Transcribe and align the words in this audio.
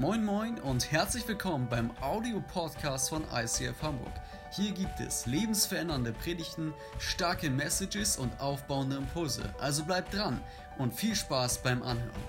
Moin 0.00 0.24
Moin 0.24 0.58
und 0.60 0.90
herzlich 0.90 1.28
willkommen 1.28 1.68
beim 1.68 1.90
Audio-Podcast 2.00 3.10
von 3.10 3.22
ICF 3.34 3.82
Hamburg. 3.82 4.14
Hier 4.50 4.72
gibt 4.72 4.98
es 4.98 5.26
lebensverändernde 5.26 6.14
Predigten, 6.14 6.72
starke 6.98 7.50
Messages 7.50 8.16
und 8.16 8.32
aufbauende 8.40 8.96
Impulse. 8.96 9.54
Also 9.58 9.84
bleibt 9.84 10.14
dran 10.14 10.42
und 10.78 10.94
viel 10.94 11.14
Spaß 11.14 11.62
beim 11.62 11.82
Anhören. 11.82 12.22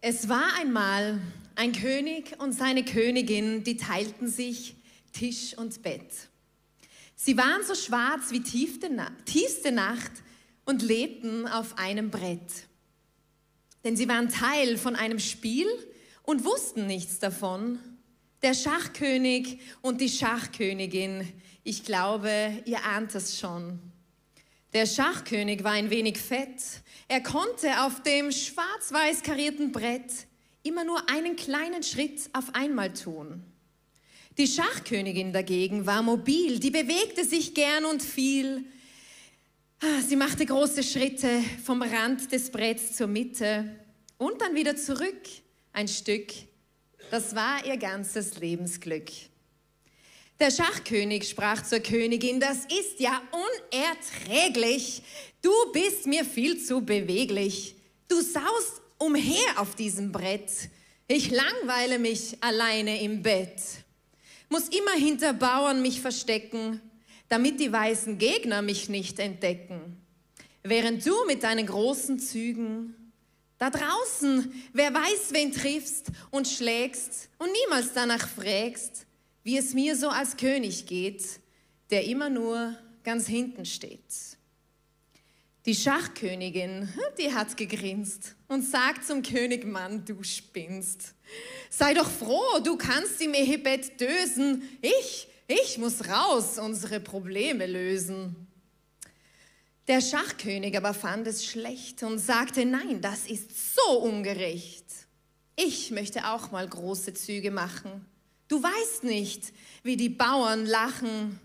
Es 0.00 0.28
war 0.28 0.44
einmal 0.60 1.18
ein 1.56 1.72
König 1.72 2.38
und 2.38 2.52
seine 2.52 2.84
Königin, 2.84 3.64
die 3.64 3.76
teilten 3.76 4.28
sich 4.28 4.76
Tisch 5.12 5.58
und 5.58 5.82
Bett. 5.82 6.28
Sie 7.16 7.36
waren 7.36 7.64
so 7.66 7.74
schwarz 7.74 8.30
wie 8.30 8.44
tiefste 8.44 9.72
Nacht 9.72 10.12
und 10.66 10.82
lebten 10.82 11.48
auf 11.48 11.76
einem 11.78 12.12
Brett. 12.12 12.68
Denn 13.82 13.96
sie 13.96 14.08
waren 14.08 14.28
Teil 14.28 14.76
von 14.78 14.94
einem 14.94 15.18
Spiel 15.18 15.66
und 16.26 16.44
wussten 16.44 16.86
nichts 16.86 17.18
davon. 17.18 17.78
Der 18.42 18.52
Schachkönig 18.52 19.60
und 19.80 20.02
die 20.02 20.10
Schachkönigin, 20.10 21.26
ich 21.64 21.84
glaube, 21.84 22.62
ihr 22.66 22.84
ahnt 22.84 23.14
es 23.14 23.38
schon. 23.38 23.80
Der 24.74 24.84
Schachkönig 24.84 25.64
war 25.64 25.72
ein 25.72 25.88
wenig 25.88 26.18
fett. 26.18 26.60
Er 27.08 27.22
konnte 27.22 27.82
auf 27.82 28.02
dem 28.02 28.30
schwarz-weiß 28.30 29.22
karierten 29.22 29.72
Brett 29.72 30.26
immer 30.62 30.84
nur 30.84 31.08
einen 31.08 31.36
kleinen 31.36 31.82
Schritt 31.82 32.28
auf 32.34 32.54
einmal 32.54 32.92
tun. 32.92 33.42
Die 34.36 34.48
Schachkönigin 34.48 35.32
dagegen 35.32 35.86
war 35.86 36.02
mobil, 36.02 36.58
die 36.58 36.70
bewegte 36.70 37.24
sich 37.24 37.54
gern 37.54 37.86
und 37.86 38.02
viel. 38.02 38.66
Ah, 39.80 40.02
sie 40.06 40.16
machte 40.16 40.44
große 40.44 40.82
Schritte 40.82 41.42
vom 41.64 41.80
Rand 41.80 42.30
des 42.32 42.50
Bretts 42.50 42.96
zur 42.96 43.06
Mitte 43.06 43.76
und 44.18 44.40
dann 44.42 44.54
wieder 44.54 44.76
zurück 44.76 45.22
ein 45.76 45.88
Stück. 45.88 46.32
Das 47.10 47.36
war 47.36 47.64
ihr 47.66 47.76
ganzes 47.76 48.38
Lebensglück. 48.38 49.10
Der 50.40 50.50
Schachkönig 50.50 51.28
sprach 51.28 51.62
zur 51.62 51.80
Königin, 51.80 52.40
das 52.40 52.64
ist 52.64 52.98
ja 52.98 53.22
unerträglich. 53.70 55.02
Du 55.42 55.52
bist 55.72 56.06
mir 56.06 56.24
viel 56.24 56.62
zu 56.62 56.80
beweglich. 56.80 57.76
Du 58.08 58.20
saust 58.20 58.80
umher 58.98 59.46
auf 59.56 59.74
diesem 59.74 60.12
Brett. 60.12 60.50
Ich 61.08 61.30
langweile 61.30 61.98
mich 61.98 62.42
alleine 62.42 63.02
im 63.02 63.22
Bett. 63.22 63.60
Muss 64.48 64.68
immer 64.68 64.92
hinter 64.92 65.34
Bauern 65.34 65.82
mich 65.82 66.00
verstecken, 66.00 66.80
damit 67.28 67.60
die 67.60 67.72
weißen 67.72 68.16
Gegner 68.16 68.62
mich 68.62 68.88
nicht 68.88 69.18
entdecken. 69.18 70.02
Während 70.62 71.06
du 71.06 71.26
mit 71.26 71.42
deinen 71.42 71.66
großen 71.66 72.18
Zügen 72.18 73.05
da 73.58 73.70
draußen, 73.70 74.52
wer 74.72 74.92
weiß, 74.92 75.32
wen 75.32 75.52
triffst 75.52 76.06
und 76.30 76.46
schlägst 76.46 77.28
und 77.38 77.48
niemals 77.52 77.92
danach 77.94 78.28
fragst, 78.28 79.06
wie 79.42 79.56
es 79.56 79.74
mir 79.74 79.96
so 79.96 80.08
als 80.08 80.36
König 80.36 80.86
geht, 80.86 81.24
der 81.90 82.04
immer 82.04 82.28
nur 82.28 82.76
ganz 83.02 83.26
hinten 83.26 83.64
steht. 83.64 84.36
Die 85.64 85.74
Schachkönigin, 85.74 86.88
die 87.18 87.32
hat 87.32 87.56
gegrinst 87.56 88.36
und 88.46 88.62
sagt 88.62 89.04
zum 89.04 89.22
König, 89.22 89.64
Mann, 89.64 90.04
du 90.04 90.22
spinnst. 90.22 91.14
Sei 91.70 91.94
doch 91.94 92.08
froh, 92.08 92.60
du 92.62 92.76
kannst 92.76 93.20
im 93.20 93.34
Ehebett 93.34 94.00
dösen. 94.00 94.62
Ich, 94.80 95.28
ich 95.48 95.78
muss 95.78 96.08
raus, 96.08 96.58
unsere 96.58 97.00
Probleme 97.00 97.66
lösen. 97.66 98.45
Der 99.88 100.00
Schachkönig 100.00 100.76
aber 100.76 100.94
fand 100.94 101.28
es 101.28 101.44
schlecht 101.44 102.02
und 102.02 102.18
sagte, 102.18 102.64
nein, 102.64 103.00
das 103.00 103.26
ist 103.26 103.76
so 103.76 104.00
ungerecht. 104.00 104.84
Ich 105.54 105.92
möchte 105.92 106.28
auch 106.28 106.50
mal 106.50 106.68
große 106.68 107.14
Züge 107.14 107.52
machen. 107.52 108.04
Du 108.48 108.62
weißt 108.62 109.04
nicht, 109.04 109.52
wie 109.84 109.96
die 109.96 110.08
Bauern 110.08 110.66
lachen, 110.66 111.38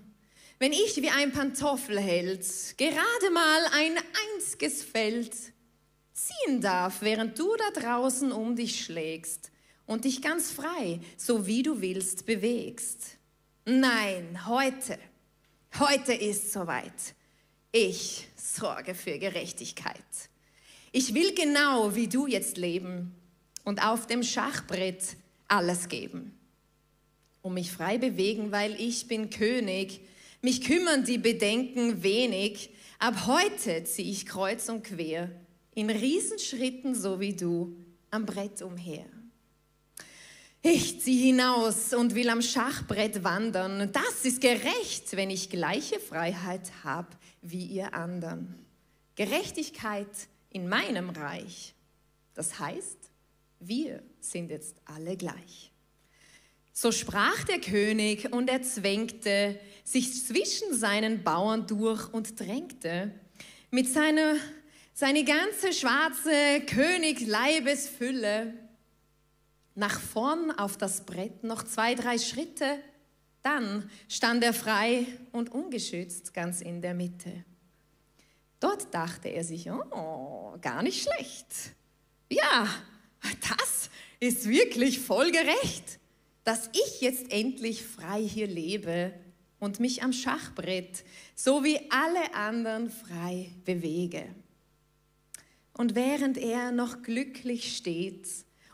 wenn 0.57 0.73
ich 0.73 0.97
wie 0.97 1.09
ein 1.09 1.31
Pantoffelheld 1.31 2.45
gerade 2.77 3.33
mal 3.33 3.65
ein 3.73 3.97
einziges 4.35 4.83
Feld 4.83 5.33
ziehen 6.13 6.61
darf, 6.61 7.01
während 7.01 7.37
du 7.37 7.55
da 7.55 7.81
draußen 7.81 8.31
um 8.31 8.55
dich 8.55 8.85
schlägst 8.85 9.51
und 9.85 10.05
dich 10.05 10.21
ganz 10.21 10.51
frei, 10.51 10.99
so 11.17 11.47
wie 11.47 11.63
du 11.63 11.81
willst, 11.81 12.25
bewegst. 12.25 13.17
Nein, 13.65 14.45
heute, 14.47 14.99
heute 15.79 16.13
ist 16.13 16.51
soweit. 16.51 17.15
Ich 17.71 18.27
sorge 18.55 18.95
für 18.95 19.17
Gerechtigkeit. 19.17 19.95
Ich 20.91 21.13
will 21.13 21.33
genau 21.33 21.95
wie 21.95 22.07
du 22.07 22.27
jetzt 22.27 22.57
leben 22.57 23.15
und 23.63 23.85
auf 23.85 24.07
dem 24.07 24.23
Schachbrett 24.23 25.15
alles 25.47 25.87
geben. 25.87 26.37
Und 27.41 27.53
mich 27.53 27.71
frei 27.71 27.97
bewegen, 27.97 28.51
weil 28.51 28.79
ich 28.79 29.07
bin 29.07 29.29
König. 29.29 30.01
Mich 30.41 30.61
kümmern 30.61 31.03
die 31.03 31.17
Bedenken 31.17 32.03
wenig. 32.03 32.69
Ab 32.99 33.25
heute 33.25 33.83
ziehe 33.83 34.11
ich 34.11 34.25
kreuz 34.25 34.69
und 34.69 34.83
quer 34.83 35.31
in 35.73 35.89
Riesenschritten, 35.89 36.93
so 36.93 37.19
wie 37.19 37.35
du, 37.35 37.75
am 38.11 38.25
Brett 38.25 38.61
umher. 38.61 39.05
Ich 40.63 41.01
ziehe 41.01 41.25
hinaus 41.25 41.91
und 41.91 42.13
will 42.13 42.29
am 42.29 42.43
Schachbrett 42.43 43.23
wandern. 43.23 43.91
Das 43.91 44.25
ist 44.25 44.41
gerecht, 44.41 45.15
wenn 45.15 45.31
ich 45.31 45.49
gleiche 45.49 45.99
Freiheit 45.99 46.71
habe 46.83 47.07
wie 47.41 47.65
ihr 47.65 47.95
anderen. 47.95 48.63
Gerechtigkeit 49.15 50.07
in 50.51 50.69
meinem 50.69 51.09
Reich. 51.09 51.73
Das 52.35 52.59
heißt, 52.59 52.97
wir 53.59 54.03
sind 54.19 54.51
jetzt 54.51 54.75
alle 54.85 55.17
gleich. 55.17 55.71
So 56.73 56.91
sprach 56.91 57.43
der 57.45 57.59
König 57.59 58.31
und 58.31 58.47
er 58.47 58.61
zwängte 58.61 59.59
sich 59.83 60.25
zwischen 60.25 60.77
seinen 60.77 61.23
Bauern 61.23 61.65
durch 61.65 62.13
und 62.13 62.39
drängte 62.39 63.11
mit 63.71 63.89
seiner 63.89 64.35
seine 64.93 65.23
ganze 65.23 65.73
schwarze 65.73 66.61
Königleibesfülle 66.67 68.53
nach 69.75 69.99
vorn 69.99 70.51
auf 70.51 70.77
das 70.77 71.05
Brett 71.05 71.43
noch 71.43 71.63
zwei, 71.63 71.95
drei 71.95 72.17
Schritte, 72.17 72.79
dann 73.41 73.89
stand 74.07 74.43
er 74.43 74.53
frei 74.53 75.05
und 75.31 75.51
ungeschützt 75.51 76.33
ganz 76.33 76.61
in 76.61 76.81
der 76.81 76.93
Mitte. 76.93 77.45
Dort 78.59 78.93
dachte 78.93 79.29
er 79.29 79.43
sich, 79.43 79.71
oh, 79.71 80.55
gar 80.61 80.83
nicht 80.83 81.01
schlecht. 81.01 81.73
Ja, 82.29 82.67
das 83.21 83.89
ist 84.19 84.47
wirklich 84.47 84.99
voll 84.99 85.31
gerecht, 85.31 85.99
dass 86.43 86.69
ich 86.73 87.01
jetzt 87.01 87.31
endlich 87.31 87.83
frei 87.83 88.21
hier 88.21 88.47
lebe 88.47 89.13
und 89.59 89.79
mich 89.79 90.03
am 90.03 90.13
Schachbrett 90.13 91.03
so 91.35 91.63
wie 91.63 91.79
alle 91.89 92.35
anderen 92.35 92.89
frei 92.89 93.51
bewege. 93.65 94.27
Und 95.73 95.95
während 95.95 96.37
er 96.37 96.71
noch 96.71 97.01
glücklich 97.01 97.75
steht, 97.75 98.27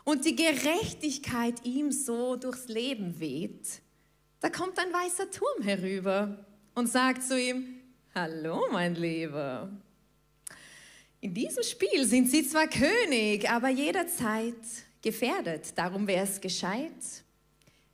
und 0.08 0.24
die 0.24 0.34
Gerechtigkeit 0.34 1.66
ihm 1.66 1.92
so 1.92 2.36
durchs 2.36 2.66
Leben 2.66 3.20
weht, 3.20 3.82
da 4.40 4.48
kommt 4.48 4.78
ein 4.78 4.90
weißer 4.90 5.30
Turm 5.30 5.62
herüber 5.62 6.46
und 6.74 6.88
sagt 6.88 7.22
zu 7.22 7.38
ihm, 7.38 7.82
Hallo, 8.14 8.68
mein 8.72 8.94
Lieber. 8.94 9.70
In 11.20 11.34
diesem 11.34 11.62
Spiel 11.62 12.06
sind 12.06 12.30
Sie 12.30 12.42
zwar 12.48 12.68
König, 12.68 13.50
aber 13.50 13.68
jederzeit 13.68 14.54
gefährdet. 15.02 15.76
Darum 15.76 16.06
wäre 16.06 16.24
es 16.24 16.40
gescheit, 16.40 17.04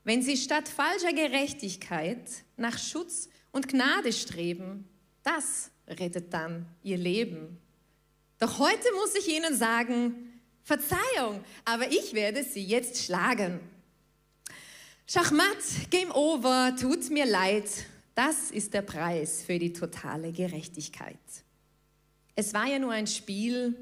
wenn 0.05 0.23
Sie 0.23 0.37
statt 0.37 0.69
falscher 0.69 1.13
Gerechtigkeit 1.13 2.31
nach 2.57 2.79
Schutz 2.79 3.29
und 3.51 3.67
Gnade 3.67 4.13
streben. 4.13 4.89
Das 5.25 5.73
rettet 5.89 6.33
dann 6.33 6.67
Ihr 6.85 6.99
Leben. 6.99 7.59
Doch 8.39 8.61
heute 8.61 8.87
muss 9.03 9.17
ich 9.17 9.35
Ihnen 9.35 9.57
sagen, 9.57 10.34
Verzeihung, 10.65 11.45
aber 11.67 11.91
ich 11.93 12.15
werde 12.15 12.43
sie 12.43 12.65
jetzt 12.65 13.05
schlagen. 13.05 13.61
Schachmatt, 15.07 15.91
Game 15.91 16.11
Over, 16.11 16.75
tut 16.81 17.11
mir 17.11 17.27
leid. 17.27 17.69
Das 18.15 18.51
ist 18.51 18.72
der 18.72 18.81
Preis 18.81 19.43
für 19.43 19.59
die 19.59 19.75
totale 19.75 20.33
Gerechtigkeit. 20.33 21.19
Es 22.34 22.55
war 22.55 22.66
ja 22.66 22.78
nur 22.78 22.93
ein 22.93 23.07
Spiel. 23.07 23.77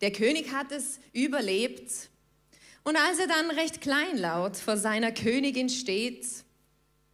Der 0.00 0.10
König 0.10 0.50
hat 0.52 0.72
es 0.72 0.98
überlebt. 1.12 2.08
Und 2.82 2.96
als 2.96 3.18
er 3.18 3.26
dann 3.26 3.50
recht 3.50 3.82
kleinlaut 3.82 4.56
vor 4.56 4.78
seiner 4.78 5.12
Königin 5.12 5.68
steht, 5.68 6.26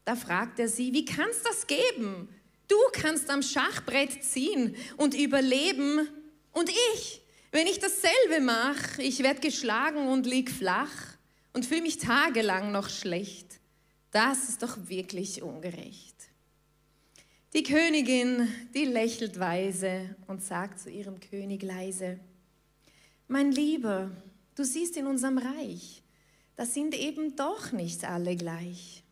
da 0.05 0.15
fragt 0.15 0.61
er 0.61 0.69
sie, 0.69 0.93
wie 0.93 1.05
kann 1.05 1.29
es 1.31 1.43
das 1.43 1.67
geben? 1.67 2.29
Du 2.69 2.77
kannst 2.93 3.29
am 3.31 3.43
Schachbrett 3.43 4.23
ziehen 4.23 4.77
und 4.97 5.15
überleben 5.15 6.09
und 6.53 6.71
ich, 6.95 7.21
wenn 7.51 7.67
ich 7.67 7.79
dasselbe 7.79 8.41
mache, 8.45 9.03
ich 9.03 9.21
werde 9.21 9.41
geschlagen 9.41 10.09
und 10.09 10.27
lieg 10.27 10.51
flach 10.51 11.17
und 11.53 11.65
fühle 11.65 11.83
mich 11.83 11.99
tagelang 11.99 12.73
noch 12.73 12.89
schlecht. 12.89 13.61
Das 14.11 14.49
ist 14.49 14.63
doch 14.63 14.89
wirklich 14.89 15.43
ungerecht. 15.43 16.15
Die 17.55 17.63
Königin, 17.63 18.49
die 18.75 18.85
lächelt 18.85 19.39
weise 19.39 20.15
und 20.27 20.43
sagt 20.43 20.81
zu 20.81 20.91
ihrem 20.91 21.19
König 21.21 21.63
leise, 21.63 22.21
mein 23.27 23.53
Lieber, 23.53 24.11
du 24.55 24.65
siehst 24.65 24.97
in 24.97 25.07
unserem 25.07 25.39
Reich, 25.39 26.03
da 26.57 26.67
sind 26.67 26.95
eben 26.95 27.37
doch 27.37 27.73
nicht 27.73 28.05
alle 28.05 28.37
gleich. 28.37 29.03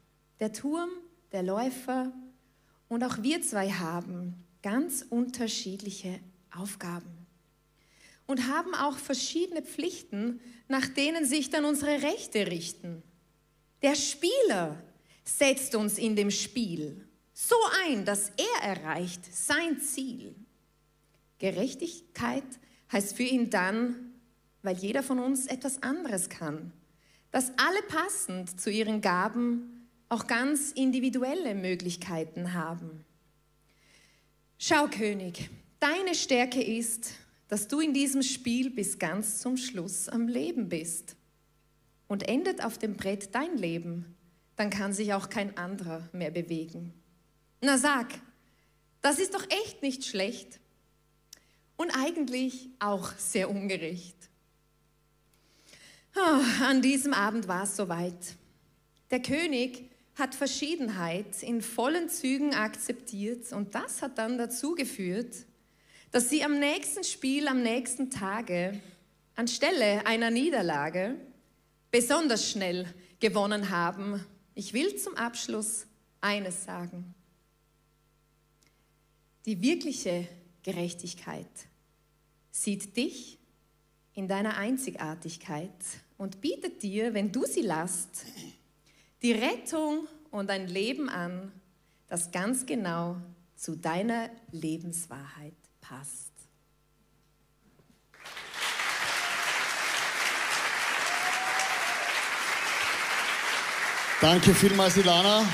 Der 0.40 0.52
Turm, 0.52 0.90
der 1.32 1.42
Läufer 1.42 2.12
und 2.88 3.04
auch 3.04 3.22
wir 3.22 3.40
zwei 3.42 3.70
haben 3.70 4.34
ganz 4.62 5.04
unterschiedliche 5.08 6.20
Aufgaben 6.54 7.15
und 8.26 8.48
haben 8.48 8.74
auch 8.74 8.98
verschiedene 8.98 9.62
Pflichten, 9.62 10.40
nach 10.68 10.88
denen 10.88 11.24
sich 11.24 11.50
dann 11.50 11.64
unsere 11.64 12.02
Rechte 12.02 12.46
richten. 12.48 13.02
Der 13.82 13.94
Spieler 13.94 14.82
setzt 15.24 15.74
uns 15.74 15.98
in 15.98 16.16
dem 16.16 16.30
Spiel 16.30 17.06
so 17.32 17.56
ein, 17.84 18.04
dass 18.04 18.32
er 18.36 18.68
erreicht 18.68 19.20
sein 19.30 19.78
Ziel. 19.80 20.34
Gerechtigkeit 21.38 22.44
heißt 22.90 23.16
für 23.16 23.24
ihn 23.24 23.50
dann, 23.50 24.14
weil 24.62 24.76
jeder 24.76 25.02
von 25.02 25.18
uns 25.18 25.46
etwas 25.46 25.82
anderes 25.82 26.28
kann, 26.28 26.72
dass 27.30 27.52
alle 27.58 27.82
passend 27.88 28.58
zu 28.58 28.70
ihren 28.70 29.02
Gaben 29.02 29.88
auch 30.08 30.26
ganz 30.26 30.72
individuelle 30.72 31.54
Möglichkeiten 31.54 32.54
haben. 32.54 33.04
Schau, 34.58 34.86
König, 34.86 35.50
deine 35.78 36.14
Stärke 36.14 36.62
ist, 36.62 37.12
dass 37.48 37.68
du 37.68 37.80
in 37.80 37.94
diesem 37.94 38.22
Spiel 38.22 38.70
bis 38.70 38.98
ganz 38.98 39.40
zum 39.40 39.56
Schluss 39.56 40.08
am 40.08 40.28
Leben 40.28 40.68
bist. 40.68 41.16
Und 42.08 42.28
endet 42.28 42.64
auf 42.64 42.78
dem 42.78 42.96
Brett 42.96 43.34
dein 43.34 43.56
Leben, 43.56 44.16
dann 44.56 44.70
kann 44.70 44.92
sich 44.92 45.12
auch 45.12 45.28
kein 45.28 45.56
anderer 45.56 46.08
mehr 46.12 46.30
bewegen. 46.30 46.92
Na 47.60 47.78
sag, 47.78 48.06
das 49.02 49.18
ist 49.18 49.34
doch 49.34 49.44
echt 49.64 49.82
nicht 49.82 50.04
schlecht 50.04 50.60
und 51.76 51.90
eigentlich 51.90 52.70
auch 52.78 53.12
sehr 53.18 53.50
ungerecht. 53.50 54.16
Oh, 56.16 56.64
an 56.64 56.80
diesem 56.80 57.12
Abend 57.12 57.46
war 57.46 57.64
es 57.64 57.76
soweit. 57.76 58.36
Der 59.10 59.20
König 59.20 59.90
hat 60.14 60.34
Verschiedenheit 60.34 61.42
in 61.42 61.60
vollen 61.60 62.08
Zügen 62.08 62.54
akzeptiert 62.54 63.52
und 63.52 63.74
das 63.74 64.00
hat 64.00 64.16
dann 64.16 64.38
dazu 64.38 64.74
geführt, 64.74 65.44
dass 66.10 66.30
sie 66.30 66.44
am 66.44 66.58
nächsten 66.58 67.04
Spiel, 67.04 67.48
am 67.48 67.62
nächsten 67.62 68.10
Tage, 68.10 68.80
anstelle 69.34 70.06
einer 70.06 70.30
Niederlage, 70.30 71.16
besonders 71.90 72.50
schnell 72.50 72.86
gewonnen 73.20 73.70
haben. 73.70 74.24
Ich 74.54 74.72
will 74.72 74.96
zum 74.96 75.14
Abschluss 75.14 75.86
eines 76.20 76.64
sagen. 76.64 77.14
Die 79.44 79.60
wirkliche 79.62 80.26
Gerechtigkeit 80.62 81.46
sieht 82.50 82.96
dich 82.96 83.38
in 84.14 84.28
deiner 84.28 84.56
Einzigartigkeit 84.56 85.70
und 86.16 86.40
bietet 86.40 86.82
dir, 86.82 87.14
wenn 87.14 87.30
du 87.30 87.44
sie 87.44 87.60
lasst, 87.60 88.24
die 89.22 89.32
Rettung 89.32 90.08
und 90.30 90.50
ein 90.50 90.66
Leben 90.66 91.08
an, 91.08 91.52
das 92.08 92.32
ganz 92.32 92.66
genau 92.66 93.16
zu 93.56 93.76
deiner 93.76 94.30
Lebenswahrheit 94.52 95.65
passt. 95.88 96.32
Danke 104.20 104.54
vielmals, 104.54 104.96
Ilana. 104.96 105.44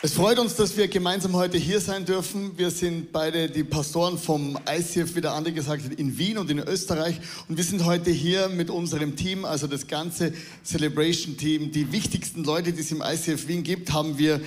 Es 0.00 0.14
freut 0.14 0.38
uns, 0.38 0.54
dass 0.54 0.76
wir 0.76 0.86
gemeinsam 0.86 1.34
heute 1.34 1.58
hier 1.58 1.80
sein 1.80 2.04
dürfen. 2.04 2.56
Wir 2.56 2.70
sind 2.70 3.10
beide 3.10 3.50
die 3.50 3.64
Pastoren 3.64 4.16
vom 4.16 4.56
ICF, 4.70 5.16
wie 5.16 5.20
der 5.20 5.32
andere 5.32 5.52
gesagt 5.52 5.84
hat, 5.84 5.92
in 5.94 6.16
Wien 6.16 6.38
und 6.38 6.48
in 6.52 6.60
Österreich. 6.60 7.20
Und 7.48 7.56
wir 7.56 7.64
sind 7.64 7.84
heute 7.84 8.12
hier 8.12 8.48
mit 8.48 8.70
unserem 8.70 9.16
Team, 9.16 9.44
also 9.44 9.66
das 9.66 9.88
ganze 9.88 10.32
Celebration 10.64 11.36
Team. 11.36 11.72
Die 11.72 11.90
wichtigsten 11.90 12.44
Leute, 12.44 12.72
die 12.72 12.80
es 12.80 12.92
im 12.92 13.02
ICF 13.02 13.48
Wien 13.48 13.64
gibt, 13.64 13.92
haben 13.92 14.18
wir 14.18 14.40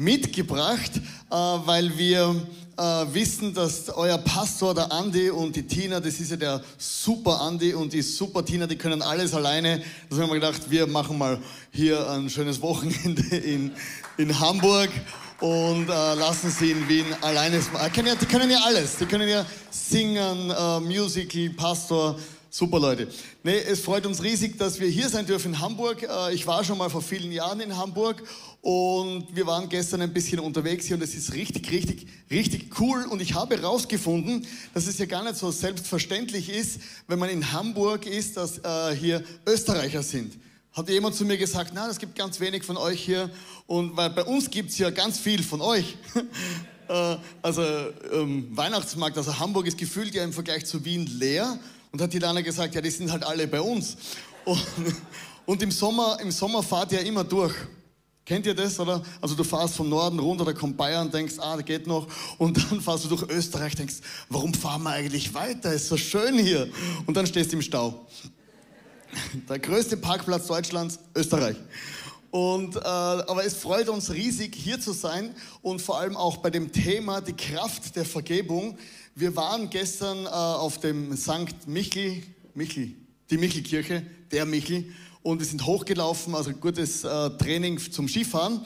mitgebracht, 0.00 0.92
äh, 0.96 1.34
weil 1.34 1.96
wir 1.98 2.34
äh, 2.78 2.82
wissen, 3.12 3.52
dass 3.52 3.90
euer 3.90 4.16
Pastor, 4.16 4.74
der 4.74 4.90
Andi 4.90 5.28
und 5.28 5.54
die 5.54 5.66
Tina, 5.66 6.00
das 6.00 6.18
ist 6.18 6.30
ja 6.30 6.38
der 6.38 6.62
super 6.78 7.38
Andi 7.42 7.74
und 7.74 7.92
die 7.92 8.00
super 8.00 8.42
Tina, 8.42 8.66
die 8.66 8.76
können 8.76 9.02
alles 9.02 9.34
alleine. 9.34 9.82
Also 10.10 10.22
haben 10.22 10.30
wir 10.30 10.40
gedacht, 10.40 10.62
wir 10.70 10.86
machen 10.86 11.18
mal 11.18 11.38
hier 11.70 12.08
ein 12.12 12.30
schönes 12.30 12.62
Wochenende 12.62 13.36
in, 13.36 13.72
in 14.16 14.40
Hamburg 14.40 14.88
und 15.38 15.90
äh, 15.90 16.14
lassen 16.14 16.50
sie 16.50 16.70
in 16.70 16.88
Wien 16.88 17.04
alleine. 17.20 17.60
Die 17.60 18.26
können 18.26 18.50
ja 18.50 18.60
alles. 18.64 18.96
Die 18.96 19.04
können 19.04 19.28
ja 19.28 19.44
singen, 19.70 20.48
Musical, 20.86 21.50
Pastor, 21.50 22.16
Super 22.52 22.80
Leute. 22.80 23.06
Nee, 23.44 23.58
es 23.58 23.78
freut 23.78 24.04
uns 24.06 24.24
riesig, 24.24 24.58
dass 24.58 24.80
wir 24.80 24.88
hier 24.88 25.08
sein 25.08 25.24
dürfen 25.24 25.52
in 25.52 25.60
Hamburg. 25.60 26.02
Äh, 26.02 26.34
ich 26.34 26.48
war 26.48 26.64
schon 26.64 26.78
mal 26.78 26.90
vor 26.90 27.00
vielen 27.00 27.30
Jahren 27.30 27.60
in 27.60 27.76
Hamburg 27.76 28.24
und 28.60 29.28
wir 29.32 29.46
waren 29.46 29.68
gestern 29.68 30.02
ein 30.02 30.12
bisschen 30.12 30.40
unterwegs 30.40 30.86
hier 30.86 30.96
und 30.96 31.02
es 31.02 31.14
ist 31.14 31.32
richtig, 31.34 31.70
richtig, 31.70 32.08
richtig 32.28 32.80
cool. 32.80 33.04
Und 33.04 33.22
ich 33.22 33.34
habe 33.34 33.56
herausgefunden, 33.56 34.44
dass 34.74 34.88
es 34.88 34.98
ja 34.98 35.06
gar 35.06 35.22
nicht 35.22 35.36
so 35.36 35.52
selbstverständlich 35.52 36.48
ist, 36.48 36.80
wenn 37.06 37.20
man 37.20 37.28
in 37.28 37.52
Hamburg 37.52 38.04
ist, 38.04 38.36
dass 38.36 38.58
äh, 38.58 38.96
hier 38.96 39.22
Österreicher 39.46 40.02
sind. 40.02 40.36
Hat 40.72 40.88
jemand 40.88 41.14
zu 41.14 41.24
mir 41.24 41.38
gesagt, 41.38 41.70
na, 41.72 41.88
es 41.88 41.98
gibt 41.98 42.16
ganz 42.16 42.40
wenig 42.40 42.64
von 42.64 42.76
euch 42.76 43.00
hier 43.00 43.30
und 43.68 43.96
weil 43.96 44.10
bei 44.10 44.24
uns 44.24 44.50
gibt 44.50 44.70
es 44.70 44.78
ja 44.78 44.90
ganz 44.90 45.20
viel 45.20 45.44
von 45.44 45.60
euch. 45.60 45.96
äh, 46.88 47.16
also 47.42 47.62
ähm, 48.12 48.48
Weihnachtsmarkt, 48.50 49.16
also 49.18 49.38
Hamburg 49.38 49.68
ist 49.68 49.78
gefühlt 49.78 50.12
ja 50.16 50.24
im 50.24 50.32
Vergleich 50.32 50.66
zu 50.66 50.84
Wien 50.84 51.06
leer. 51.06 51.56
Und 51.92 52.00
hat 52.00 52.12
die 52.12 52.18
Lana 52.18 52.40
gesagt, 52.40 52.74
ja, 52.74 52.80
die 52.80 52.90
sind 52.90 53.10
halt 53.10 53.24
alle 53.24 53.46
bei 53.46 53.60
uns. 53.60 53.96
Und, 54.44 54.64
und 55.46 55.62
im, 55.62 55.70
Sommer, 55.70 56.18
im 56.20 56.30
Sommer 56.30 56.62
fahrt 56.62 56.92
ihr 56.92 57.00
immer 57.00 57.24
durch. 57.24 57.54
Kennt 58.24 58.46
ihr 58.46 58.54
das, 58.54 58.78
oder? 58.78 59.02
Also 59.20 59.34
du 59.34 59.42
fährst 59.42 59.74
vom 59.74 59.88
Norden 59.88 60.18
runter, 60.20 60.44
da 60.44 60.52
kommt 60.52 60.76
Bayern, 60.76 61.10
denkst, 61.10 61.34
ah, 61.38 61.56
da 61.56 61.62
geht 61.62 61.86
noch. 61.86 62.06
Und 62.38 62.56
dann 62.56 62.80
fährst 62.80 63.04
du 63.04 63.08
durch 63.08 63.22
Österreich, 63.28 63.74
denkst, 63.74 63.96
warum 64.28 64.54
fahren 64.54 64.84
wir 64.84 64.90
eigentlich 64.90 65.34
weiter? 65.34 65.72
Ist 65.72 65.88
so 65.88 65.96
schön 65.96 66.38
hier. 66.38 66.68
Und 67.06 67.16
dann 67.16 67.26
stehst 67.26 67.50
du 67.50 67.56
im 67.56 67.62
Stau. 67.62 68.06
Der 69.48 69.58
größte 69.58 69.96
Parkplatz 69.96 70.46
Deutschlands, 70.46 71.00
Österreich. 71.16 71.56
Und, 72.30 72.76
äh, 72.76 72.80
aber 72.80 73.44
es 73.44 73.54
freut 73.54 73.88
uns 73.88 74.12
riesig, 74.12 74.54
hier 74.54 74.80
zu 74.80 74.92
sein 74.92 75.34
und 75.62 75.82
vor 75.82 75.98
allem 75.98 76.16
auch 76.16 76.36
bei 76.36 76.50
dem 76.50 76.70
Thema 76.70 77.20
die 77.20 77.32
Kraft 77.32 77.96
der 77.96 78.04
Vergebung. 78.04 78.78
Wir 79.16 79.34
waren 79.34 79.68
gestern 79.68 80.26
äh, 80.26 80.28
auf 80.28 80.78
dem 80.78 81.16
St. 81.16 81.66
Michel, 81.66 82.22
Michel, 82.54 82.92
die 83.30 83.38
Michelkirche, 83.38 84.04
der 84.30 84.46
Michel, 84.46 84.92
und 85.22 85.38
wir 85.38 85.46
sind 85.46 85.66
hochgelaufen, 85.66 86.34
also 86.34 86.52
gutes 86.52 87.04
äh, 87.04 87.30
Training 87.30 87.78
zum 87.78 88.08
Skifahren. 88.08 88.60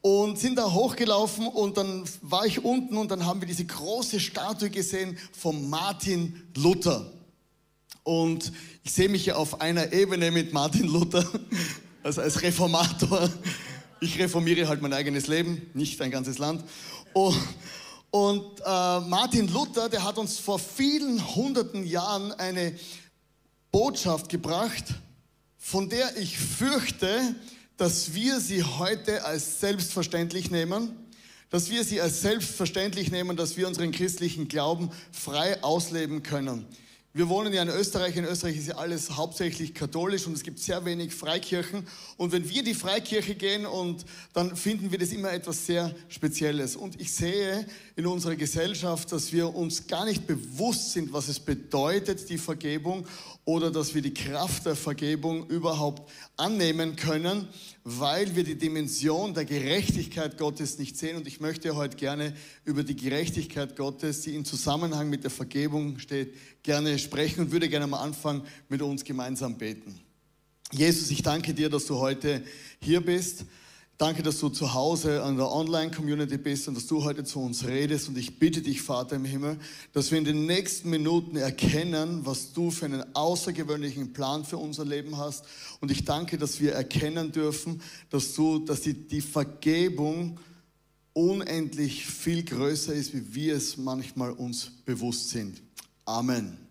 Und 0.00 0.36
sind 0.36 0.58
da 0.58 0.72
hochgelaufen 0.72 1.46
und 1.46 1.76
dann 1.76 2.02
war 2.22 2.44
ich 2.44 2.64
unten 2.64 2.96
und 2.96 3.12
dann 3.12 3.24
haben 3.24 3.40
wir 3.40 3.46
diese 3.46 3.64
große 3.64 4.18
Statue 4.18 4.68
gesehen 4.68 5.16
von 5.30 5.70
Martin 5.70 6.42
Luther. 6.56 7.08
Und 8.02 8.52
ich 8.82 8.90
sehe 8.90 9.08
mich 9.08 9.26
ja 9.26 9.36
auf 9.36 9.60
einer 9.60 9.92
Ebene 9.92 10.32
mit 10.32 10.52
Martin 10.52 10.88
Luther, 10.88 11.24
also 12.02 12.20
als 12.20 12.42
Reformator. 12.42 13.28
Ich 14.00 14.18
reformiere 14.18 14.66
halt 14.66 14.82
mein 14.82 14.92
eigenes 14.92 15.28
Leben, 15.28 15.70
nicht 15.74 16.02
ein 16.02 16.10
ganzes 16.10 16.38
Land. 16.38 16.64
Und, 17.12 17.38
und 18.10 18.58
äh, 18.58 18.64
Martin 18.98 19.46
Luther, 19.46 19.88
der 19.88 20.02
hat 20.02 20.18
uns 20.18 20.40
vor 20.40 20.58
vielen 20.58 21.24
hunderten 21.36 21.86
Jahren 21.86 22.32
eine 22.32 22.76
Botschaft 23.70 24.28
gebracht, 24.28 24.82
von 25.56 25.88
der 25.88 26.16
ich 26.16 26.36
fürchte, 26.36 27.36
dass 27.76 28.12
wir 28.12 28.40
sie 28.40 28.64
heute 28.64 29.24
als 29.24 29.60
selbstverständlich 29.60 30.50
nehmen, 30.50 30.96
dass 31.50 31.70
wir 31.70 31.84
sie 31.84 32.00
als 32.00 32.22
selbstverständlich 32.22 33.12
nehmen, 33.12 33.36
dass 33.36 33.56
wir 33.56 33.68
unseren 33.68 33.92
christlichen 33.92 34.48
Glauben 34.48 34.90
frei 35.12 35.62
ausleben 35.62 36.24
können. 36.24 36.66
Wir 37.14 37.28
wohnen 37.28 37.52
ja 37.52 37.60
in 37.60 37.68
Österreich. 37.68 38.16
In 38.16 38.24
Österreich 38.24 38.56
ist 38.56 38.68
ja 38.68 38.76
alles 38.76 39.10
hauptsächlich 39.10 39.74
katholisch 39.74 40.26
und 40.26 40.32
es 40.32 40.42
gibt 40.42 40.58
sehr 40.58 40.86
wenig 40.86 41.14
Freikirchen. 41.14 41.86
Und 42.16 42.32
wenn 42.32 42.48
wir 42.48 42.64
die 42.64 42.72
Freikirche 42.72 43.34
gehen 43.34 43.66
und 43.66 44.06
dann 44.32 44.56
finden 44.56 44.90
wir 44.90 44.98
das 44.98 45.10
immer 45.10 45.30
etwas 45.30 45.66
sehr 45.66 45.94
Spezielles. 46.08 46.74
Und 46.74 46.98
ich 46.98 47.12
sehe 47.12 47.66
in 47.96 48.06
unserer 48.06 48.36
Gesellschaft, 48.36 49.12
dass 49.12 49.32
wir 49.32 49.54
uns 49.54 49.86
gar 49.86 50.04
nicht 50.04 50.26
bewusst 50.26 50.92
sind, 50.92 51.12
was 51.12 51.28
es 51.28 51.40
bedeutet, 51.40 52.28
die 52.28 52.38
Vergebung 52.38 53.06
oder 53.44 53.70
dass 53.70 53.94
wir 53.94 54.02
die 54.02 54.14
Kraft 54.14 54.66
der 54.66 54.76
Vergebung 54.76 55.46
überhaupt 55.48 56.10
annehmen 56.36 56.96
können 56.96 57.48
weil 57.84 58.36
wir 58.36 58.44
die 58.44 58.54
Dimension 58.54 59.34
der 59.34 59.44
Gerechtigkeit 59.44 60.38
Gottes 60.38 60.78
nicht 60.78 60.96
sehen. 60.96 61.16
Und 61.16 61.26
ich 61.26 61.40
möchte 61.40 61.74
heute 61.74 61.96
gerne 61.96 62.34
über 62.64 62.84
die 62.84 62.94
Gerechtigkeit 62.94 63.76
Gottes, 63.76 64.22
die 64.22 64.36
in 64.36 64.44
Zusammenhang 64.44 65.10
mit 65.10 65.24
der 65.24 65.30
Vergebung 65.30 65.98
steht, 65.98 66.34
gerne 66.62 66.98
sprechen 66.98 67.40
und 67.40 67.52
würde 67.52 67.68
gerne 67.68 67.84
am 67.84 67.94
Anfang 67.94 68.42
mit 68.68 68.82
uns 68.82 69.02
gemeinsam 69.04 69.58
beten. 69.58 69.98
Jesus, 70.70 71.10
ich 71.10 71.22
danke 71.22 71.54
dir, 71.54 71.68
dass 71.68 71.86
du 71.86 71.98
heute 71.98 72.42
hier 72.80 73.00
bist. 73.00 73.44
Danke, 74.02 74.24
dass 74.24 74.40
du 74.40 74.48
zu 74.48 74.74
Hause 74.74 75.22
an 75.22 75.36
der 75.36 75.48
Online-Community 75.48 76.36
bist 76.36 76.66
und 76.66 76.74
dass 76.74 76.88
du 76.88 77.04
heute 77.04 77.22
zu 77.22 77.40
uns 77.40 77.68
redest. 77.68 78.08
Und 78.08 78.18
ich 78.18 78.40
bitte 78.40 78.60
dich, 78.60 78.82
Vater 78.82 79.14
im 79.14 79.24
Himmel, 79.24 79.60
dass 79.92 80.10
wir 80.10 80.18
in 80.18 80.24
den 80.24 80.44
nächsten 80.44 80.90
Minuten 80.90 81.36
erkennen, 81.36 82.26
was 82.26 82.52
du 82.52 82.72
für 82.72 82.86
einen 82.86 83.04
außergewöhnlichen 83.14 84.12
Plan 84.12 84.44
für 84.44 84.56
unser 84.56 84.84
Leben 84.84 85.18
hast. 85.18 85.44
Und 85.80 85.92
ich 85.92 86.04
danke, 86.04 86.36
dass 86.36 86.58
wir 86.58 86.72
erkennen 86.72 87.30
dürfen, 87.30 87.80
dass 88.10 88.34
du, 88.34 88.58
dass 88.58 88.80
die, 88.80 88.94
die 88.94 89.20
Vergebung 89.20 90.40
unendlich 91.12 92.04
viel 92.04 92.42
größer 92.42 92.92
ist, 92.92 93.14
wie 93.14 93.36
wir 93.36 93.54
es 93.54 93.76
manchmal 93.76 94.32
uns 94.32 94.72
bewusst 94.84 95.30
sind. 95.30 95.62
Amen. 96.06 96.61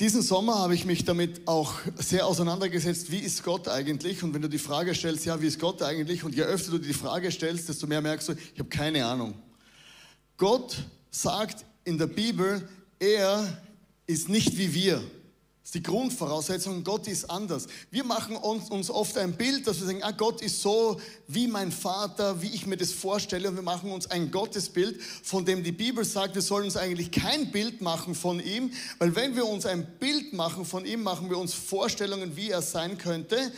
Diesen 0.00 0.22
Sommer 0.22 0.58
habe 0.58 0.74
ich 0.74 0.86
mich 0.86 1.04
damit 1.04 1.46
auch 1.46 1.74
sehr 1.96 2.26
auseinandergesetzt, 2.26 3.12
wie 3.12 3.18
ist 3.18 3.42
Gott 3.42 3.68
eigentlich? 3.68 4.22
Und 4.22 4.32
wenn 4.32 4.40
du 4.40 4.48
die 4.48 4.56
Frage 4.56 4.94
stellst, 4.94 5.26
ja, 5.26 5.42
wie 5.42 5.46
ist 5.46 5.58
Gott 5.60 5.82
eigentlich? 5.82 6.24
Und 6.24 6.34
je 6.34 6.40
öfter 6.40 6.70
du 6.70 6.78
die 6.78 6.94
Frage 6.94 7.30
stellst, 7.30 7.68
desto 7.68 7.86
mehr 7.86 8.00
merkst 8.00 8.30
du, 8.30 8.32
ich 8.32 8.58
habe 8.58 8.70
keine 8.70 9.04
Ahnung. 9.04 9.34
Gott 10.38 10.78
sagt 11.10 11.66
in 11.84 11.98
der 11.98 12.06
Bibel, 12.06 12.66
er 12.98 13.62
ist 14.06 14.30
nicht 14.30 14.56
wie 14.56 14.72
wir 14.72 15.02
ist 15.70 15.74
die 15.76 15.82
Grundvoraussetzung, 15.84 16.82
Gott 16.82 17.06
ist 17.06 17.30
anders. 17.30 17.68
Wir 17.92 18.02
machen 18.02 18.34
uns, 18.34 18.70
uns, 18.70 18.90
oft 18.90 19.16
ein 19.16 19.34
Bild, 19.34 19.68
dass 19.68 19.78
wir 19.78 19.86
sagen, 19.86 20.02
ah, 20.02 20.10
Gott 20.10 20.42
ist 20.42 20.60
so 20.60 21.00
wie 21.28 21.46
mein 21.46 21.70
Vater, 21.70 22.42
wie 22.42 22.48
ich 22.48 22.66
mir 22.66 22.76
das 22.76 22.90
vorstelle. 22.90 23.48
Und 23.48 23.54
wir 23.54 23.62
machen 23.62 23.92
uns 23.92 24.10
ein 24.10 24.32
Gottesbild, 24.32 25.00
von 25.22 25.44
dem 25.44 25.62
die 25.62 25.70
Bibel 25.70 26.04
sagt, 26.04 26.34
wir 26.34 26.42
sollen 26.42 26.64
uns 26.64 26.76
eigentlich 26.76 27.12
kein 27.12 27.52
Bild 27.52 27.82
machen 27.82 28.16
von 28.16 28.40
ihm, 28.40 28.72
weil 28.98 29.14
wenn 29.14 29.36
wir 29.36 29.46
uns 29.46 29.64
ein 29.64 29.86
Bild 30.00 30.32
machen 30.32 30.64
von 30.64 30.84
ihm, 30.84 31.04
machen 31.04 31.30
wir 31.30 31.38
uns 31.38 31.54
Vorstellungen, 31.54 32.36
wie 32.36 32.50
er 32.50 32.62
sein 32.62 32.98
könnte. 32.98 33.52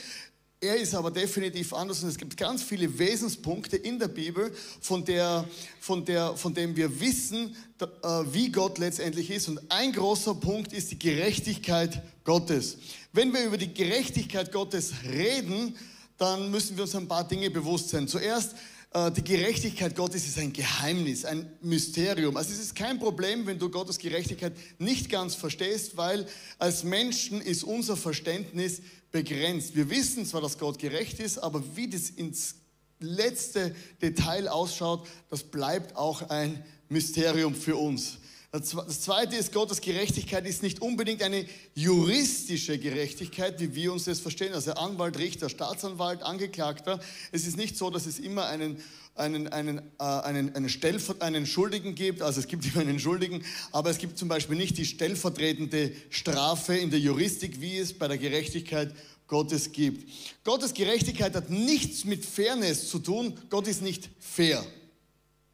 Er 0.64 0.76
ist 0.76 0.94
aber 0.94 1.10
definitiv 1.10 1.74
anders 1.74 2.04
und 2.04 2.10
es 2.10 2.16
gibt 2.16 2.36
ganz 2.36 2.62
viele 2.62 2.96
Wesenspunkte 2.96 3.76
in 3.76 3.98
der 3.98 4.06
Bibel, 4.06 4.54
von, 4.80 5.04
der, 5.04 5.44
von, 5.80 6.04
der, 6.04 6.36
von 6.36 6.54
dem 6.54 6.76
wir 6.76 7.00
wissen, 7.00 7.56
äh, 7.80 7.86
wie 8.30 8.48
Gott 8.48 8.78
letztendlich 8.78 9.28
ist. 9.32 9.48
Und 9.48 9.60
ein 9.68 9.92
großer 9.92 10.36
Punkt 10.36 10.72
ist 10.72 10.92
die 10.92 10.98
Gerechtigkeit 11.00 12.00
Gottes. 12.22 12.78
Wenn 13.12 13.32
wir 13.32 13.44
über 13.44 13.58
die 13.58 13.74
Gerechtigkeit 13.74 14.52
Gottes 14.52 14.92
reden, 15.02 15.74
dann 16.16 16.52
müssen 16.52 16.76
wir 16.76 16.84
uns 16.84 16.94
ein 16.94 17.08
paar 17.08 17.26
Dinge 17.26 17.50
bewusst 17.50 17.88
sein. 17.88 18.06
Zuerst 18.06 18.54
äh, 18.94 19.10
die 19.10 19.24
Gerechtigkeit 19.24 19.96
Gottes 19.96 20.28
ist 20.28 20.38
ein 20.38 20.52
Geheimnis, 20.52 21.24
ein 21.24 21.50
Mysterium. 21.60 22.36
Also 22.36 22.52
es 22.52 22.60
ist 22.60 22.76
kein 22.76 23.00
Problem, 23.00 23.46
wenn 23.46 23.58
du 23.58 23.68
Gottes 23.68 23.98
Gerechtigkeit 23.98 24.52
nicht 24.78 25.10
ganz 25.10 25.34
verstehst, 25.34 25.96
weil 25.96 26.24
als 26.60 26.84
Menschen 26.84 27.40
ist 27.40 27.64
unser 27.64 27.96
Verständnis 27.96 28.80
begrenzt. 29.12 29.76
Wir 29.76 29.88
wissen 29.90 30.26
zwar, 30.26 30.40
dass 30.40 30.58
Gott 30.58 30.78
gerecht 30.78 31.20
ist, 31.20 31.38
aber 31.38 31.62
wie 31.76 31.88
das 31.88 32.10
ins 32.10 32.56
letzte 32.98 33.74
Detail 34.00 34.48
ausschaut, 34.48 35.06
das 35.30 35.44
bleibt 35.44 35.96
auch 35.96 36.22
ein 36.30 36.64
Mysterium 36.88 37.54
für 37.54 37.76
uns. 37.76 38.18
Das 38.52 39.00
zweite 39.00 39.34
ist, 39.34 39.50
Gottes 39.50 39.80
Gerechtigkeit 39.80 40.44
ist 40.44 40.62
nicht 40.62 40.82
unbedingt 40.82 41.22
eine 41.22 41.46
juristische 41.74 42.78
Gerechtigkeit, 42.78 43.58
wie 43.60 43.74
wir 43.74 43.94
uns 43.94 44.04
das 44.04 44.20
verstehen. 44.20 44.52
Also 44.52 44.72
Anwalt, 44.72 45.18
Richter, 45.18 45.48
Staatsanwalt, 45.48 46.22
Angeklagter. 46.22 47.00
Es 47.32 47.46
ist 47.46 47.56
nicht 47.56 47.78
so, 47.78 47.88
dass 47.88 48.04
es 48.04 48.18
immer 48.18 48.44
einen, 48.44 48.76
einen, 49.14 49.48
einen, 49.48 49.78
äh, 49.78 50.02
einen, 50.02 50.54
einen, 50.54 50.68
Stellver 50.68 51.14
einen 51.20 51.46
Schuldigen 51.46 51.94
gibt. 51.94 52.20
Also 52.20 52.40
es 52.40 52.46
gibt 52.46 52.66
immer 52.74 52.82
einen 52.82 53.00
Schuldigen, 53.00 53.42
aber 53.72 53.88
es 53.88 53.96
gibt 53.96 54.18
zum 54.18 54.28
Beispiel 54.28 54.58
nicht 54.58 54.76
die 54.76 54.84
stellvertretende 54.84 55.92
Strafe 56.10 56.76
in 56.76 56.90
der 56.90 57.00
Juristik, 57.00 57.62
wie 57.62 57.78
es 57.78 57.94
bei 57.94 58.06
der 58.06 58.18
Gerechtigkeit 58.18 58.94
Gottes 59.28 59.72
gibt. 59.72 60.06
Gottes 60.44 60.74
Gerechtigkeit 60.74 61.34
hat 61.34 61.48
nichts 61.48 62.04
mit 62.04 62.26
Fairness 62.26 62.90
zu 62.90 62.98
tun. 62.98 63.32
Gott 63.48 63.66
ist 63.66 63.80
nicht 63.80 64.10
fair. 64.20 64.62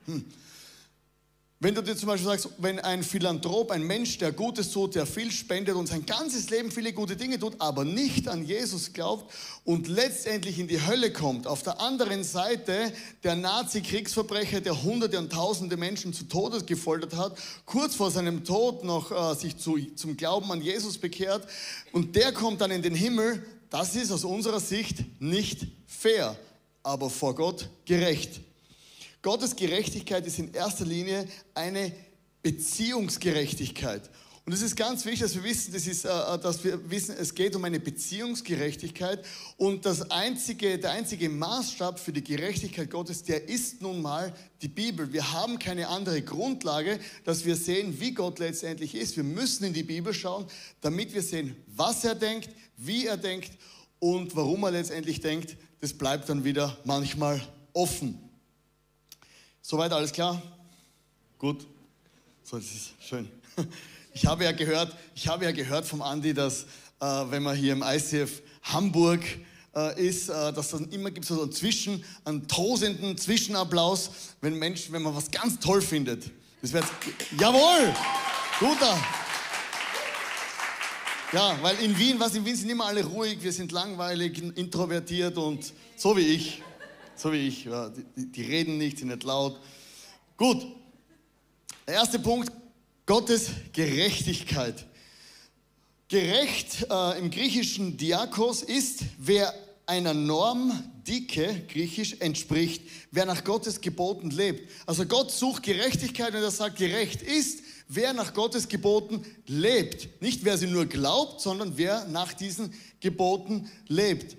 Hm. 0.07 0.25
Wenn 1.61 1.75
du 1.75 1.83
dir 1.83 1.97
zum 1.97 2.07
Beispiel 2.07 2.29
sagst, 2.29 2.51
wenn 2.59 2.79
ein 2.79 3.03
Philanthrop, 3.03 3.73
ein 3.73 3.83
Mensch, 3.83 4.19
der 4.19 4.31
Gutes 4.31 4.71
tut, 4.71 4.95
der 4.95 5.07
viel 5.07 5.33
spendet 5.33 5.75
und 5.75 5.89
sein 5.89 6.07
ganzes 6.07 6.51
Leben 6.51 6.71
viele 6.71 6.93
gute 6.93 7.17
Dinge 7.17 7.37
tut, 7.37 7.55
aber 7.59 7.85
nicht 7.85 8.29
an 8.29 8.45
Jesus 8.45 8.93
glaubt 8.93 9.35
und 9.65 9.89
letztendlich 9.89 10.61
in 10.61 10.69
die 10.69 10.87
Hölle 10.87 11.13
kommt, 11.13 11.49
auf 11.49 11.65
der 11.65 11.81
anderen 11.81 12.23
Seite 12.23 12.93
der 13.25 13.35
Nazi-Kriegsverbrecher, 13.35 14.61
der 14.61 14.85
Hunderte 14.85 15.19
und 15.19 15.33
Tausende 15.33 15.77
Menschen 15.77 16.13
zu 16.13 16.29
Tode 16.29 16.63
gefoltert 16.63 17.17
hat, 17.17 17.37
kurz 17.67 17.97
vor 17.97 18.13
seinem 18.13 18.45
Tod 18.45 18.85
noch 18.85 19.11
äh, 19.11 19.35
sich 19.35 19.57
zu, 19.57 19.79
zum 19.97 20.17
Glauben 20.17 20.53
an 20.53 20.63
Jesus 20.63 20.97
bekehrt 20.97 21.45
und 21.91 22.15
der 22.15 22.31
kommt 22.31 22.61
dann 22.61 22.71
in 22.71 22.83
den 22.83 22.95
Himmel, 22.95 23.45
das 23.69 23.97
ist 23.97 24.13
aus 24.13 24.23
unserer 24.23 24.61
Sicht 24.61 25.21
nicht 25.21 25.67
fair, 25.89 26.39
aber 26.85 27.11
vor 27.11 27.35
Gott 27.35 27.69
gerecht. 27.85 28.43
Gottes 29.23 29.57
Gerechtigkeit 29.57 30.27
ist 30.27 30.39
in 30.39 30.53
erster 30.55 30.85
Linie 30.85 31.27
eine 31.55 31.93
Beziehungsgerechtigkeit. 32.43 34.09
Und 34.49 34.55
es 34.55 34.63
ist 34.63 34.77
ganz 34.77 35.05
wichtig, 35.05 35.21
dass 35.21 35.35
wir 35.35 35.45
wissen, 35.45 35.75
das 35.75 35.87
ist, 35.87 36.07
äh, 36.07 36.39
dass 36.39 36.65
wir 36.65 36.91
wissen, 36.91 37.15
es 37.19 37.35
geht 37.35 37.55
um 37.55 37.65
eine 37.65 37.79
Beziehungsgerechtigkeit. 37.79 39.23
Und 39.59 39.85
das 39.85 40.11
einzige, 40.11 40.79
der 40.79 40.93
einzige 40.93 41.29
Maßstab 41.29 42.01
für 42.01 42.15
die 42.15 42.25
Gerechtigkeit 42.25 42.91
Gottes, 42.91 43.23
der 43.23 43.47
ist 43.47 43.83
nun 43.83 44.01
mal 44.01 44.33
die 44.63 44.69
Bibel. 44.69 45.13
Wir 45.13 45.35
haben 45.35 45.59
keine 45.59 45.89
andere 45.89 46.23
Grundlage, 46.23 46.99
dass 47.25 47.45
wir 47.45 47.57
sehen, 47.57 48.01
wie 48.01 48.13
Gott 48.13 48.39
letztendlich 48.39 48.95
ist. 48.95 49.19
Wir 49.19 49.25
müssen 49.25 49.65
in 49.65 49.75
die 49.75 49.83
Bibel 49.83 50.15
schauen, 50.15 50.47
damit 50.81 51.13
wir 51.13 51.21
sehen, 51.21 51.55
was 51.67 52.03
er 52.05 52.15
denkt, 52.15 52.49
wie 52.79 53.05
er 53.05 53.19
denkt 53.19 53.51
und 53.99 54.35
warum 54.35 54.63
er 54.63 54.71
letztendlich 54.71 55.21
denkt. 55.21 55.59
Das 55.83 55.93
bleibt 55.93 56.27
dann 56.31 56.45
wieder 56.45 56.79
manchmal 56.85 57.43
offen. 57.75 58.28
Soweit 59.71 59.93
alles 59.93 60.11
klar? 60.11 60.41
Gut. 61.37 61.67
So, 62.43 62.57
das 62.57 62.65
ist 62.65 62.93
schön. 63.07 63.29
Ich 64.15 64.27
habe 64.27 64.43
ja 64.43 64.51
gehört, 64.51 64.97
ich 65.15 65.29
habe 65.29 65.45
ja 65.45 65.53
gehört 65.53 65.87
vom 65.87 66.03
Andi, 66.03 66.35
dass 66.35 66.63
äh, 66.99 67.07
wenn 67.29 67.43
man 67.43 67.55
hier 67.55 67.75
im 67.75 67.85
ICF 67.87 68.43
Hamburg 68.63 69.21
äh, 69.77 70.09
ist, 70.09 70.29
äh, 70.31 70.53
dass 70.53 70.71
dann 70.71 70.91
immer 70.91 71.13
gibt 71.13 71.25
so 71.27 71.41
einen 71.41 71.53
Zwischen, 71.53 72.03
einen 72.25 72.49
tosenden 72.49 73.17
Zwischenapplaus, 73.17 74.11
wenn 74.41 74.55
Menschen, 74.55 74.93
wenn 74.93 75.03
man 75.03 75.15
was 75.15 75.31
ganz 75.31 75.61
toll 75.61 75.83
findet. 75.83 76.31
Das 76.63 76.73
wäre 76.73 76.85
jawohl, 77.39 77.95
guter. 78.59 78.99
Ja, 81.33 81.57
weil 81.63 81.79
in 81.81 81.97
Wien, 81.97 82.19
was 82.19 82.35
in 82.35 82.45
Wien 82.45 82.57
sind 82.57 82.71
immer 82.71 82.87
alle 82.87 83.05
ruhig, 83.05 83.41
wir 83.41 83.53
sind 83.53 83.71
langweilig, 83.71 84.43
introvertiert 84.57 85.37
und 85.37 85.73
so 85.97 86.17
wie 86.17 86.23
ich 86.23 86.63
so 87.19 87.33
wie 87.33 87.49
ich. 87.49 87.69
Die, 88.17 88.27
die 88.27 88.43
reden 88.43 88.79
nicht, 88.79 88.99
sind 88.99 89.09
nicht 89.09 89.25
laut. 89.25 89.61
Gut. 90.37 90.67
Der 91.87 91.95
erste 91.95 92.19
Punkt, 92.19 92.53
Gottes 93.07 93.51
Gerechtigkeit. 93.73 94.87
Gerecht 96.09 96.87
äh, 96.91 97.19
im 97.19 97.31
griechischen 97.31 97.97
Diakos 97.97 98.63
ist, 98.63 99.01
wer 99.19 99.53
einer 99.87 100.13
Norm, 100.15 100.73
dicke, 101.07 101.65
griechisch, 101.69 102.17
entspricht, 102.21 102.83
wer 103.11 103.25
nach 103.25 103.43
Gottes 103.43 103.81
Geboten 103.81 104.31
lebt. 104.31 104.71
Also 104.87 105.07
Gott 105.07 105.31
sucht 105.31 105.63
Gerechtigkeit 105.63 106.35
und 106.35 106.43
er 106.43 106.51
sagt, 106.51 106.77
gerecht 106.77 107.23
ist, 107.23 107.63
wer 107.89 108.13
nach 108.13 108.35
Gottes 108.35 108.69
Geboten 108.69 109.25
lebt. 109.47 110.21
Nicht 110.21 110.45
wer 110.45 110.59
sie 110.59 110.67
nur 110.67 110.85
glaubt, 110.87 111.41
sondern 111.41 111.77
wer 111.77 112.05
nach 112.07 112.35
diesen 112.35 112.75
Geboten 113.01 113.71
lebt. 113.87 114.37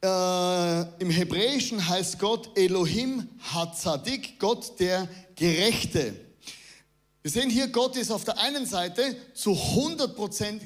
Äh, 0.00 1.02
Im 1.02 1.10
Hebräischen 1.10 1.88
heißt 1.88 2.20
Gott 2.20 2.56
Elohim 2.56 3.28
Hatzadik, 3.40 4.38
Gott 4.38 4.78
der 4.78 5.08
Gerechte. 5.34 6.14
Wir 7.22 7.30
sehen 7.32 7.50
hier, 7.50 7.66
Gott 7.66 7.96
ist 7.96 8.12
auf 8.12 8.22
der 8.22 8.38
einen 8.38 8.64
Seite 8.64 9.16
zu 9.34 9.50
100% 9.50 10.60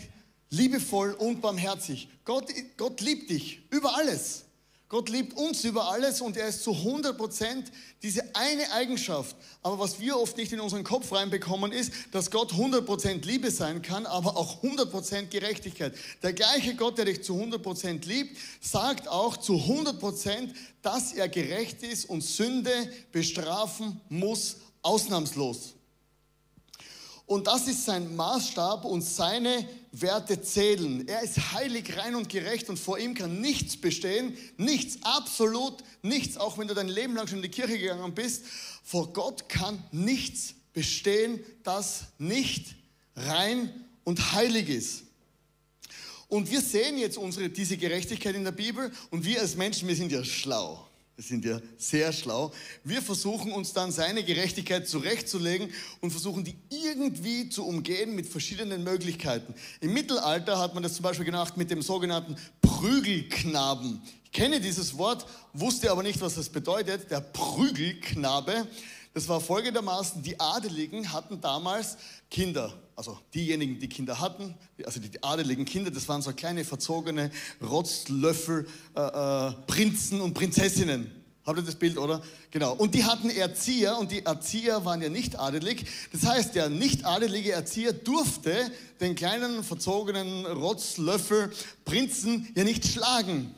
liebevoll 0.50 1.12
und 1.12 1.40
barmherzig. 1.40 2.08
Gott, 2.26 2.52
Gott 2.76 3.00
liebt 3.00 3.30
dich 3.30 3.62
über 3.70 3.96
alles. 3.96 4.44
Gott 4.92 5.08
liebt 5.08 5.38
uns 5.38 5.64
über 5.64 5.90
alles 5.90 6.20
und 6.20 6.36
er 6.36 6.48
ist 6.48 6.64
zu 6.64 6.72
100 6.72 7.16
Prozent 7.16 7.72
diese 8.02 8.36
eine 8.36 8.70
Eigenschaft. 8.72 9.34
Aber 9.62 9.78
was 9.78 9.98
wir 9.98 10.18
oft 10.18 10.36
nicht 10.36 10.52
in 10.52 10.60
unseren 10.60 10.84
Kopf 10.84 11.10
reinbekommen, 11.12 11.72
ist, 11.72 11.94
dass 12.10 12.30
Gott 12.30 12.52
100 12.52 12.84
Prozent 12.84 13.24
Liebe 13.24 13.50
sein 13.50 13.80
kann, 13.80 14.04
aber 14.04 14.36
auch 14.36 14.62
100 14.62 14.90
Prozent 14.90 15.30
Gerechtigkeit. 15.30 15.94
Der 16.22 16.34
gleiche 16.34 16.74
Gott, 16.74 16.98
der 16.98 17.06
dich 17.06 17.24
zu 17.24 17.32
100 17.32 17.62
Prozent 17.62 18.04
liebt, 18.04 18.36
sagt 18.60 19.08
auch 19.08 19.38
zu 19.38 19.54
100 19.54 19.98
Prozent, 19.98 20.52
dass 20.82 21.14
er 21.14 21.30
gerecht 21.30 21.82
ist 21.82 22.04
und 22.10 22.20
Sünde 22.20 22.70
bestrafen 23.12 23.98
muss, 24.10 24.56
ausnahmslos. 24.82 25.72
Und 27.24 27.46
das 27.46 27.66
ist 27.66 27.86
sein 27.86 28.14
Maßstab 28.14 28.84
und 28.84 29.00
seine 29.00 29.66
Werte 29.92 30.40
zählen. 30.40 31.06
Er 31.06 31.22
ist 31.22 31.52
heilig, 31.52 31.96
rein 31.98 32.14
und 32.14 32.28
gerecht 32.30 32.70
und 32.70 32.78
vor 32.78 32.98
ihm 32.98 33.14
kann 33.14 33.40
nichts 33.40 33.76
bestehen, 33.76 34.36
nichts, 34.56 34.98
absolut 35.02 35.84
nichts, 36.00 36.38
auch 36.38 36.56
wenn 36.56 36.66
du 36.66 36.74
dein 36.74 36.88
Leben 36.88 37.14
lang 37.14 37.28
schon 37.28 37.38
in 37.38 37.42
die 37.42 37.50
Kirche 37.50 37.78
gegangen 37.78 38.14
bist. 38.14 38.44
Vor 38.82 39.12
Gott 39.12 39.48
kann 39.50 39.82
nichts 39.92 40.54
bestehen, 40.72 41.40
das 41.62 42.04
nicht 42.18 42.74
rein 43.14 43.70
und 44.04 44.32
heilig 44.32 44.68
ist. 44.70 45.04
und 46.28 46.50
wir 46.50 46.62
sehen 46.62 46.96
jetzt 46.96 47.18
unsere, 47.18 47.50
diese 47.50 47.76
Gerechtigkeit 47.76 48.34
in 48.34 48.44
der 48.44 48.52
Bibel 48.52 48.90
und 49.10 49.22
wir 49.22 49.42
als 49.42 49.54
Menschen, 49.54 49.86
wir 49.86 49.94
sind 49.94 50.10
ja 50.10 50.24
schlau. 50.24 50.88
Wir 51.22 51.28
sind 51.28 51.44
ja 51.44 51.60
sehr 51.78 52.12
schlau. 52.12 52.52
Wir 52.82 53.00
versuchen 53.00 53.52
uns 53.52 53.72
dann 53.72 53.92
seine 53.92 54.24
Gerechtigkeit 54.24 54.88
zurechtzulegen 54.88 55.68
und 56.00 56.10
versuchen 56.10 56.42
die 56.42 56.56
irgendwie 56.68 57.48
zu 57.48 57.64
umgehen 57.64 58.16
mit 58.16 58.26
verschiedenen 58.26 58.82
Möglichkeiten. 58.82 59.54
Im 59.80 59.92
Mittelalter 59.92 60.58
hat 60.58 60.74
man 60.74 60.82
das 60.82 60.94
zum 60.94 61.04
Beispiel 61.04 61.24
gemacht 61.24 61.56
mit 61.56 61.70
dem 61.70 61.80
sogenannten 61.80 62.34
Prügelknaben. 62.60 64.02
Ich 64.24 64.32
kenne 64.32 64.58
dieses 64.60 64.98
Wort, 64.98 65.24
wusste 65.52 65.92
aber 65.92 66.02
nicht, 66.02 66.20
was 66.20 66.34
das 66.34 66.48
bedeutet. 66.48 67.08
Der 67.12 67.20
Prügelknabe. 67.20 68.66
Das 69.14 69.28
war 69.28 69.40
folgendermaßen, 69.40 70.22
die 70.22 70.40
Adeligen 70.40 71.12
hatten 71.12 71.40
damals 71.40 71.98
Kinder, 72.30 72.72
also 72.96 73.18
diejenigen, 73.34 73.78
die 73.78 73.88
Kinder 73.88 74.20
hatten, 74.20 74.54
also 74.84 75.00
die 75.00 75.22
adeligen 75.22 75.66
Kinder, 75.66 75.90
das 75.90 76.08
waren 76.08 76.22
so 76.22 76.32
kleine 76.32 76.64
verzogene 76.64 77.30
Rotzlöffel, 77.62 78.66
äh, 78.96 79.00
äh, 79.00 79.52
Prinzen 79.66 80.22
und 80.22 80.32
Prinzessinnen. 80.32 81.10
Habt 81.44 81.58
ihr 81.58 81.64
das 81.64 81.74
Bild, 81.74 81.98
oder? 81.98 82.22
Genau. 82.52 82.72
Und 82.72 82.94
die 82.94 83.04
hatten 83.04 83.28
Erzieher 83.28 83.98
und 83.98 84.12
die 84.12 84.24
Erzieher 84.24 84.84
waren 84.84 85.02
ja 85.02 85.08
nicht 85.08 85.38
adelig. 85.38 85.84
Das 86.12 86.24
heißt, 86.24 86.54
der 86.54 86.68
nicht 86.68 87.04
adelige 87.04 87.52
Erzieher 87.52 87.92
durfte 87.92 88.70
den 89.00 89.16
kleinen 89.16 89.64
verzogenen 89.64 90.46
Rotzlöffel 90.46 91.50
Prinzen 91.84 92.48
ja 92.54 92.62
nicht 92.62 92.86
schlagen. 92.86 93.52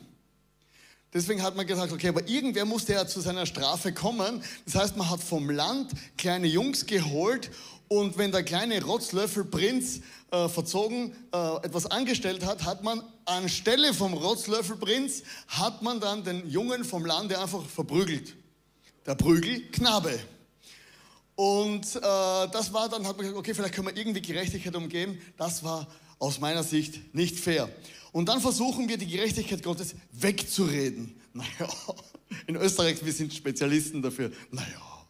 Deswegen 1.13 1.41
hat 1.41 1.55
man 1.55 1.65
gesagt, 1.65 1.93
okay, 1.93 2.09
aber 2.09 2.27
irgendwer 2.27 2.65
musste 2.65 2.93
ja 2.93 3.07
zu 3.07 3.21
seiner 3.21 3.45
Strafe 3.45 3.93
kommen. 3.93 4.43
Das 4.65 4.75
heißt, 4.75 4.97
man 4.97 5.09
hat 5.09 5.23
vom 5.23 5.49
Land 5.49 5.91
kleine 6.17 6.47
Jungs 6.47 6.85
geholt 6.85 7.49
und 7.87 8.17
wenn 8.17 8.31
der 8.31 8.43
kleine 8.43 8.83
Rotzlöffelprinz 8.83 10.01
äh, 10.31 10.49
verzogen 10.49 11.15
äh, 11.31 11.65
etwas 11.65 11.85
angestellt 11.85 12.45
hat, 12.45 12.65
hat 12.65 12.83
man 12.83 13.01
anstelle 13.25 13.93
vom 13.93 14.13
Rotzlöffelprinz, 14.13 15.23
hat 15.47 15.81
man 15.81 15.99
dann 15.99 16.23
den 16.23 16.49
Jungen 16.49 16.83
vom 16.83 17.05
Lande 17.05 17.39
einfach 17.39 17.63
verprügelt. 17.63 18.35
Der 19.05 19.15
Prügelknabe. 19.15 20.19
Und 21.35 21.95
äh, 21.95 21.99
das 22.01 22.73
war 22.73 22.89
dann, 22.89 23.05
hat 23.05 23.17
man 23.17 23.25
gesagt, 23.25 23.37
okay, 23.37 23.53
vielleicht 23.53 23.75
können 23.75 23.87
wir 23.87 23.95
irgendwie 23.95 24.21
Gerechtigkeit 24.21 24.75
umgeben. 24.75 25.21
Das 25.37 25.63
war 25.63 25.87
aus 26.17 26.39
meiner 26.39 26.63
Sicht 26.63 27.13
nicht 27.13 27.39
fair. 27.39 27.69
Und 28.15 28.29
dann 28.29 28.39
versuchen 28.39 28.87
wir, 28.87 28.95
die 28.97 29.07
Gerechtigkeit 29.07 29.61
Gottes 29.61 29.93
wegzureden. 30.13 31.17
Naja, 31.33 31.67
in 32.47 32.55
Österreich, 32.55 33.03
wir 33.03 33.11
sind 33.11 33.33
Spezialisten 33.33 34.01
dafür. 34.01 34.31
Naja, 34.51 35.05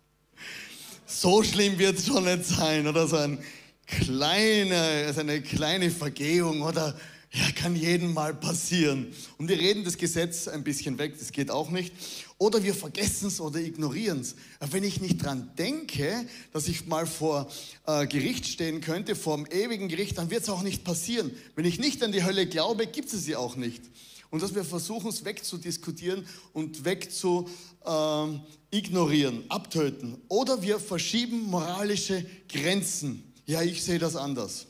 so 1.05 1.43
schlimm 1.43 1.77
wird 1.77 1.99
es 1.99 2.07
schon 2.07 2.23
nicht 2.23 2.45
sein. 2.45 2.87
Oder 2.87 3.07
so 3.07 3.17
ein 3.17 3.37
kleine, 3.85 5.03
also 5.05 5.19
eine 5.19 5.39
kleine 5.43 5.91
Vergehung 5.91 6.63
oder 6.63 6.99
ja, 7.35 7.51
kann 7.55 7.75
jedem 7.75 8.13
mal 8.13 8.33
passieren. 8.33 9.07
Und 9.37 9.49
wir 9.49 9.59
reden 9.59 9.83
das 9.83 9.97
Gesetz 9.97 10.47
ein 10.47 10.63
bisschen 10.63 10.97
weg, 10.97 11.15
das 11.19 11.31
geht 11.31 11.51
auch 11.51 11.69
nicht. 11.69 11.93
Oder 12.37 12.63
wir 12.63 12.73
vergessen 12.73 13.27
es 13.27 13.39
oder 13.39 13.59
ignorieren 13.59 14.21
es. 14.21 14.35
Wenn 14.71 14.83
ich 14.83 14.99
nicht 15.01 15.23
dran 15.23 15.51
denke, 15.57 16.25
dass 16.51 16.67
ich 16.67 16.85
mal 16.85 17.05
vor 17.05 17.49
äh, 17.85 18.07
Gericht 18.07 18.45
stehen 18.47 18.81
könnte, 18.81 19.15
vor 19.15 19.37
dem 19.37 19.45
ewigen 19.47 19.87
Gericht, 19.87 20.17
dann 20.17 20.29
wird 20.29 20.43
es 20.43 20.49
auch 20.49 20.63
nicht 20.63 20.83
passieren. 20.83 21.31
Wenn 21.55 21.65
ich 21.65 21.79
nicht 21.79 22.03
an 22.03 22.11
die 22.11 22.23
Hölle 22.23 22.47
glaube, 22.47 22.87
gibt 22.87 23.13
es 23.13 23.23
sie 23.23 23.35
auch 23.35 23.55
nicht. 23.55 23.83
Und 24.31 24.41
dass 24.41 24.53
wir 24.53 24.65
versuchen, 24.65 25.09
es 25.09 25.23
wegzudiskutieren 25.23 26.25
und 26.51 26.83
wegzu 26.83 27.49
äh, 27.85 28.77
ignorieren, 28.77 29.43
abtöten. 29.49 30.17
Oder 30.27 30.61
wir 30.61 30.79
verschieben 30.79 31.43
moralische 31.43 32.25
Grenzen. 32.49 33.33
Ja, 33.45 33.61
ich 33.61 33.83
sehe 33.83 33.99
das 33.99 34.15
anders. 34.17 34.67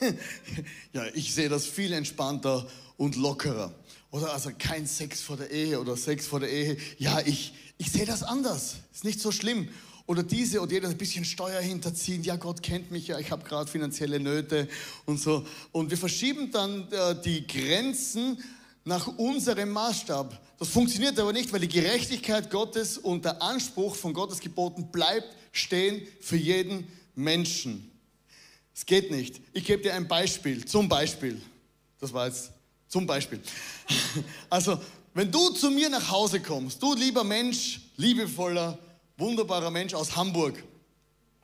ja, 0.92 1.06
ich 1.14 1.34
sehe 1.34 1.48
das 1.48 1.66
viel 1.66 1.92
entspannter 1.92 2.66
und 2.96 3.16
lockerer. 3.16 3.74
Oder 4.10 4.32
also 4.32 4.50
kein 4.56 4.86
Sex 4.86 5.20
vor 5.20 5.36
der 5.36 5.50
Ehe 5.50 5.80
oder 5.80 5.96
Sex 5.96 6.26
vor 6.26 6.40
der 6.40 6.50
Ehe. 6.50 6.76
Ja, 6.98 7.20
ich, 7.20 7.54
ich 7.78 7.90
sehe 7.90 8.06
das 8.06 8.22
anders. 8.22 8.76
Ist 8.92 9.04
nicht 9.04 9.20
so 9.20 9.32
schlimm. 9.32 9.68
Oder 10.06 10.22
diese 10.22 10.60
oder 10.60 10.72
jeder 10.72 10.88
ein 10.88 10.98
bisschen 10.98 11.24
Steuer 11.24 11.60
hinterziehen. 11.60 12.22
Ja, 12.22 12.36
Gott 12.36 12.62
kennt 12.62 12.90
mich 12.90 13.08
ja, 13.08 13.18
ich 13.18 13.30
habe 13.30 13.42
gerade 13.44 13.70
finanzielle 13.70 14.20
Nöte 14.20 14.68
und 15.06 15.18
so. 15.18 15.46
Und 15.72 15.90
wir 15.90 15.96
verschieben 15.96 16.50
dann 16.50 16.86
äh, 16.92 17.20
die 17.22 17.46
Grenzen 17.46 18.42
nach 18.84 19.06
unserem 19.06 19.70
Maßstab. 19.70 20.40
Das 20.58 20.68
funktioniert 20.68 21.18
aber 21.18 21.32
nicht, 21.32 21.52
weil 21.52 21.60
die 21.60 21.68
Gerechtigkeit 21.68 22.50
Gottes 22.50 22.98
und 22.98 23.24
der 23.24 23.42
Anspruch 23.42 23.96
von 23.96 24.12
Gottes 24.12 24.40
Geboten 24.40 24.90
bleibt 24.92 25.34
stehen 25.52 26.06
für 26.20 26.36
jeden 26.36 26.86
Menschen. 27.14 27.90
Es 28.74 28.84
geht 28.84 29.10
nicht. 29.10 29.40
Ich 29.52 29.64
gebe 29.64 29.82
dir 29.82 29.94
ein 29.94 30.08
Beispiel. 30.08 30.64
Zum 30.64 30.88
Beispiel. 30.88 31.40
Das 32.00 32.12
war 32.12 32.26
jetzt 32.26 32.50
zum 32.88 33.06
Beispiel. 33.06 33.40
Also, 34.50 34.78
wenn 35.12 35.30
du 35.30 35.50
zu 35.50 35.70
mir 35.70 35.88
nach 35.88 36.10
Hause 36.10 36.40
kommst, 36.40 36.82
du 36.82 36.94
lieber 36.94 37.22
Mensch, 37.24 37.80
liebevoller, 37.96 38.78
wunderbarer 39.16 39.70
Mensch 39.70 39.94
aus 39.94 40.14
Hamburg, 40.14 40.62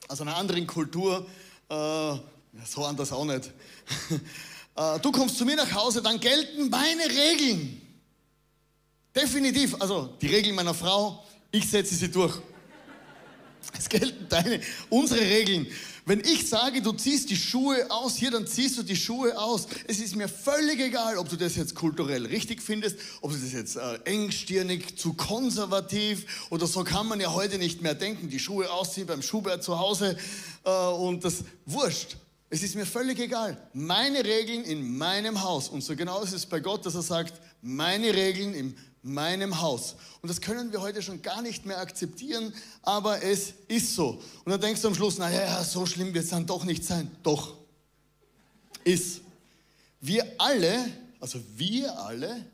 aus 0.08 0.20
einer 0.20 0.36
anderen 0.36 0.66
Kultur, 0.66 1.26
äh, 1.68 1.74
so 2.66 2.84
anders 2.84 3.12
auch 3.12 3.24
nicht. 3.24 3.50
Äh, 4.76 5.00
du 5.00 5.10
kommst 5.10 5.36
zu 5.36 5.44
mir 5.44 5.56
nach 5.56 5.74
Hause, 5.74 6.00
dann 6.00 6.20
gelten 6.20 6.70
meine 6.70 7.02
Regeln. 7.02 7.82
Definitiv. 9.14 9.74
Also 9.80 10.14
die 10.22 10.28
Regeln 10.28 10.54
meiner 10.54 10.72
Frau, 10.72 11.24
ich 11.50 11.68
setze 11.68 11.96
sie 11.96 12.08
durch. 12.08 12.38
Es 13.76 13.88
gelten 13.88 14.28
deine, 14.28 14.60
unsere 14.88 15.20
Regeln. 15.20 15.66
Wenn 16.10 16.22
ich 16.24 16.48
sage, 16.48 16.82
du 16.82 16.90
ziehst 16.90 17.30
die 17.30 17.36
Schuhe 17.36 17.88
aus 17.88 18.16
hier, 18.16 18.32
dann 18.32 18.44
ziehst 18.44 18.76
du 18.76 18.82
die 18.82 18.96
Schuhe 18.96 19.38
aus. 19.38 19.68
Es 19.86 20.00
ist 20.00 20.16
mir 20.16 20.26
völlig 20.26 20.80
egal, 20.80 21.16
ob 21.16 21.28
du 21.28 21.36
das 21.36 21.54
jetzt 21.54 21.76
kulturell 21.76 22.26
richtig 22.26 22.62
findest, 22.62 22.96
ob 23.20 23.30
du 23.30 23.38
das 23.38 23.52
jetzt 23.52 23.76
äh, 23.76 23.94
engstirnig, 24.06 24.98
zu 24.98 25.12
konservativ 25.12 26.48
oder 26.50 26.66
so 26.66 26.82
kann 26.82 27.06
man 27.06 27.20
ja 27.20 27.32
heute 27.32 27.58
nicht 27.58 27.82
mehr 27.82 27.94
denken. 27.94 28.28
Die 28.28 28.40
Schuhe 28.40 28.68
ausziehen 28.72 29.06
beim 29.06 29.22
Schubert 29.22 29.62
zu 29.62 29.78
Hause 29.78 30.16
äh, 30.64 30.70
und 30.70 31.24
das 31.24 31.44
wurscht. 31.64 32.16
Es 32.48 32.64
ist 32.64 32.74
mir 32.74 32.86
völlig 32.86 33.20
egal. 33.20 33.56
Meine 33.72 34.24
Regeln 34.24 34.64
in 34.64 34.98
meinem 34.98 35.44
Haus. 35.44 35.68
Und 35.68 35.84
so 35.84 35.94
genau 35.94 36.22
ist 36.22 36.32
es 36.32 36.44
bei 36.44 36.58
Gott, 36.58 36.84
dass 36.86 36.96
er 36.96 37.02
sagt, 37.02 37.40
meine 37.62 38.12
Regeln 38.12 38.52
in 38.54 38.76
meinem 39.02 39.60
Haus. 39.60 39.96
Und 40.22 40.28
das 40.28 40.40
können 40.40 40.72
wir 40.72 40.80
heute 40.80 41.02
schon 41.02 41.22
gar 41.22 41.42
nicht 41.42 41.64
mehr 41.66 41.78
akzeptieren, 41.78 42.52
aber 42.82 43.22
es 43.22 43.54
ist 43.68 43.94
so. 43.94 44.22
Und 44.44 44.50
dann 44.52 44.60
denkst 44.60 44.82
du 44.82 44.88
am 44.88 44.94
Schluss, 44.94 45.18
naja, 45.18 45.62
so 45.64 45.86
schlimm 45.86 46.12
wird 46.12 46.24
es 46.24 46.30
dann 46.30 46.46
doch 46.46 46.64
nicht 46.64 46.84
sein. 46.84 47.10
Doch. 47.22 47.56
Ist. 48.84 49.20
Wir 50.00 50.26
alle, 50.38 50.90
also 51.20 51.38
wir 51.56 51.98
alle, 51.98 52.44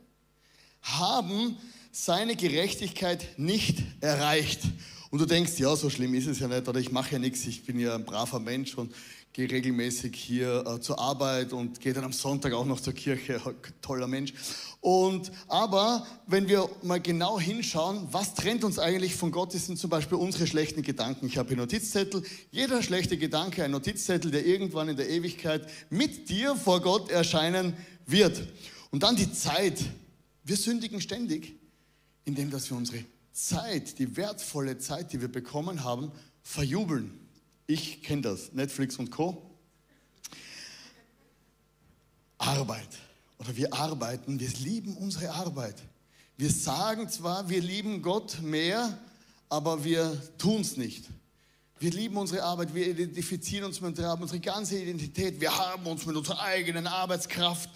haben 0.82 1.56
seine 1.92 2.36
Gerechtigkeit 2.36 3.38
nicht 3.38 3.82
erreicht. 4.00 4.62
Und 5.10 5.20
du 5.20 5.26
denkst, 5.26 5.58
ja, 5.58 5.74
so 5.76 5.88
schlimm 5.88 6.14
ist 6.14 6.26
es 6.26 6.40
ja 6.40 6.48
nicht, 6.48 6.66
oder 6.68 6.80
ich 6.80 6.90
mache 6.90 7.12
ja 7.12 7.18
nichts, 7.18 7.46
ich 7.46 7.64
bin 7.64 7.78
ja 7.78 7.94
ein 7.94 8.04
braver 8.04 8.40
Mensch 8.40 8.74
und 8.74 8.94
gehe 9.36 9.50
regelmäßig 9.50 10.16
hier 10.16 10.64
äh, 10.66 10.80
zur 10.80 10.98
Arbeit 10.98 11.52
und 11.52 11.78
gehe 11.80 11.92
dann 11.92 12.04
am 12.04 12.14
Sonntag 12.14 12.54
auch 12.54 12.64
noch 12.64 12.80
zur 12.80 12.94
Kirche. 12.94 13.38
Toller 13.82 14.06
Mensch. 14.06 14.32
Und, 14.80 15.30
aber 15.46 16.06
wenn 16.26 16.48
wir 16.48 16.70
mal 16.82 17.02
genau 17.02 17.38
hinschauen, 17.38 18.08
was 18.10 18.32
trennt 18.32 18.64
uns 18.64 18.78
eigentlich 18.78 19.14
von 19.14 19.30
Gott, 19.32 19.52
das 19.52 19.66
sind 19.66 19.78
zum 19.78 19.90
Beispiel 19.90 20.16
unsere 20.16 20.46
schlechten 20.46 20.80
Gedanken. 20.80 21.26
Ich 21.26 21.36
habe 21.36 21.48
hier 21.48 21.58
Notizzettel. 21.58 22.22
Jeder 22.50 22.82
schlechte 22.82 23.18
Gedanke, 23.18 23.62
ein 23.62 23.72
Notizzettel, 23.72 24.30
der 24.30 24.46
irgendwann 24.46 24.88
in 24.88 24.96
der 24.96 25.10
Ewigkeit 25.10 25.68
mit 25.90 26.30
dir 26.30 26.56
vor 26.56 26.80
Gott 26.80 27.10
erscheinen 27.10 27.74
wird. 28.06 28.42
Und 28.90 29.02
dann 29.02 29.16
die 29.16 29.30
Zeit. 29.34 29.84
Wir 30.44 30.56
sündigen 30.56 31.02
ständig, 31.02 31.56
indem 32.24 32.50
dass 32.50 32.70
wir 32.70 32.78
unsere 32.78 33.04
Zeit, 33.32 33.98
die 33.98 34.16
wertvolle 34.16 34.78
Zeit, 34.78 35.12
die 35.12 35.20
wir 35.20 35.28
bekommen 35.28 35.84
haben, 35.84 36.10
verjubeln. 36.42 37.25
Ich 37.66 38.02
kenne 38.02 38.22
das, 38.22 38.52
Netflix 38.52 38.96
und 38.96 39.10
Co. 39.10 39.42
Arbeit. 42.38 42.88
Oder 43.38 43.56
wir 43.56 43.74
arbeiten, 43.74 44.38
wir 44.38 44.48
lieben 44.48 44.96
unsere 44.96 45.32
Arbeit. 45.32 45.76
Wir 46.36 46.50
sagen 46.50 47.08
zwar, 47.08 47.48
wir 47.48 47.60
lieben 47.60 48.02
Gott 48.02 48.40
mehr, 48.40 48.96
aber 49.48 49.82
wir 49.84 50.20
tun 50.38 50.60
es 50.60 50.76
nicht. 50.76 51.04
Wir 51.78 51.90
lieben 51.90 52.16
unsere 52.16 52.42
Arbeit, 52.42 52.74
wir 52.74 52.86
identifizieren 52.86 53.66
uns 53.66 53.80
mit 53.80 53.90
unserer 53.90 54.10
Arbeit, 54.10 54.22
unsere 54.22 54.40
ganze 54.40 54.78
Identität. 54.78 55.40
Wir 55.40 55.56
haben 55.56 55.86
uns 55.86 56.06
mit 56.06 56.16
unserer 56.16 56.40
eigenen 56.40 56.86
Arbeitskraft 56.86 57.68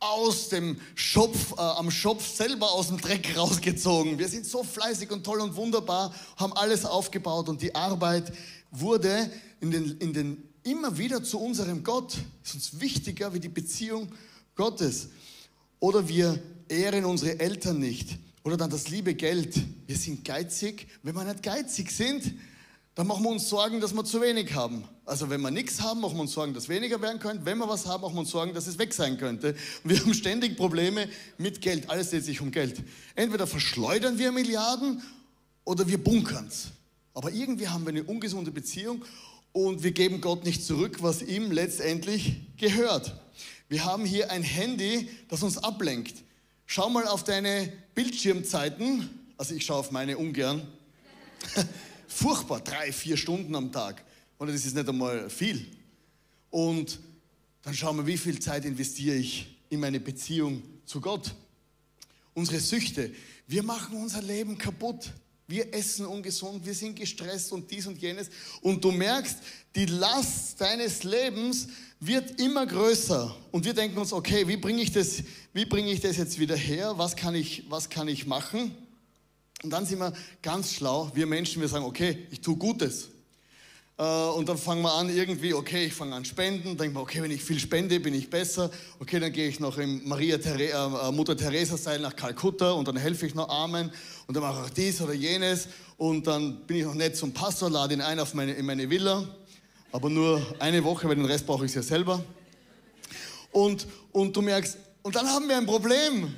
aus 0.00 0.48
dem 0.48 0.80
Schopf, 0.94 1.52
äh, 1.52 1.60
am 1.60 1.90
Schopf 1.90 2.26
selber 2.26 2.72
aus 2.72 2.88
dem 2.88 3.00
Dreck 3.00 3.36
rausgezogen. 3.36 4.18
Wir 4.18 4.28
sind 4.28 4.46
so 4.46 4.62
fleißig 4.62 5.10
und 5.10 5.24
toll 5.24 5.40
und 5.40 5.56
wunderbar, 5.56 6.14
haben 6.36 6.52
alles 6.54 6.84
aufgebaut 6.84 7.48
und 7.48 7.62
die 7.62 7.74
Arbeit 7.74 8.32
wurde 8.70 9.30
in 9.60 9.70
den, 9.70 9.98
in 9.98 10.12
den, 10.12 10.42
immer 10.62 10.98
wieder 10.98 11.22
zu 11.22 11.38
unserem 11.40 11.82
Gott. 11.82 12.16
Ist 12.44 12.54
uns 12.54 12.80
wichtiger 12.80 13.32
wie 13.34 13.40
die 13.40 13.48
Beziehung 13.48 14.08
Gottes. 14.54 15.08
Oder 15.80 16.08
wir 16.08 16.42
ehren 16.68 17.04
unsere 17.04 17.38
Eltern 17.38 17.78
nicht. 17.78 18.18
Oder 18.42 18.56
dann 18.56 18.70
das 18.70 18.88
liebe 18.88 19.14
Geld. 19.14 19.60
Wir 19.86 19.96
sind 19.96 20.24
geizig. 20.24 20.86
Wenn 21.02 21.14
wir 21.14 21.24
nicht 21.24 21.42
geizig 21.42 21.90
sind, 21.90 22.32
dann 22.94 23.06
machen 23.06 23.24
wir 23.24 23.30
uns 23.30 23.48
Sorgen, 23.48 23.80
dass 23.80 23.92
wir 23.92 24.04
zu 24.04 24.22
wenig 24.22 24.54
haben. 24.54 24.84
Also 25.04 25.28
wenn 25.28 25.42
wir 25.42 25.50
nichts 25.50 25.82
haben, 25.82 26.00
machen 26.00 26.16
wir 26.16 26.22
uns 26.22 26.32
Sorgen, 26.32 26.54
dass 26.54 26.68
weniger 26.68 27.00
werden 27.02 27.20
könnte. 27.20 27.44
Wenn 27.44 27.58
wir 27.58 27.68
was 27.68 27.86
haben, 27.86 28.02
machen 28.02 28.14
wir 28.14 28.20
uns 28.20 28.30
Sorgen, 28.30 28.54
dass 28.54 28.66
es 28.66 28.78
weg 28.78 28.94
sein 28.94 29.18
könnte. 29.18 29.54
Und 29.84 29.90
wir 29.90 30.00
haben 30.00 30.14
ständig 30.14 30.56
Probleme 30.56 31.08
mit 31.36 31.60
Geld. 31.60 31.90
Alles 31.90 32.10
dreht 32.10 32.24
sich 32.24 32.40
um 32.40 32.50
Geld. 32.50 32.82
Entweder 33.14 33.46
verschleudern 33.46 34.18
wir 34.18 34.32
Milliarden 34.32 35.02
oder 35.64 35.86
wir 35.86 36.02
bunkern 36.02 36.46
es. 36.48 36.68
Aber 37.16 37.32
irgendwie 37.32 37.66
haben 37.68 37.86
wir 37.86 37.92
eine 37.92 38.04
ungesunde 38.04 38.50
Beziehung 38.50 39.02
und 39.52 39.82
wir 39.82 39.92
geben 39.92 40.20
Gott 40.20 40.44
nicht 40.44 40.62
zurück, 40.62 40.98
was 41.00 41.22
ihm 41.22 41.50
letztendlich 41.50 42.42
gehört. 42.58 43.18
Wir 43.70 43.86
haben 43.86 44.04
hier 44.04 44.30
ein 44.30 44.42
Handy, 44.42 45.08
das 45.30 45.42
uns 45.42 45.56
ablenkt. 45.56 46.22
Schau 46.66 46.90
mal 46.90 47.06
auf 47.06 47.24
deine 47.24 47.72
Bildschirmzeiten. 47.94 49.08
Also 49.38 49.54
ich 49.54 49.64
schaue 49.64 49.78
auf 49.78 49.92
meine 49.92 50.18
ungern. 50.18 50.68
furchtbar, 52.06 52.60
drei, 52.60 52.92
vier 52.92 53.16
Stunden 53.16 53.54
am 53.54 53.72
Tag. 53.72 54.04
Und 54.36 54.48
das 54.48 54.66
ist 54.66 54.76
nicht 54.76 54.86
einmal 54.86 55.30
viel. 55.30 55.66
Und 56.50 56.98
dann 57.62 57.72
schauen 57.72 57.96
wir, 57.96 58.06
wie 58.06 58.18
viel 58.18 58.40
Zeit 58.40 58.66
investiere 58.66 59.16
ich 59.16 59.56
in 59.70 59.80
meine 59.80 60.00
Beziehung 60.00 60.62
zu 60.84 61.00
Gott. 61.00 61.34
Unsere 62.34 62.60
Süchte, 62.60 63.10
wir 63.46 63.62
machen 63.62 63.96
unser 63.96 64.20
Leben 64.20 64.58
kaputt. 64.58 65.14
Wir 65.48 65.72
essen 65.72 66.06
ungesund, 66.06 66.66
wir 66.66 66.74
sind 66.74 66.96
gestresst 66.96 67.52
und 67.52 67.70
dies 67.70 67.86
und 67.86 67.98
jenes. 67.98 68.28
Und 68.62 68.84
du 68.84 68.90
merkst, 68.90 69.38
die 69.76 69.86
Last 69.86 70.60
deines 70.60 71.04
Lebens 71.04 71.68
wird 72.00 72.40
immer 72.40 72.66
größer. 72.66 73.34
Und 73.52 73.64
wir 73.64 73.72
denken 73.72 73.96
uns, 73.98 74.12
okay, 74.12 74.48
wie 74.48 74.56
bringe 74.56 74.82
ich 74.82 74.92
das, 74.92 75.22
wie 75.52 75.64
bringe 75.64 75.92
ich 75.92 76.00
das 76.00 76.16
jetzt 76.16 76.38
wieder 76.38 76.56
her? 76.56 76.94
Was 76.96 77.14
kann 77.14 77.34
ich, 77.34 77.64
was 77.68 77.88
kann 77.88 78.08
ich 78.08 78.26
machen? 78.26 78.76
Und 79.62 79.70
dann 79.70 79.86
sind 79.86 80.00
wir 80.00 80.12
ganz 80.42 80.74
schlau, 80.74 81.10
wir 81.14 81.26
Menschen, 81.26 81.60
wir 81.60 81.68
sagen, 81.68 81.84
okay, 81.84 82.26
ich 82.30 82.40
tue 82.40 82.56
Gutes. 82.56 83.10
Äh, 83.98 84.02
und 84.02 84.48
dann 84.48 84.58
fangen 84.58 84.82
wir 84.82 84.92
an 84.92 85.08
irgendwie, 85.08 85.54
okay, 85.54 85.86
ich 85.86 85.94
fange 85.94 86.14
an 86.14 86.24
spenden, 86.24 86.76
denke 86.76 86.94
mir, 86.94 87.00
okay, 87.00 87.22
wenn 87.22 87.30
ich 87.30 87.42
viel 87.42 87.58
spende, 87.58 87.98
bin 87.98 88.14
ich 88.14 88.28
besser. 88.28 88.70
Okay, 89.00 89.18
dann 89.18 89.32
gehe 89.32 89.48
ich 89.48 89.58
noch 89.58 89.78
im 89.78 90.06
Maria 90.06 90.38
There 90.38 90.62
äh, 90.62 91.12
Mutter 91.12 91.36
Teresa 91.36 91.78
Style 91.78 92.00
nach 92.00 92.14
Kalkutta 92.14 92.72
und 92.72 92.86
dann 92.88 92.96
helfe 92.96 93.26
ich 93.26 93.34
noch 93.34 93.48
Armen 93.48 93.90
und 94.26 94.36
dann 94.36 94.42
mache 94.42 94.60
ich 94.60 94.66
auch 94.66 94.74
dies 94.74 95.00
oder 95.00 95.14
jenes 95.14 95.68
und 95.96 96.26
dann 96.26 96.66
bin 96.66 96.76
ich 96.76 96.84
noch 96.84 96.94
nett 96.94 97.16
zum 97.16 97.32
Pastor, 97.32 97.70
lade 97.70 97.94
ihn 97.94 98.02
ein 98.02 98.20
auf 98.20 98.34
meine, 98.34 98.52
in 98.52 98.66
meine 98.66 98.88
Villa, 98.90 99.26
aber 99.92 100.10
nur 100.10 100.44
eine 100.58 100.84
Woche, 100.84 101.08
weil 101.08 101.16
den 101.16 101.24
Rest 101.24 101.46
brauche 101.46 101.64
ich 101.64 101.74
ja 101.74 101.82
selber. 101.82 102.22
Und, 103.50 103.86
und 104.12 104.36
du 104.36 104.42
merkst, 104.42 104.76
und 105.02 105.16
dann 105.16 105.26
haben 105.26 105.48
wir 105.48 105.56
ein 105.56 105.64
Problem. 105.64 106.34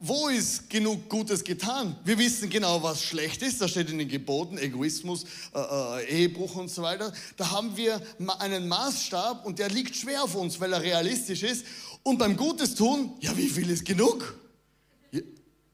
Wo 0.00 0.28
ist 0.28 0.70
genug 0.70 1.08
Gutes 1.08 1.42
getan? 1.42 1.96
Wir 2.04 2.16
wissen 2.18 2.48
genau, 2.48 2.80
was 2.84 3.02
schlecht 3.02 3.42
ist. 3.42 3.60
Da 3.60 3.66
steht 3.66 3.90
in 3.90 3.98
den 3.98 4.08
Geboten 4.08 4.56
Egoismus, 4.56 5.24
äh, 5.52 5.58
äh, 5.58 6.04
Ehebruch 6.04 6.54
und 6.54 6.70
so 6.70 6.82
weiter. 6.82 7.12
Da 7.36 7.50
haben 7.50 7.76
wir 7.76 8.00
einen 8.38 8.68
Maßstab 8.68 9.44
und 9.44 9.58
der 9.58 9.68
liegt 9.70 9.96
schwer 9.96 10.22
auf 10.22 10.36
uns, 10.36 10.60
weil 10.60 10.72
er 10.72 10.82
realistisch 10.82 11.42
ist. 11.42 11.66
Und 12.04 12.18
beim 12.18 12.36
Gutes 12.36 12.76
tun, 12.76 13.16
ja, 13.18 13.36
wie 13.36 13.48
viel 13.48 13.68
ist 13.70 13.84
genug? 13.84 14.38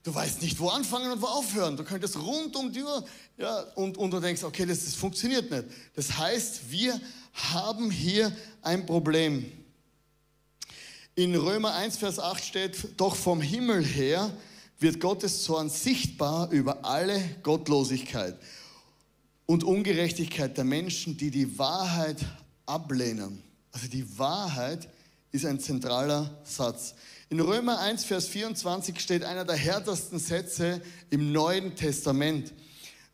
Du 0.05 0.15
weißt 0.15 0.41
nicht, 0.41 0.59
wo 0.59 0.69
anfangen 0.69 1.13
und 1.13 1.21
wo 1.21 1.27
aufhören. 1.27 1.77
Du 1.77 1.85
könntest 1.85 2.17
rund 2.17 2.57
um 2.57 2.73
die 2.73 2.83
Uhr, 2.83 3.05
ja, 3.37 3.61
und, 3.75 3.99
und 3.99 4.11
du 4.11 4.21
denkst, 4.21 4.43
okay, 4.43 4.65
das, 4.65 4.85
das 4.85 4.95
funktioniert 4.95 5.51
nicht. 5.51 5.65
Das 5.97 6.17
heißt, 6.17 6.71
wir 6.71 6.99
haben 7.33 7.91
hier 7.91 8.35
ein 8.63 8.87
Problem. 8.87 9.51
In 11.16 11.37
Römer 11.37 11.74
1, 11.74 11.98
Vers 11.98 12.18
8 12.18 12.44
steht, 12.44 12.88
doch 12.96 13.14
vom 13.14 13.40
Himmel 13.40 13.85
her 13.85 14.33
wird 14.81 14.98
Gottes 14.98 15.44
Zorn 15.44 15.70
sichtbar 15.70 16.50
über 16.50 16.85
alle 16.85 17.22
Gottlosigkeit 17.44 18.37
und 19.46 19.62
Ungerechtigkeit 19.62 20.57
der 20.57 20.64
Menschen, 20.64 21.16
die 21.16 21.31
die 21.31 21.57
Wahrheit 21.57 22.16
ablehnen. 22.66 23.44
Also 23.70 23.87
die 23.87 24.18
Wahrheit 24.18 24.88
ist 25.31 25.46
ein 25.46 25.61
zentraler 25.61 26.37
Satz. 26.42 26.96
In 27.31 27.38
Römer 27.38 27.79
1, 27.79 28.05
Vers 28.05 28.27
24 28.27 28.98
steht 28.98 29.22
einer 29.22 29.44
der 29.44 29.57
härtesten 29.57 30.18
Sätze 30.18 30.83
im 31.11 31.31
Neuen 31.31 31.77
Testament. 31.77 32.53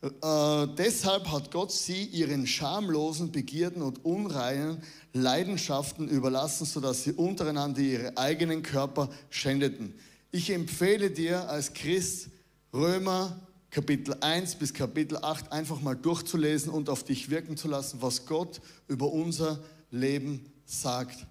Äh, 0.01 0.67
deshalb 0.77 1.31
hat 1.31 1.51
Gott 1.51 1.71
sie 1.71 2.03
ihren 2.05 2.47
schamlosen 2.47 3.31
Begierden 3.31 3.83
und 3.83 4.03
unreinen 4.03 4.81
Leidenschaften 5.13 6.07
überlassen, 6.07 6.65
sodass 6.65 7.03
sie 7.03 7.13
untereinander 7.13 7.81
ihre 7.81 8.17
eigenen 8.17 8.63
Körper 8.63 9.09
schändeten. 9.29 9.93
Ich 10.31 10.49
empfehle 10.49 11.11
dir 11.11 11.49
als 11.49 11.73
Christ 11.73 12.29
Römer 12.73 13.39
Kapitel 13.69 14.15
1 14.19 14.55
bis 14.55 14.73
Kapitel 14.73 15.17
8 15.17 15.51
einfach 15.51 15.79
mal 15.81 15.95
durchzulesen 15.95 16.71
und 16.71 16.89
auf 16.89 17.03
dich 17.03 17.29
wirken 17.29 17.55
zu 17.55 17.67
lassen, 17.67 18.01
was 18.01 18.25
Gott 18.25 18.59
über 18.87 19.11
unser 19.11 19.59
Leben 19.91 20.51
sagt. 20.65 21.27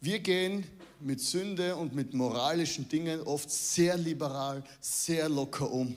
Wir 0.00 0.20
gehen 0.20 0.64
mit 1.00 1.20
Sünde 1.20 1.76
und 1.76 1.94
mit 1.94 2.14
moralischen 2.14 2.88
Dingen 2.88 3.20
oft 3.20 3.50
sehr 3.50 3.96
liberal, 3.96 4.64
sehr 4.80 5.28
locker 5.28 5.70
um. 5.70 5.96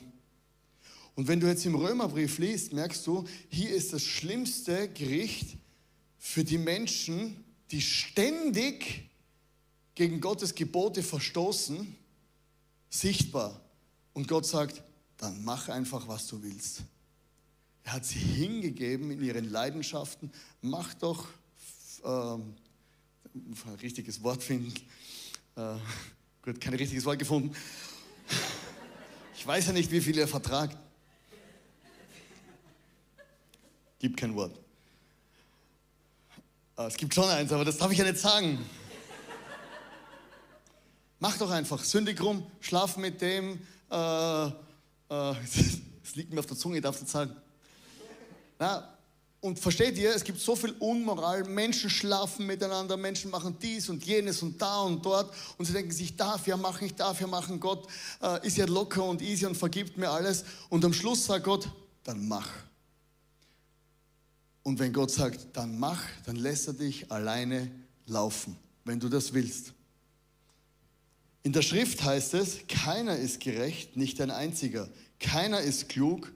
Und 1.18 1.26
wenn 1.26 1.40
du 1.40 1.48
jetzt 1.48 1.66
im 1.66 1.74
Römerbrief 1.74 2.38
liest, 2.38 2.72
merkst 2.72 3.04
du, 3.04 3.24
hier 3.48 3.70
ist 3.70 3.92
das 3.92 4.04
schlimmste 4.04 4.88
Gericht 4.88 5.56
für 6.16 6.44
die 6.44 6.58
Menschen, 6.58 7.44
die 7.72 7.82
ständig 7.82 9.10
gegen 9.96 10.20
Gottes 10.20 10.54
Gebote 10.54 11.02
verstoßen, 11.02 11.92
sichtbar. 12.88 13.60
Und 14.12 14.28
Gott 14.28 14.46
sagt, 14.46 14.80
dann 15.16 15.42
mach 15.42 15.68
einfach, 15.68 16.06
was 16.06 16.28
du 16.28 16.40
willst. 16.40 16.82
Er 17.82 17.94
hat 17.94 18.04
sie 18.04 18.20
hingegeben 18.20 19.10
in 19.10 19.20
ihren 19.20 19.50
Leidenschaften. 19.50 20.30
Mach 20.62 20.94
doch, 20.94 21.26
ähm, 22.04 22.54
ein 23.34 23.74
richtiges 23.82 24.22
Wort 24.22 24.44
finden. 24.44 24.72
Äh, 25.56 25.78
gut, 26.42 26.60
kein 26.60 26.74
richtiges 26.74 27.04
Wort 27.04 27.18
gefunden. 27.18 27.56
Ich 29.36 29.44
weiß 29.44 29.66
ja 29.66 29.72
nicht, 29.72 29.90
wie 29.90 30.00
viel 30.00 30.16
er 30.16 30.28
vertragt. 30.28 30.78
Gibt 33.98 34.16
kein 34.16 34.34
Wort. 34.34 34.58
Ah, 36.76 36.86
es 36.86 36.96
gibt 36.96 37.12
schon 37.12 37.28
eins, 37.28 37.50
aber 37.50 37.64
das 37.64 37.76
darf 37.76 37.90
ich 37.90 37.98
ja 37.98 38.04
nicht 38.04 38.18
sagen. 38.18 38.64
Mach 41.18 41.36
doch 41.36 41.50
einfach, 41.50 41.82
sündig 41.82 42.20
rum, 42.22 42.46
schlaf 42.60 42.96
mit 42.96 43.20
dem. 43.20 43.58
Äh, 43.90 44.46
äh, 44.46 44.50
es 46.04 46.14
liegt 46.14 46.32
mir 46.32 46.38
auf 46.38 46.46
der 46.46 46.56
Zunge, 46.56 46.76
ich 46.76 46.82
darf 46.82 46.94
es 46.94 47.02
nicht 47.02 47.10
sagen. 47.10 47.32
Na, 48.60 48.96
und 49.40 49.58
versteht 49.58 49.96
ihr, 49.98 50.14
es 50.14 50.24
gibt 50.24 50.40
so 50.40 50.56
viel 50.56 50.72
Unmoral, 50.78 51.44
Menschen 51.44 51.90
schlafen 51.90 52.46
miteinander, 52.46 52.96
Menschen 52.96 53.30
machen 53.30 53.56
dies 53.60 53.88
und 53.88 54.04
jenes 54.04 54.42
und 54.42 54.60
da 54.60 54.82
und 54.82 55.04
dort 55.04 55.32
und 55.58 55.64
sie 55.64 55.72
denken 55.72 55.92
sich, 55.92 56.16
darf 56.16 56.46
ja 56.46 56.56
machen, 56.56 56.86
ich 56.86 56.94
darf 56.94 57.20
ja 57.20 57.26
machen, 57.28 57.60
Gott 57.60 57.86
äh, 58.20 58.44
ist 58.46 58.56
ja 58.56 58.66
locker 58.66 59.04
und 59.04 59.22
easy 59.22 59.46
und 59.46 59.56
vergibt 59.56 59.96
mir 59.96 60.10
alles. 60.10 60.44
Und 60.68 60.84
am 60.84 60.92
Schluss 60.92 61.26
sagt 61.26 61.44
Gott, 61.44 61.68
dann 62.04 62.26
mach. 62.26 62.48
Und 64.68 64.78
wenn 64.80 64.92
Gott 64.92 65.10
sagt, 65.10 65.46
dann 65.54 65.78
mach, 65.78 66.02
dann 66.26 66.36
lässt 66.36 66.66
er 66.66 66.74
dich 66.74 67.10
alleine 67.10 67.70
laufen, 68.04 68.54
wenn 68.84 69.00
du 69.00 69.08
das 69.08 69.32
willst. 69.32 69.72
In 71.42 71.54
der 71.54 71.62
Schrift 71.62 72.04
heißt 72.04 72.34
es, 72.34 72.66
keiner 72.68 73.16
ist 73.16 73.40
gerecht, 73.40 73.96
nicht 73.96 74.20
ein 74.20 74.30
einziger. 74.30 74.90
Keiner 75.20 75.62
ist 75.62 75.88
klug, 75.88 76.30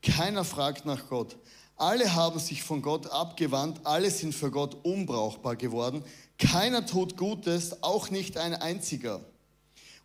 keiner 0.00 0.44
fragt 0.44 0.86
nach 0.86 1.08
Gott. 1.08 1.36
Alle 1.74 2.14
haben 2.14 2.38
sich 2.38 2.62
von 2.62 2.82
Gott 2.82 3.08
abgewandt, 3.08 3.80
alle 3.82 4.12
sind 4.12 4.32
für 4.32 4.52
Gott 4.52 4.76
unbrauchbar 4.84 5.56
geworden. 5.56 6.04
Keiner 6.38 6.86
tut 6.86 7.16
Gutes, 7.16 7.82
auch 7.82 8.10
nicht 8.10 8.36
ein 8.36 8.54
einziger. 8.54 9.24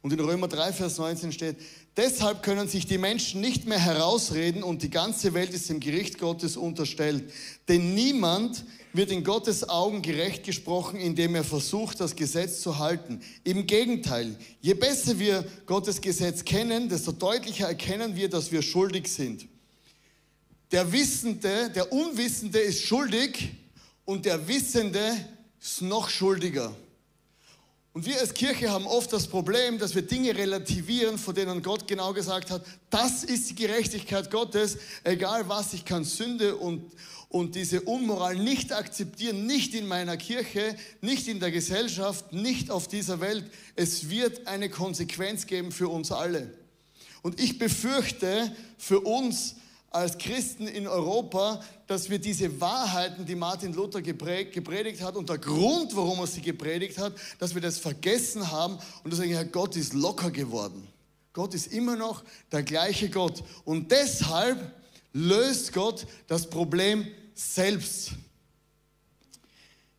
Und 0.01 0.13
in 0.13 0.19
Römer 0.19 0.47
3, 0.47 0.73
Vers 0.73 0.97
19 0.97 1.31
steht, 1.31 1.57
deshalb 1.97 2.43
können 2.43 2.69
sich 2.69 2.85
die 2.85 2.97
Menschen 2.97 3.41
nicht 3.41 3.65
mehr 3.65 3.79
herausreden 3.79 4.63
und 4.63 4.83
die 4.83 4.89
ganze 4.89 5.33
Welt 5.33 5.53
ist 5.53 5.69
dem 5.69 5.79
Gericht 5.79 6.19
Gottes 6.19 6.55
unterstellt. 6.55 7.33
Denn 7.67 7.95
niemand 7.95 8.63
wird 8.93 9.11
in 9.11 9.23
Gottes 9.23 9.67
Augen 9.67 10.01
gerecht 10.01 10.43
gesprochen, 10.43 10.99
indem 10.99 11.35
er 11.35 11.43
versucht, 11.43 11.99
das 11.99 12.15
Gesetz 12.15 12.61
zu 12.61 12.77
halten. 12.77 13.21
Im 13.43 13.67
Gegenteil, 13.67 14.35
je 14.61 14.73
besser 14.73 15.19
wir 15.19 15.45
Gottes 15.65 15.99
Gesetz 15.99 16.45
kennen, 16.45 16.87
desto 16.87 17.11
deutlicher 17.11 17.67
erkennen 17.67 18.15
wir, 18.15 18.29
dass 18.29 18.51
wir 18.51 18.61
schuldig 18.61 19.07
sind. 19.07 19.47
Der 20.71 20.91
Wissende, 20.91 21.69
der 21.69 21.91
Unwissende 21.91 22.59
ist 22.59 22.83
schuldig 22.83 23.49
und 24.05 24.25
der 24.25 24.47
Wissende 24.47 25.15
ist 25.59 25.81
noch 25.81 26.09
schuldiger. 26.09 26.75
Und 27.97 28.05
wir 28.05 28.19
als 28.19 28.35
Kirche 28.35 28.69
haben 28.69 28.85
oft 28.85 29.11
das 29.11 29.25
Problem, 29.25 29.79
dass 29.79 29.95
wir 29.95 30.03
Dinge 30.03 30.37
relativieren, 30.37 31.17
von 31.17 31.33
denen 31.33 31.63
Gott 31.63 31.87
genau 31.87 32.13
gesagt 32.13 32.51
hat, 32.51 32.63
das 32.91 33.23
ist 33.23 33.49
die 33.49 33.55
Gerechtigkeit 33.55 34.29
Gottes, 34.29 34.77
egal 35.03 35.49
was, 35.49 35.73
ich 35.73 35.83
kann 35.83 36.03
Sünde 36.03 36.57
und, 36.57 36.91
und 37.29 37.55
diese 37.55 37.81
Unmoral 37.81 38.35
nicht 38.35 38.71
akzeptieren, 38.71 39.47
nicht 39.47 39.73
in 39.73 39.87
meiner 39.87 40.15
Kirche, 40.15 40.75
nicht 41.01 41.27
in 41.27 41.39
der 41.39 41.49
Gesellschaft, 41.49 42.33
nicht 42.33 42.69
auf 42.69 42.87
dieser 42.87 43.19
Welt. 43.19 43.45
Es 43.75 44.11
wird 44.11 44.45
eine 44.45 44.69
Konsequenz 44.69 45.47
geben 45.47 45.71
für 45.71 45.89
uns 45.89 46.11
alle. 46.11 46.53
Und 47.23 47.41
ich 47.41 47.57
befürchte 47.57 48.55
für 48.77 48.99
uns 48.99 49.55
als 49.89 50.17
Christen 50.17 50.67
in 50.67 50.87
Europa, 50.87 51.61
dass 51.87 52.09
wir 52.09 52.19
diese 52.19 52.59
Wahrheiten, 52.59 53.25
die 53.25 53.35
Martin 53.35 53.73
Luther 53.73 54.01
gepredigt 54.01 55.01
hat 55.01 55.15
und 55.15 55.29
der 55.29 55.37
Grund, 55.37 55.95
warum 55.95 56.19
er 56.19 56.27
sie 56.27 56.41
gepredigt 56.41 56.97
hat, 56.97 57.13
dass 57.39 57.53
wir 57.53 57.61
das 57.61 57.77
vergessen 57.77 58.51
haben 58.51 58.77
und 59.03 59.11
dass 59.11 59.19
sagen, 59.19 59.51
Gott 59.51 59.75
ist 59.75 59.93
locker 59.93 60.29
geworden. 60.31 60.87
Gott 61.33 61.53
ist 61.53 61.67
immer 61.67 61.95
noch 61.95 62.23
der 62.51 62.63
gleiche 62.63 63.09
Gott. 63.09 63.43
Und 63.63 63.91
deshalb 63.91 64.71
löst 65.13 65.71
Gott 65.71 66.05
das 66.27 66.49
Problem 66.49 67.07
selbst. 67.33 68.11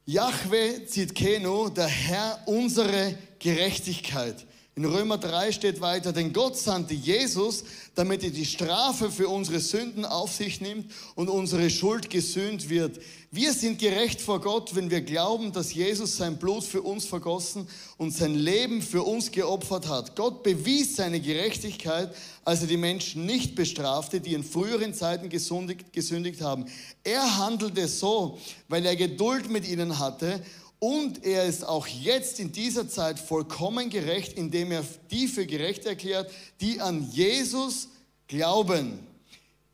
Yahweh 0.04 0.86
Zitkenu, 0.86 1.68
der 1.68 1.86
Herr 1.86 2.42
unsere 2.46 3.16
Gerechtigkeit. 3.38 4.46
In 4.78 4.84
Römer 4.84 5.18
3 5.18 5.50
steht 5.50 5.80
weiter, 5.80 6.12
denn 6.12 6.32
Gott 6.32 6.56
sandte 6.56 6.94
Jesus, 6.94 7.64
damit 7.96 8.22
er 8.22 8.30
die 8.30 8.46
Strafe 8.46 9.10
für 9.10 9.26
unsere 9.26 9.58
Sünden 9.58 10.04
auf 10.04 10.32
sich 10.32 10.60
nimmt 10.60 10.92
und 11.16 11.28
unsere 11.28 11.68
Schuld 11.68 12.08
gesühnt 12.10 12.68
wird. 12.68 13.00
Wir 13.32 13.52
sind 13.52 13.80
gerecht 13.80 14.20
vor 14.20 14.40
Gott, 14.40 14.76
wenn 14.76 14.88
wir 14.88 15.00
glauben, 15.00 15.50
dass 15.50 15.74
Jesus 15.74 16.16
sein 16.16 16.38
Blut 16.38 16.62
für 16.62 16.82
uns 16.82 17.06
vergossen 17.06 17.66
und 17.96 18.12
sein 18.12 18.36
Leben 18.36 18.80
für 18.80 19.02
uns 19.02 19.32
geopfert 19.32 19.88
hat. 19.88 20.14
Gott 20.14 20.44
bewies 20.44 20.94
seine 20.94 21.18
Gerechtigkeit, 21.18 22.14
als 22.44 22.60
er 22.60 22.68
die 22.68 22.76
Menschen 22.76 23.26
nicht 23.26 23.56
bestrafte, 23.56 24.20
die 24.20 24.34
in 24.34 24.44
früheren 24.44 24.94
Zeiten 24.94 25.28
gesündigt, 25.28 25.92
gesündigt 25.92 26.40
haben. 26.40 26.66
Er 27.02 27.36
handelte 27.36 27.88
so, 27.88 28.38
weil 28.68 28.86
er 28.86 28.94
Geduld 28.94 29.50
mit 29.50 29.66
ihnen 29.68 29.98
hatte 29.98 30.40
und 30.80 31.24
er 31.24 31.44
ist 31.44 31.64
auch 31.64 31.86
jetzt 31.86 32.38
in 32.38 32.52
dieser 32.52 32.88
Zeit 32.88 33.18
vollkommen 33.18 33.90
gerecht, 33.90 34.34
indem 34.34 34.72
er 34.72 34.84
die 35.10 35.26
für 35.26 35.46
gerecht 35.46 35.86
erklärt, 35.86 36.30
die 36.60 36.80
an 36.80 37.10
Jesus 37.10 37.88
glauben. 38.28 39.00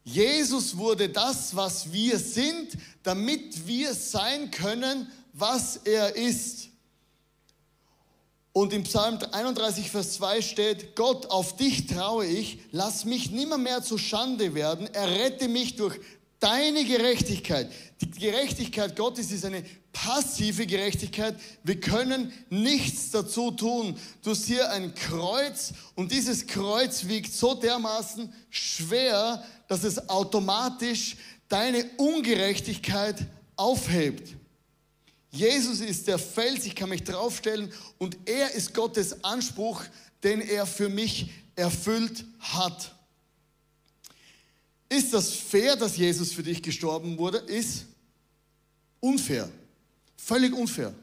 Jesus 0.05 0.77
wurde 0.77 1.09
das, 1.09 1.57
was 1.57 1.93
wir 1.93 2.19
sind, 2.19 2.77
damit 3.03 3.67
wir 3.67 3.95
sein 3.95 4.51
können, 4.51 5.11
was 5.33 5.77
er 5.85 6.14
ist. 6.17 6.69
Und 8.53 8.73
im 8.73 8.85
Psalm 8.85 9.19
31, 9.33 9.90
Vers 9.90 10.12
2 10.14 10.40
steht, 10.40 10.95
Gott, 10.95 11.27
auf 11.27 11.57
dich 11.57 11.87
traue 11.87 12.25
ich, 12.25 12.59
lass 12.71 13.05
mich 13.05 13.31
nimmer 13.31 13.59
mehr 13.59 13.83
zu 13.83 13.99
Schande 13.99 14.55
werden, 14.55 14.87
errette 14.95 15.49
mich 15.49 15.75
durch 15.75 15.99
deine 16.38 16.85
Gerechtigkeit. 16.85 17.69
Die 18.01 18.11
Gerechtigkeit 18.11 18.95
Gottes 18.95 19.33
ist 19.33 19.45
eine 19.45 19.64
passive 19.94 20.66
Gerechtigkeit. 20.66 21.40
Wir 21.62 21.80
können 21.80 22.30
nichts 22.50 23.11
dazu 23.11 23.50
tun. 23.52 23.96
Du 24.22 24.35
siehst 24.35 24.61
ein 24.61 24.94
Kreuz 24.94 25.72
und 25.94 26.12
dieses 26.12 26.46
Kreuz 26.46 27.07
wiegt 27.07 27.33
so 27.33 27.54
dermaßen 27.54 28.30
schwer, 28.50 29.42
dass 29.68 29.85
es 29.85 30.11
automatisch 30.11 31.16
deine 31.48 31.87
Ungerechtigkeit 31.96 33.16
aufhebt. 33.57 34.35
Jesus 35.30 35.80
ist 35.80 36.07
der 36.07 36.18
Fels, 36.18 36.66
ich 36.66 36.74
kann 36.74 36.90
mich 36.90 37.04
draufstellen 37.04 37.72
und 37.98 38.18
er 38.26 38.52
ist 38.52 38.74
Gottes 38.74 39.24
Anspruch, 39.24 39.83
den 40.22 40.40
er 40.40 40.66
für 40.66 40.88
mich 40.88 41.30
erfüllt 41.57 42.24
hat. 42.40 42.94
Ist 44.88 45.14
das 45.14 45.33
fair, 45.33 45.76
dass 45.76 45.96
Jesus 45.96 46.33
für 46.33 46.42
dich 46.42 46.62
gestorben 46.62 47.16
wurde? 47.18 47.38
Ist 47.38 47.87
unfair. 49.00 49.48
Völlig 50.25 50.55
unfair. 50.55 50.95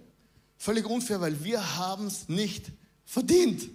Völlig 0.57 0.83
unfair, 0.87 1.21
weil 1.21 1.43
wir 1.43 1.77
haben 1.77 2.07
es 2.07 2.27
nicht 2.27 2.71
verdient. 3.05 3.69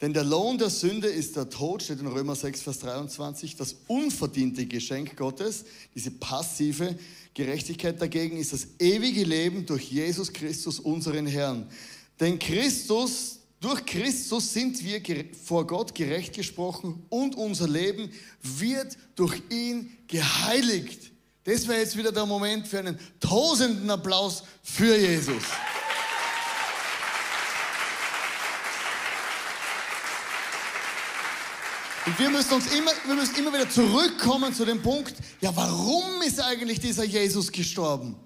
Denn 0.00 0.14
der 0.14 0.24
Lohn 0.24 0.56
der 0.56 0.70
Sünde 0.70 1.08
ist 1.08 1.36
der 1.36 1.50
Tod, 1.50 1.82
steht 1.82 2.00
in 2.00 2.06
Römer 2.06 2.34
6, 2.34 2.62
Vers 2.62 2.78
23. 2.78 3.56
Das 3.56 3.76
unverdiente 3.88 4.64
Geschenk 4.64 5.18
Gottes, 5.18 5.66
diese 5.94 6.12
passive 6.12 6.98
Gerechtigkeit 7.34 8.00
dagegen, 8.00 8.38
ist 8.38 8.54
das 8.54 8.66
ewige 8.78 9.24
Leben 9.24 9.66
durch 9.66 9.92
Jesus 9.92 10.32
Christus, 10.32 10.80
unseren 10.80 11.26
Herrn. 11.26 11.68
Denn 12.20 12.38
Christus, 12.38 13.40
durch 13.60 13.84
Christus 13.84 14.50
sind 14.50 14.82
wir 14.82 15.02
vor 15.44 15.66
Gott 15.66 15.94
gerecht 15.94 16.34
gesprochen 16.34 17.04
und 17.10 17.34
unser 17.34 17.68
Leben 17.68 18.10
wird 18.40 18.96
durch 19.14 19.42
ihn 19.50 19.90
geheiligt. 20.06 21.11
Das 21.44 21.66
wäre 21.66 21.80
jetzt 21.80 21.96
wieder 21.96 22.12
der 22.12 22.24
Moment 22.24 22.68
für 22.68 22.78
einen 22.78 22.98
tosenden 23.18 23.90
Applaus 23.90 24.44
für 24.62 24.96
Jesus. 24.96 25.42
Und 32.04 32.18
wir 32.18 32.30
müssen 32.30 32.54
uns 32.54 32.72
immer, 32.72 32.90
wir 33.06 33.14
müssen 33.14 33.36
immer 33.36 33.52
wieder 33.52 33.70
zurückkommen 33.70 34.52
zu 34.52 34.64
dem 34.64 34.82
Punkt, 34.82 35.14
ja, 35.40 35.54
warum 35.54 36.22
ist 36.22 36.40
eigentlich 36.40 36.80
dieser 36.80 37.04
Jesus 37.04 37.50
gestorben? 37.50 38.16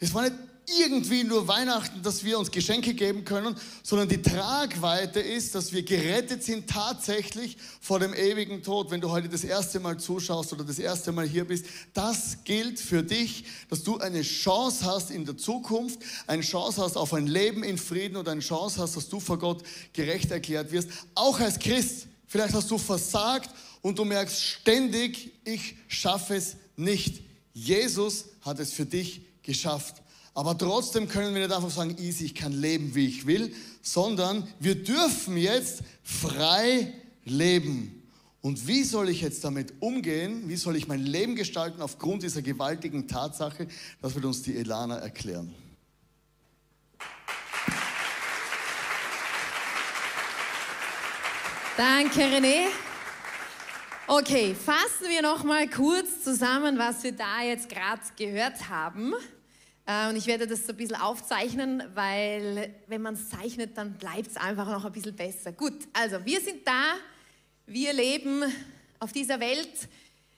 Das 0.00 0.14
war 0.14 0.22
nicht 0.22 0.34
irgendwie 0.66 1.24
nur 1.24 1.46
Weihnachten, 1.48 2.02
dass 2.02 2.24
wir 2.24 2.38
uns 2.38 2.50
Geschenke 2.50 2.94
geben 2.94 3.24
können, 3.24 3.56
sondern 3.82 4.08
die 4.08 4.22
Tragweite 4.22 5.20
ist, 5.20 5.54
dass 5.54 5.72
wir 5.72 5.82
gerettet 5.82 6.42
sind 6.42 6.68
tatsächlich 6.68 7.56
vor 7.80 8.00
dem 8.00 8.14
ewigen 8.14 8.62
Tod. 8.62 8.90
Wenn 8.90 9.00
du 9.00 9.10
heute 9.10 9.28
das 9.28 9.44
erste 9.44 9.80
Mal 9.80 9.98
zuschaust 9.98 10.52
oder 10.52 10.64
das 10.64 10.78
erste 10.78 11.12
Mal 11.12 11.26
hier 11.26 11.44
bist, 11.44 11.66
das 11.92 12.38
gilt 12.44 12.80
für 12.80 13.02
dich, 13.02 13.44
dass 13.68 13.82
du 13.82 13.98
eine 13.98 14.22
Chance 14.22 14.84
hast 14.84 15.10
in 15.10 15.24
der 15.24 15.36
Zukunft, 15.36 15.98
eine 16.26 16.42
Chance 16.42 16.82
hast 16.82 16.96
auf 16.96 17.12
ein 17.14 17.26
Leben 17.26 17.62
in 17.62 17.78
Frieden 17.78 18.16
oder 18.16 18.32
eine 18.32 18.40
Chance 18.40 18.80
hast, 18.80 18.96
dass 18.96 19.08
du 19.08 19.20
vor 19.20 19.38
Gott 19.38 19.62
gerecht 19.92 20.30
erklärt 20.30 20.72
wirst. 20.72 20.88
Auch 21.14 21.40
als 21.40 21.58
Christ, 21.58 22.06
vielleicht 22.26 22.54
hast 22.54 22.70
du 22.70 22.78
versagt 22.78 23.50
und 23.82 23.98
du 23.98 24.04
merkst 24.04 24.42
ständig, 24.42 25.32
ich 25.44 25.76
schaffe 25.88 26.36
es 26.36 26.56
nicht. 26.76 27.22
Jesus 27.52 28.26
hat 28.40 28.58
es 28.58 28.72
für 28.72 28.86
dich 28.86 29.20
geschafft. 29.42 29.96
Aber 30.34 30.58
trotzdem 30.58 31.08
können 31.08 31.32
wir 31.32 31.46
nicht 31.46 31.54
einfach 31.54 31.70
sagen, 31.70 31.96
easy, 31.98 32.24
ich 32.24 32.34
kann 32.34 32.52
leben, 32.52 32.94
wie 32.96 33.06
ich 33.06 33.24
will, 33.24 33.54
sondern 33.82 34.48
wir 34.58 34.82
dürfen 34.82 35.36
jetzt 35.36 35.82
frei 36.02 36.92
leben. 37.24 38.02
Und 38.40 38.66
wie 38.66 38.82
soll 38.82 39.08
ich 39.08 39.20
jetzt 39.20 39.44
damit 39.44 39.72
umgehen? 39.80 40.48
Wie 40.48 40.56
soll 40.56 40.76
ich 40.76 40.88
mein 40.88 41.00
Leben 41.00 41.36
gestalten 41.36 41.80
aufgrund 41.80 42.24
dieser 42.24 42.42
gewaltigen 42.42 43.06
Tatsache? 43.06 43.68
Das 44.02 44.14
wird 44.14 44.24
uns 44.24 44.42
die 44.42 44.56
Elana 44.56 44.98
erklären. 44.98 45.54
Danke, 51.76 52.20
René. 52.20 52.66
Okay, 54.06 54.54
fassen 54.54 55.08
wir 55.08 55.22
noch 55.22 55.44
mal 55.44 55.68
kurz 55.68 56.22
zusammen, 56.22 56.76
was 56.76 57.02
wir 57.02 57.12
da 57.12 57.42
jetzt 57.42 57.68
gerade 57.68 58.02
gehört 58.16 58.68
haben. 58.68 59.14
Äh, 59.86 60.08
und 60.08 60.16
ich 60.16 60.26
werde 60.26 60.46
das 60.46 60.66
so 60.66 60.72
ein 60.72 60.76
bisschen 60.76 60.96
aufzeichnen, 60.96 61.82
weil 61.94 62.74
wenn 62.86 63.02
man 63.02 63.14
es 63.14 63.28
zeichnet, 63.28 63.76
dann 63.76 63.94
bleibt 63.94 64.28
es 64.28 64.36
einfach 64.36 64.66
noch 64.68 64.84
ein 64.84 64.92
bisschen 64.92 65.14
besser. 65.14 65.52
Gut, 65.52 65.86
also 65.92 66.24
wir 66.24 66.40
sind 66.40 66.66
da, 66.66 66.94
wir 67.66 67.92
leben 67.92 68.42
auf 68.98 69.12
dieser 69.12 69.38
Welt, 69.40 69.88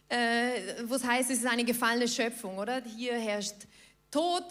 äh, 0.08 0.84
wo 0.86 0.94
es 0.94 1.04
heißt, 1.04 1.30
es 1.30 1.38
ist 1.38 1.46
eine 1.46 1.64
gefallene 1.64 2.08
Schöpfung, 2.08 2.58
oder? 2.58 2.82
Hier 2.96 3.14
herrscht 3.14 3.54
Tod, 4.10 4.44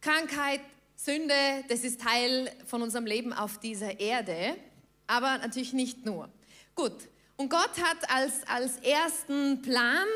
Krankheit, 0.00 0.60
Sünde, 0.96 1.34
das 1.68 1.80
ist 1.80 2.00
Teil 2.00 2.50
von 2.66 2.82
unserem 2.82 3.06
Leben 3.06 3.32
auf 3.32 3.58
dieser 3.58 3.98
Erde, 3.98 4.56
aber 5.06 5.38
natürlich 5.38 5.72
nicht 5.72 6.06
nur. 6.06 6.28
Gut, 6.74 7.08
und 7.36 7.48
Gott 7.48 7.76
hat 7.82 8.10
als, 8.10 8.46
als 8.46 8.76
ersten 8.78 9.62
Plan, 9.62 10.06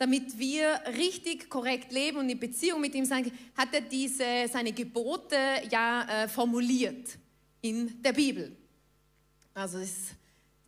damit 0.00 0.38
wir 0.38 0.80
richtig 0.96 1.50
korrekt 1.50 1.92
leben 1.92 2.16
und 2.16 2.30
in 2.30 2.40
Beziehung 2.40 2.80
mit 2.80 2.94
ihm 2.94 3.04
sein, 3.04 3.30
hat 3.54 3.74
er 3.74 3.82
diese, 3.82 4.48
seine 4.50 4.72
Gebote 4.72 5.36
ja 5.70 6.22
äh, 6.24 6.26
formuliert 6.26 7.18
in 7.60 8.02
der 8.02 8.14
Bibel. 8.14 8.56
Also 9.52 9.78
ich 9.78 9.92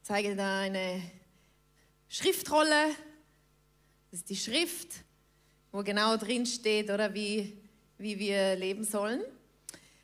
zeige 0.02 0.36
da 0.36 0.60
eine 0.60 1.00
Schriftrolle, 2.10 2.88
das 4.10 4.20
ist 4.20 4.28
die 4.28 4.36
Schrift, 4.36 4.96
wo 5.70 5.82
genau 5.82 6.18
drin 6.18 6.44
steht, 6.44 6.90
oder 6.90 7.14
wie, 7.14 7.56
wie 7.96 8.18
wir 8.18 8.54
leben 8.56 8.84
sollen. 8.84 9.22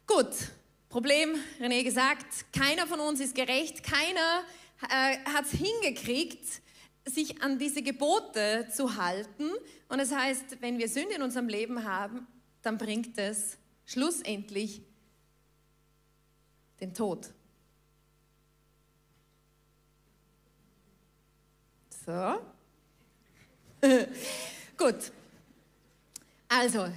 Gut, 0.07 0.33
Problem, 0.89 1.35
René 1.61 1.85
gesagt, 1.85 2.47
keiner 2.51 2.87
von 2.87 3.01
uns 3.01 3.21
ist 3.21 3.35
gerecht, 3.35 3.83
keiner 3.83 4.43
äh, 4.89 5.19
hat 5.31 5.45
es 5.45 5.51
hingekriegt, 5.51 6.63
sich 7.11 7.43
an 7.43 7.59
diese 7.59 7.83
Gebote 7.83 8.69
zu 8.75 8.97
halten. 8.97 9.51
Und 9.89 9.99
das 9.99 10.13
heißt, 10.13 10.61
wenn 10.61 10.79
wir 10.79 10.89
Sünde 10.89 11.15
in 11.15 11.23
unserem 11.23 11.49
Leben 11.49 11.85
haben, 11.85 12.27
dann 12.63 12.79
bringt 12.79 13.19
es 13.19 13.59
schlussendlich 13.87 14.83
den 16.81 16.95
Tod. 16.95 17.31
So. 22.05 22.41
Gut. 24.77 25.13
Also, 26.49 26.89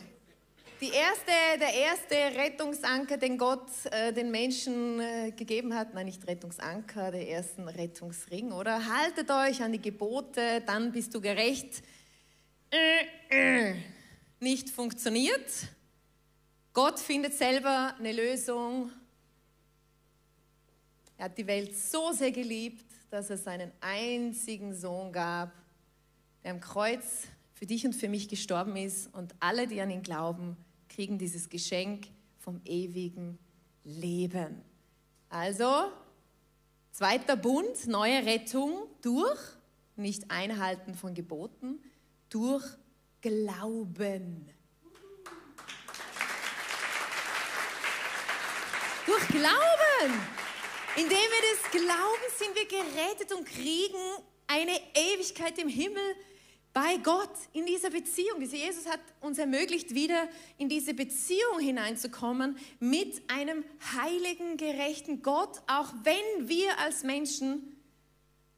Die 0.81 0.89
erste, 0.89 1.31
der 1.59 1.75
erste 1.75 2.15
Rettungsanker, 2.39 3.17
den 3.17 3.37
Gott 3.37 3.69
äh, 3.91 4.11
den 4.11 4.31
Menschen 4.31 4.99
äh, 4.99 5.31
gegeben 5.31 5.75
hat, 5.75 5.93
nein, 5.93 6.07
nicht 6.07 6.25
Rettungsanker, 6.25 7.11
der 7.11 7.29
ersten 7.29 7.67
Rettungsring, 7.67 8.51
oder? 8.51 8.83
Haltet 8.87 9.29
euch 9.29 9.61
an 9.61 9.73
die 9.73 9.81
Gebote, 9.81 10.63
dann 10.65 10.91
bist 10.91 11.13
du 11.13 11.21
gerecht. 11.21 11.83
Äh, 12.71 13.69
äh, 13.69 13.75
nicht 14.39 14.71
funktioniert. 14.71 15.51
Gott 16.73 16.99
findet 16.99 17.35
selber 17.35 17.93
eine 17.99 18.11
Lösung. 18.11 18.89
Er 21.15 21.25
hat 21.25 21.37
die 21.37 21.45
Welt 21.45 21.77
so 21.77 22.11
sehr 22.11 22.31
geliebt, 22.31 22.91
dass 23.11 23.29
er 23.29 23.37
seinen 23.37 23.71
einzigen 23.81 24.73
Sohn 24.73 25.13
gab, 25.13 25.53
der 26.43 26.53
am 26.53 26.59
Kreuz 26.59 27.27
für 27.53 27.67
dich 27.67 27.85
und 27.85 27.93
für 27.93 28.09
mich 28.09 28.27
gestorben 28.27 28.75
ist 28.77 29.13
und 29.13 29.35
alle, 29.39 29.67
die 29.67 29.79
an 29.79 29.91
ihn 29.91 30.01
glauben, 30.01 30.57
kriegen 30.91 31.17
dieses 31.17 31.49
Geschenk 31.49 32.07
vom 32.37 32.61
ewigen 32.65 33.39
Leben. 33.83 34.61
Also, 35.29 35.91
zweiter 36.91 37.37
Bund, 37.37 37.87
neue 37.87 38.25
Rettung 38.25 38.87
durch, 39.01 39.39
nicht 39.95 40.29
Einhalten 40.29 40.93
von 40.93 41.13
Geboten, 41.13 41.81
durch 42.29 42.65
Glauben. 43.21 44.49
Durch 49.05 49.27
Glauben. 49.27 50.13
Indem 50.97 51.09
wir 51.09 51.43
das 51.53 51.71
glauben, 51.71 52.25
sind 52.37 52.55
wir 52.55 52.67
gerettet 52.67 53.31
und 53.31 53.45
kriegen 53.45 53.97
eine 54.47 54.77
Ewigkeit 54.93 55.57
im 55.57 55.69
Himmel 55.69 56.15
bei 56.73 56.97
Gott 56.97 57.33
in 57.53 57.65
dieser 57.65 57.89
Beziehung. 57.89 58.41
Jesus 58.41 58.85
hat 58.87 59.01
uns 59.19 59.37
ermöglicht, 59.37 59.93
wieder 59.93 60.29
in 60.57 60.69
diese 60.69 60.93
Beziehung 60.93 61.59
hineinzukommen 61.59 62.57
mit 62.79 63.21
einem 63.29 63.63
heiligen, 63.95 64.57
gerechten 64.57 65.21
Gott, 65.21 65.61
auch 65.67 65.93
wenn 66.03 66.47
wir 66.47 66.79
als 66.79 67.03
Menschen 67.03 67.75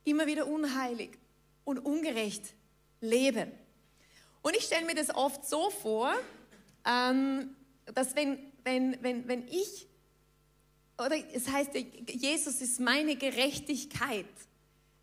immer 0.03 0.27
wieder 0.27 0.47
unheilig 0.47 1.17
und 1.63 1.79
ungerecht 1.79 2.53
leben. 3.01 3.51
Und 4.41 4.55
ich 4.55 4.65
stelle 4.65 4.85
mir 4.85 4.95
das 4.95 5.13
oft 5.15 5.47
so 5.47 5.69
vor, 5.69 6.13
ähm, 6.85 7.55
dass 7.93 8.15
wenn, 8.15 8.37
wenn, 8.63 9.01
wenn, 9.01 9.27
wenn 9.27 9.47
ich, 9.47 9.87
oder 10.97 11.15
es 11.33 11.47
heißt, 11.49 11.71
Jesus 12.07 12.61
ist 12.61 12.79
meine 12.79 13.15
Gerechtigkeit, 13.15 14.25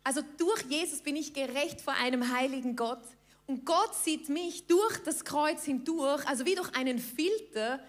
also 0.03 0.21
durch 0.37 0.61
Jesus 0.63 1.01
bin 1.01 1.15
ich 1.15 1.33
gerecht 1.33 1.81
vor 1.81 1.93
einem 1.93 2.31
heiligen 2.31 2.75
Gott. 2.75 3.03
Und 3.47 3.65
Gott 3.65 3.93
sieht 3.95 4.29
mich 4.29 4.67
durch 4.67 4.97
das 4.99 5.25
Kreuz 5.25 5.65
hindurch, 5.65 6.25
also 6.27 6.45
wie 6.45 6.55
durch 6.55 6.73
einen 6.75 6.99
Filter, 6.99 7.79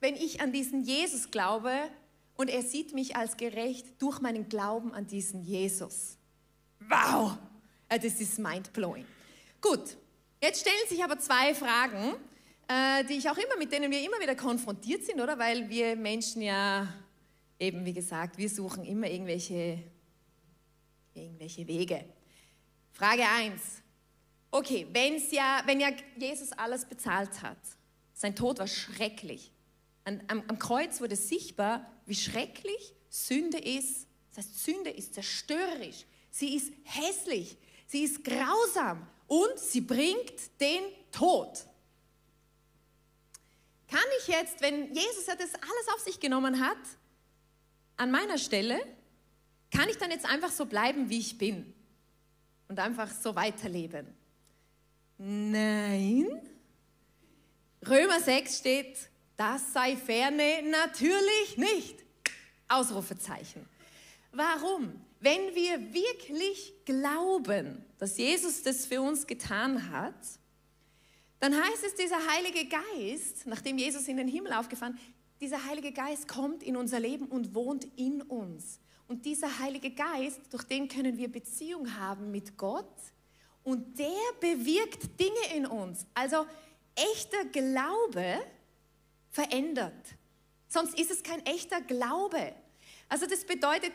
wenn 0.00 0.14
ich 0.14 0.40
an 0.40 0.52
diesen 0.52 0.82
Jesus 0.82 1.30
glaube. 1.30 1.72
Und 2.36 2.50
er 2.50 2.62
sieht 2.62 2.94
mich 2.94 3.16
als 3.16 3.36
gerecht 3.36 3.86
durch 4.00 4.20
meinen 4.20 4.48
Glauben 4.48 4.92
an 4.92 5.06
diesen 5.06 5.42
Jesus. 5.42 6.16
Wow, 6.88 7.38
äh, 7.88 7.98
das 7.98 8.20
ist 8.20 8.38
mindblowing. 8.38 9.06
Gut, 9.60 9.96
jetzt 10.42 10.60
stellen 10.60 10.88
sich 10.88 11.02
aber 11.04 11.18
zwei 11.18 11.54
Fragen, 11.54 12.14
äh, 12.68 13.04
die 13.04 13.14
ich 13.14 13.30
auch 13.30 13.36
immer, 13.36 13.56
mit 13.56 13.72
denen 13.72 13.90
wir 13.90 14.00
immer 14.00 14.20
wieder 14.20 14.34
konfrontiert 14.34 15.04
sind, 15.04 15.20
oder? 15.20 15.38
Weil 15.38 15.68
wir 15.68 15.96
Menschen 15.96 16.42
ja 16.42 16.88
eben, 17.58 17.84
wie 17.84 17.92
gesagt, 17.92 18.36
wir 18.36 18.48
suchen 18.48 18.84
immer 18.84 19.08
irgendwelche 19.08 19.82
irgendwelche 21.14 21.66
Wege. 21.66 22.04
Frage 22.92 23.24
1. 23.26 23.60
Okay, 24.50 24.86
wenn's 24.92 25.30
ja, 25.32 25.62
wenn 25.66 25.80
ja 25.80 25.88
Jesus 26.16 26.52
alles 26.52 26.84
bezahlt 26.84 27.42
hat, 27.42 27.58
sein 28.12 28.36
Tod 28.36 28.58
war 28.58 28.68
schrecklich. 28.68 29.50
An, 30.04 30.22
am, 30.28 30.42
am 30.46 30.58
Kreuz 30.58 31.00
wurde 31.00 31.16
sichtbar, 31.16 31.90
wie 32.06 32.14
schrecklich 32.14 32.94
Sünde 33.08 33.58
ist. 33.58 34.06
Das 34.30 34.44
heißt, 34.44 34.64
Sünde 34.64 34.90
ist 34.90 35.14
zerstörerisch, 35.14 36.04
sie 36.30 36.54
ist 36.54 36.72
hässlich, 36.84 37.56
sie 37.86 38.04
ist 38.04 38.22
grausam 38.22 39.06
und 39.26 39.58
sie 39.58 39.80
bringt 39.80 40.60
den 40.60 40.84
Tod. 41.10 41.66
Kann 43.88 44.04
ich 44.20 44.28
jetzt, 44.28 44.60
wenn 44.60 44.92
Jesus 44.94 45.26
ja 45.26 45.36
das 45.36 45.54
alles 45.54 45.88
auf 45.94 46.00
sich 46.00 46.18
genommen 46.18 46.60
hat, 46.64 46.78
an 47.96 48.10
meiner 48.10 48.38
Stelle 48.38 48.80
kann 49.74 49.88
ich 49.88 49.98
dann 49.98 50.10
jetzt 50.10 50.26
einfach 50.26 50.50
so 50.50 50.66
bleiben, 50.66 51.10
wie 51.10 51.18
ich 51.18 51.36
bin 51.36 51.74
und 52.68 52.78
einfach 52.78 53.10
so 53.10 53.34
weiterleben? 53.34 54.06
Nein. 55.18 56.26
Römer 57.86 58.20
6 58.20 58.58
steht, 58.58 59.10
das 59.36 59.72
sei 59.72 59.96
ferne 59.96 60.62
natürlich 60.62 61.56
nicht. 61.56 62.04
Ausrufezeichen. 62.68 63.66
Warum? 64.32 65.00
Wenn 65.20 65.54
wir 65.54 65.92
wirklich 65.92 66.72
glauben, 66.84 67.84
dass 67.98 68.16
Jesus 68.16 68.62
das 68.62 68.86
für 68.86 69.00
uns 69.00 69.26
getan 69.26 69.90
hat, 69.90 70.14
dann 71.40 71.54
heißt 71.54 71.84
es, 71.84 71.94
dieser 71.94 72.26
Heilige 72.32 72.66
Geist, 72.68 73.46
nachdem 73.46 73.78
Jesus 73.78 74.08
in 74.08 74.16
den 74.16 74.28
Himmel 74.28 74.52
aufgefahren, 74.52 74.98
dieser 75.40 75.64
Heilige 75.66 75.92
Geist 75.92 76.26
kommt 76.26 76.62
in 76.62 76.76
unser 76.76 77.00
Leben 77.00 77.26
und 77.26 77.54
wohnt 77.54 77.84
in 77.96 78.22
uns. 78.22 78.80
Und 79.06 79.24
dieser 79.26 79.58
Heilige 79.58 79.90
Geist, 79.90 80.40
durch 80.50 80.64
den 80.64 80.88
können 80.88 81.18
wir 81.18 81.30
Beziehung 81.30 81.98
haben 81.98 82.30
mit 82.30 82.56
Gott 82.56 82.94
und 83.62 83.98
der 83.98 84.08
bewirkt 84.40 85.18
Dinge 85.20 85.56
in 85.56 85.66
uns. 85.66 86.06
Also 86.14 86.46
echter 86.94 87.44
Glaube 87.46 88.42
verändert. 89.30 89.94
Sonst 90.68 90.98
ist 90.98 91.10
es 91.10 91.22
kein 91.22 91.44
echter 91.46 91.80
Glaube. 91.80 92.54
Also 93.08 93.26
das 93.26 93.44
bedeutet 93.44 93.92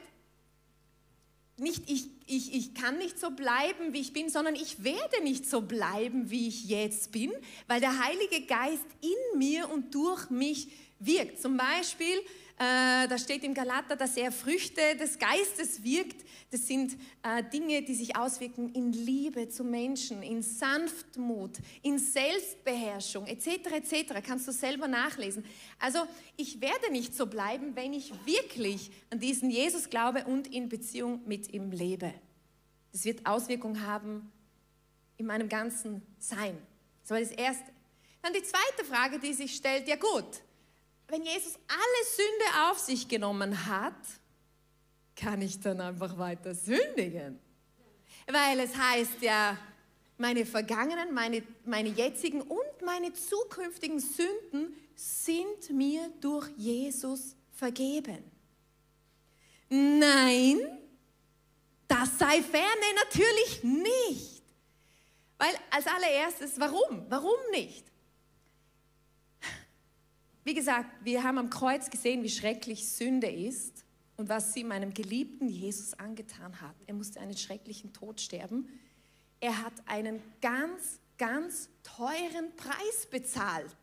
nicht, 1.57 1.89
ich, 1.89 2.07
ich, 2.25 2.53
ich 2.53 2.73
kann 2.73 2.97
nicht 2.97 3.19
so 3.19 3.31
bleiben, 3.31 3.93
wie 3.93 3.99
ich 3.99 4.13
bin, 4.13 4.29
sondern 4.29 4.55
ich 4.55 4.83
werde 4.83 5.23
nicht 5.23 5.49
so 5.49 5.61
bleiben, 5.61 6.29
wie 6.29 6.47
ich 6.47 6.65
jetzt 6.65 7.11
bin, 7.11 7.33
weil 7.67 7.81
der 7.81 8.03
Heilige 8.03 8.45
Geist 8.45 8.85
in 9.01 9.39
mir 9.39 9.69
und 9.69 9.93
durch 9.93 10.29
mich 10.29 10.69
wirkt. 10.99 11.41
Zum 11.41 11.57
Beispiel 11.57 12.17
äh, 12.59 13.07
da 13.07 13.17
steht 13.17 13.45
im 13.45 13.53
Galater, 13.53 13.95
dass 13.95 14.17
er 14.17 14.33
Früchte 14.33 14.81
des 14.99 15.17
Geistes 15.17 15.81
wirkt. 15.81 16.25
Das 16.51 16.67
sind 16.67 16.97
äh, 17.23 17.41
Dinge, 17.41 17.83
die 17.83 17.95
sich 17.95 18.17
auswirken 18.17 18.73
in 18.73 18.91
Liebe 18.91 19.47
zu 19.47 19.63
Menschen, 19.63 20.21
in 20.21 20.41
Sanftmut, 20.41 21.57
in 21.83 21.97
Selbstbeherrschung 21.97 23.27
etc. 23.27 23.47
etc. 23.71 24.13
Kannst 24.21 24.45
du 24.45 24.51
selber 24.51 24.89
nachlesen. 24.89 25.45
Also 25.79 25.99
ich 26.35 26.59
werde 26.59 26.91
nicht 26.91 27.15
so 27.15 27.27
bleiben, 27.27 27.77
wenn 27.77 27.93
ich 27.93 28.11
wirklich 28.25 28.91
an 29.09 29.21
diesen 29.21 29.49
Jesus 29.49 29.89
glaube 29.89 30.25
und 30.25 30.53
in 30.53 30.67
Beziehung 30.67 31.21
mit 31.25 31.53
ihm 31.53 31.71
lebe. 31.71 32.13
Das 32.91 33.05
wird 33.05 33.25
Auswirkungen 33.25 33.87
haben 33.87 34.33
in 35.15 35.27
meinem 35.27 35.47
ganzen 35.47 36.01
Sein. 36.17 36.57
Das 37.03 37.11
war 37.11 37.21
das 37.21 37.31
Erste. 37.31 37.71
Dann 38.21 38.33
die 38.33 38.43
zweite 38.43 38.83
Frage, 38.83 39.17
die 39.17 39.33
sich 39.33 39.55
stellt, 39.55 39.87
ja 39.87 39.95
gut, 39.95 40.41
wenn 41.09 41.23
Jesus 41.23 41.55
alle 41.67 42.05
Sünde 42.15 42.69
auf 42.69 42.79
sich 42.79 43.07
genommen 43.07 43.65
hat, 43.65 43.95
kann 45.15 45.41
ich 45.41 45.59
dann 45.59 45.81
einfach 45.81 46.17
weiter 46.17 46.53
sündigen. 46.53 47.39
Weil 48.27 48.59
es 48.59 48.75
heißt 48.75 49.21
ja, 49.21 49.57
meine 50.17 50.45
vergangenen, 50.45 51.13
meine, 51.13 51.43
meine 51.65 51.89
jetzigen 51.89 52.41
und 52.41 52.81
meine 52.85 53.11
zukünftigen 53.13 53.99
Sünden 53.99 54.75
sind 54.95 55.71
mir 55.71 56.11
durch 56.21 56.47
Jesus 56.57 57.35
vergeben. 57.53 58.23
Nein, 59.69 60.79
das 61.87 62.17
sei 62.17 62.41
ferne 62.41 62.93
natürlich 62.95 63.63
nicht. 63.63 64.43
Weil 65.37 65.55
als 65.71 65.87
allererstes, 65.87 66.59
warum? 66.59 67.05
Warum 67.09 67.37
nicht? 67.51 67.85
Wie 70.49 70.55
gesagt, 70.55 70.89
wir 71.03 71.21
haben 71.23 71.37
am 71.37 71.51
Kreuz 71.51 71.91
gesehen, 71.91 72.23
wie 72.23 72.29
schrecklich 72.29 72.87
Sünde 72.87 73.29
ist 73.29 73.85
und 74.17 74.29
was 74.29 74.51
sie 74.51 74.63
meinem 74.63 74.95
geliebten 74.95 75.47
Jesus 75.47 75.93
angetan 75.93 76.59
hat. 76.59 76.73
Er 76.87 76.95
musste 76.95 77.19
einen 77.19 77.37
schrecklichen 77.37 77.93
Tod 77.93 78.19
sterben. 78.19 78.67
Er 79.41 79.63
hat 79.63 79.73
einen 79.85 80.19
ganz, 80.41 80.99
ganz 81.19 81.69
teuren 81.83 82.51
Preis 82.57 83.05
bezahlt 83.11 83.77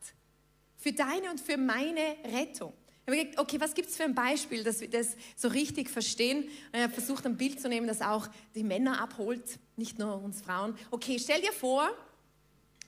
für 0.76 0.90
deine 0.90 1.31
und 1.31 1.40
für 1.40 1.57
meine 1.57 2.16
Rettung. 2.35 2.72
Ich 3.07 3.12
habe 3.12 3.16
gedacht, 3.26 3.38
okay, 3.38 3.61
was 3.61 3.72
gibt 3.72 3.88
es 3.90 3.96
für 3.96 4.02
ein 4.02 4.16
Beispiel, 4.16 4.64
dass 4.64 4.81
wir 4.81 4.90
das 4.90 5.14
so 5.37 5.46
richtig 5.46 5.88
verstehen? 5.88 6.48
Und 6.72 6.81
ich 6.81 6.90
versucht, 6.90 7.26
ein 7.26 7.36
Bild 7.36 7.61
zu 7.61 7.68
nehmen, 7.68 7.86
das 7.86 8.03
auch 8.03 8.26
die 8.57 8.64
Männer 8.64 9.01
abholt, 9.01 9.61
nicht 9.76 10.01
nur 10.01 10.20
uns 10.20 10.40
Frauen. 10.40 10.76
Okay, 10.90 11.20
stell 11.20 11.40
dir 11.40 11.53
vor, 11.53 11.88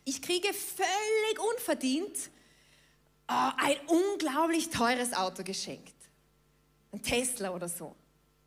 ich 0.04 0.20
kriege 0.20 0.48
völlig 0.52 1.38
unverdient 1.54 2.30
oh, 3.28 3.50
ein 3.56 3.76
unglaublich 3.86 4.70
teures 4.70 5.12
Auto 5.12 5.42
geschenkt. 5.42 5.94
Ein 6.92 7.02
Tesla 7.02 7.50
oder 7.50 7.68
so. 7.68 7.94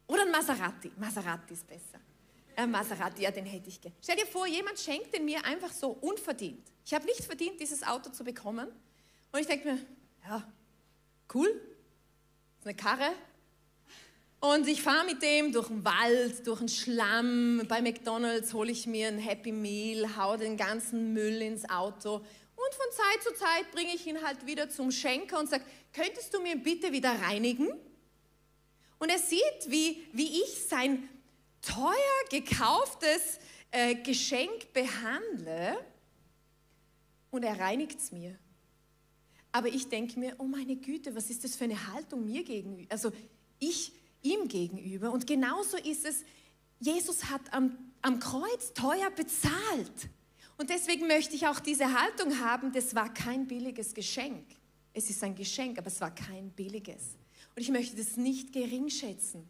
Oder 0.07 0.23
ein 0.23 0.31
Maserati. 0.31 0.91
Maserati 0.97 1.53
ist 1.53 1.67
besser. 1.67 1.99
Ein 2.55 2.71
Maserati, 2.71 3.23
ja, 3.23 3.31
den 3.31 3.45
hätte 3.45 3.69
ich 3.69 3.79
gerne. 3.79 3.95
Stell 4.03 4.17
dir 4.17 4.25
vor, 4.25 4.45
jemand 4.45 4.77
schenkt 4.77 5.13
den 5.13 5.25
mir 5.25 5.43
einfach 5.45 5.71
so 5.71 5.91
unverdient. 6.01 6.71
Ich 6.85 6.93
habe 6.93 7.05
nicht 7.05 7.23
verdient, 7.23 7.59
dieses 7.59 7.83
Auto 7.83 8.09
zu 8.09 8.23
bekommen. 8.23 8.67
Und 9.31 9.39
ich 9.39 9.47
denke 9.47 9.73
mir, 9.73 9.79
ja, 10.27 10.43
cool, 11.33 11.47
ist 12.59 12.67
eine 12.67 12.75
Karre. 12.75 13.11
Und 14.41 14.67
ich 14.67 14.81
fahre 14.81 15.05
mit 15.05 15.21
dem 15.21 15.51
durch 15.51 15.67
den 15.67 15.85
Wald, 15.85 16.45
durch 16.47 16.59
den 16.59 16.67
Schlamm. 16.67 17.61
Bei 17.67 17.81
McDonald's 17.81 18.53
hole 18.53 18.71
ich 18.71 18.87
mir 18.87 19.07
ein 19.07 19.19
Happy 19.19 19.51
Meal, 19.51 20.17
hau 20.17 20.35
den 20.35 20.57
ganzen 20.57 21.13
Müll 21.13 21.41
ins 21.43 21.69
Auto. 21.69 22.25
Und 22.71 22.77
von 22.77 22.91
Zeit 22.91 23.23
zu 23.23 23.33
Zeit 23.33 23.71
bringe 23.71 23.93
ich 23.93 24.07
ihn 24.07 24.21
halt 24.21 24.45
wieder 24.45 24.69
zum 24.69 24.91
Schenker 24.91 25.39
und 25.39 25.49
sage, 25.49 25.65
könntest 25.91 26.33
du 26.33 26.41
mir 26.41 26.55
bitte 26.55 26.93
wieder 26.93 27.11
reinigen? 27.21 27.67
Und 28.97 29.09
er 29.09 29.19
sieht, 29.19 29.41
wie, 29.67 30.07
wie 30.13 30.41
ich 30.41 30.67
sein 30.69 31.09
teuer 31.61 31.95
gekauftes 32.29 33.39
äh, 33.71 33.95
Geschenk 33.95 34.71
behandle 34.71 35.77
und 37.29 37.43
er 37.43 37.59
reinigt 37.59 37.99
es 37.99 38.11
mir. 38.11 38.37
Aber 39.51 39.67
ich 39.67 39.89
denke 39.89 40.17
mir, 40.17 40.35
oh 40.37 40.45
meine 40.45 40.77
Güte, 40.77 41.13
was 41.13 41.29
ist 41.29 41.43
das 41.43 41.57
für 41.57 41.65
eine 41.65 41.87
Haltung 41.91 42.25
mir 42.25 42.43
gegenüber? 42.43 42.89
Also 42.89 43.11
ich 43.59 43.91
ihm 44.21 44.47
gegenüber. 44.47 45.11
Und 45.11 45.27
genauso 45.27 45.75
ist 45.75 46.05
es, 46.05 46.23
Jesus 46.79 47.25
hat 47.25 47.41
am, 47.51 47.77
am 48.01 48.19
Kreuz 48.19 48.73
teuer 48.73 49.09
bezahlt. 49.09 50.09
Und 50.61 50.69
deswegen 50.69 51.07
möchte 51.07 51.33
ich 51.33 51.47
auch 51.47 51.59
diese 51.59 51.99
Haltung 51.99 52.37
haben, 52.37 52.71
das 52.71 52.93
war 52.93 53.11
kein 53.11 53.47
billiges 53.47 53.95
Geschenk. 53.95 54.45
Es 54.93 55.09
ist 55.09 55.23
ein 55.23 55.33
Geschenk, 55.33 55.79
aber 55.79 55.87
es 55.87 55.99
war 55.99 56.13
kein 56.13 56.51
billiges. 56.51 57.17
Und 57.55 57.63
ich 57.63 57.71
möchte 57.71 57.97
das 57.97 58.15
nicht 58.15 58.53
gering 58.53 58.87
schätzen. 58.87 59.43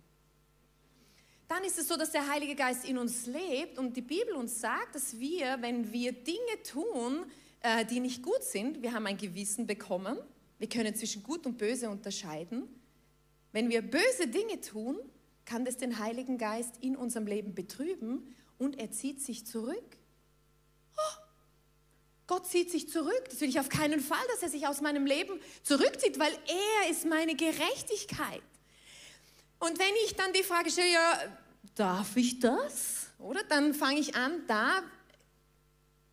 Dann 1.49 1.65
ist 1.65 1.77
es 1.77 1.89
so, 1.89 1.97
dass 1.97 2.11
der 2.11 2.29
Heilige 2.29 2.55
Geist 2.55 2.85
in 2.85 2.97
uns 2.97 3.25
lebt 3.25 3.77
und 3.77 3.97
die 3.97 4.01
Bibel 4.01 4.35
uns 4.35 4.61
sagt, 4.61 4.95
dass 4.95 5.19
wir, 5.19 5.57
wenn 5.59 5.91
wir 5.91 6.13
Dinge 6.13 6.63
tun, 6.63 7.25
äh, 7.59 7.85
die 7.85 7.99
nicht 7.99 8.23
gut 8.23 8.43
sind. 8.43 8.81
Wir 8.81 8.93
haben 8.93 9.05
ein 9.05 9.17
Gewissen 9.17 9.67
bekommen. 9.67 10.17
Wir 10.59 10.69
können 10.69 10.95
zwischen 10.95 11.23
Gut 11.23 11.45
und 11.45 11.57
Böse 11.57 11.89
unterscheiden. 11.89 12.69
Wenn 13.51 13.69
wir 13.69 13.81
böse 13.81 14.29
Dinge 14.29 14.61
tun, 14.61 14.97
kann 15.43 15.65
das 15.65 15.75
den 15.75 15.99
Heiligen 15.99 16.37
Geist 16.37 16.75
in 16.79 16.95
unserem 16.95 17.27
Leben 17.27 17.53
betrüben 17.53 18.33
und 18.57 18.79
er 18.79 18.91
zieht 18.91 19.19
sich 19.19 19.45
zurück. 19.45 19.97
Gott 22.41 22.49
zieht 22.49 22.71
sich 22.71 22.89
zurück. 22.89 23.23
Das 23.29 23.39
will 23.41 23.49
ich 23.49 23.59
auf 23.59 23.69
keinen 23.69 23.99
Fall, 23.99 24.25
dass 24.31 24.41
er 24.41 24.49
sich 24.49 24.65
aus 24.67 24.81
meinem 24.81 25.05
Leben 25.05 25.39
zurückzieht, 25.63 26.17
weil 26.17 26.31
er 26.31 26.89
ist 26.89 27.05
meine 27.05 27.35
Gerechtigkeit. 27.35 28.41
Und 29.59 29.77
wenn 29.77 29.93
ich 30.05 30.15
dann 30.15 30.33
die 30.33 30.41
Frage 30.41 30.71
stelle, 30.71 30.91
ja, 30.91 31.19
darf 31.75 32.17
ich 32.17 32.39
das? 32.39 33.07
Oder 33.19 33.43
dann 33.43 33.75
fange 33.75 33.99
ich 33.99 34.15
an, 34.15 34.41
da 34.47 34.81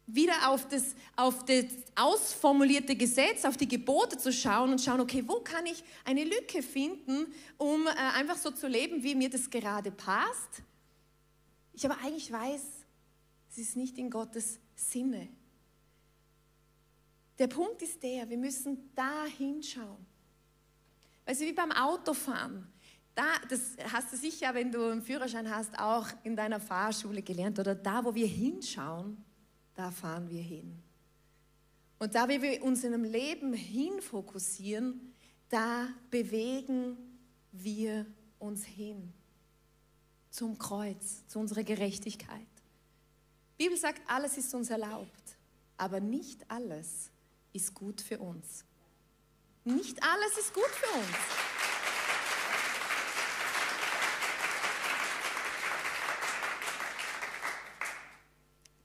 wieder 0.07 0.51
auf 0.51 0.68
das, 0.68 0.95
auf 1.16 1.47
das 1.47 1.64
ausformulierte 1.95 2.95
Gesetz, 2.95 3.47
auf 3.47 3.57
die 3.57 3.68
Gebote 3.68 4.18
zu 4.18 4.31
schauen 4.31 4.72
und 4.72 4.81
schauen, 4.81 5.01
okay, 5.01 5.24
wo 5.26 5.41
kann 5.41 5.64
ich 5.64 5.83
eine 6.05 6.24
Lücke 6.24 6.62
finden, 6.62 7.26
um 7.57 7.87
äh, 7.87 7.91
einfach 7.91 8.37
so 8.37 8.51
zu 8.51 8.68
leben, 8.68 9.03
wie 9.03 9.14
mir 9.14 9.31
das 9.31 9.49
gerade 9.49 9.91
passt. 9.91 10.62
Ich 11.72 11.87
aber 11.87 11.99
eigentlich 12.05 12.31
weiß, 12.31 12.62
es 13.51 13.59
ist 13.59 13.76
nicht 13.76 13.97
in 13.97 14.11
Gottes 14.11 14.59
Sinne. 14.76 15.29
Der 17.39 17.47
Punkt 17.47 17.82
ist 17.82 18.03
der, 18.03 18.28
wir 18.28 18.39
müssen 18.39 18.91
da 18.95 19.24
hinschauen. 19.24 20.05
Also 21.24 21.45
wie 21.45 21.53
beim 21.53 21.72
Autofahren. 21.72 22.66
Da, 23.14 23.26
das 23.49 23.76
hast 23.93 24.12
du 24.12 24.16
sicher, 24.16 24.55
wenn 24.55 24.72
du 24.72 24.91
einen 24.91 25.03
Führerschein 25.03 25.49
hast, 25.51 25.78
auch 25.78 26.09
in 26.22 26.36
deiner 26.36 26.61
Fahrschule 26.61 27.22
gelernt. 27.22 27.59
Oder 27.59 27.74
da, 27.74 28.05
wo 28.05 28.14
wir 28.14 28.26
hinschauen, 28.26 29.24
da 29.74 29.91
fahren 29.91 30.28
wir 30.28 30.43
hin. 30.43 30.82
Und 31.99 32.14
da 32.14 32.28
wir 32.28 32.62
uns 32.62 32.84
in 32.84 32.95
einem 32.95 33.05
Leben 33.05 33.53
hin 33.53 34.01
fokussieren, 34.01 35.12
da 35.49 35.89
bewegen 36.11 36.97
wir 37.53 38.07
uns 38.39 38.64
hin 38.64 39.12
zum 40.30 40.57
Kreuz, 40.59 41.26
zu 41.26 41.41
unserer 41.41 41.64
Gerechtigkeit. 41.64 42.47
Die 43.59 43.64
Bibel 43.64 43.76
sagt, 43.76 44.01
alles 44.07 44.39
ist 44.39 44.55
uns 44.55 44.70
erlaubt, 44.70 45.36
aber 45.76 45.99
nicht 46.01 46.49
alles 46.49 47.11
ist 47.53 47.74
gut 47.74 48.01
für 48.01 48.18
uns. 48.18 48.64
Nicht 49.64 50.03
alles 50.03 50.38
ist 50.38 50.55
gut 50.55 50.70
für 50.70 50.99
uns. 50.99 51.09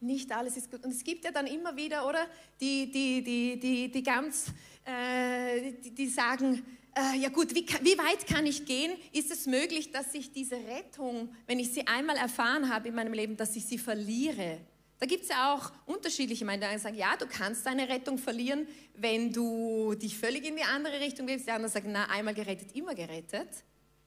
nicht 0.03 0.31
alles 0.31 0.57
ist 0.57 0.69
gut. 0.69 0.83
Und 0.83 0.91
es 0.91 1.03
gibt 1.03 1.23
ja 1.25 1.31
dann 1.31 1.47
immer 1.47 1.75
wieder, 1.75 2.07
oder, 2.07 2.27
die, 2.59 2.91
die, 2.91 3.23
die, 3.23 3.59
die, 3.59 3.91
die 3.91 4.03
ganz, 4.03 4.47
äh, 4.85 5.71
die, 5.71 5.91
die, 5.91 6.07
sagen, 6.07 6.63
äh, 6.95 7.17
ja 7.17 7.29
gut, 7.29 7.55
wie, 7.55 7.65
wie 7.81 7.97
weit 7.97 8.27
kann 8.27 8.45
ich 8.45 8.65
gehen? 8.65 8.93
Ist 9.11 9.31
es 9.31 9.47
möglich, 9.47 9.91
dass 9.91 10.13
ich 10.13 10.31
diese 10.31 10.55
Rettung, 10.55 11.33
wenn 11.47 11.59
ich 11.59 11.71
sie 11.71 11.87
einmal 11.87 12.17
erfahren 12.17 12.69
habe 12.71 12.89
in 12.89 12.95
meinem 12.95 13.13
Leben, 13.13 13.37
dass 13.37 13.55
ich 13.55 13.65
sie 13.65 13.77
verliere? 13.77 14.59
Da 14.99 15.05
gibt 15.05 15.23
es 15.23 15.29
ja 15.29 15.53
auch 15.53 15.71
unterschiedliche 15.85 16.45
Meinungen. 16.45 16.61
Die 16.61 16.67
einen 16.67 16.79
sagen, 16.79 16.95
ja, 16.95 17.17
du 17.17 17.25
kannst 17.27 17.65
deine 17.65 17.89
Rettung 17.89 18.17
verlieren, 18.17 18.67
wenn 18.95 19.33
du 19.33 19.95
dich 19.95 20.17
völlig 20.17 20.45
in 20.45 20.55
die 20.55 20.63
andere 20.63 20.99
Richtung 20.99 21.27
lebst. 21.27 21.47
Die 21.47 21.51
anderen 21.51 21.71
sagen, 21.71 21.91
na, 21.91 22.05
einmal 22.05 22.33
gerettet, 22.33 22.73
immer 22.75 22.95
gerettet. 22.95 23.49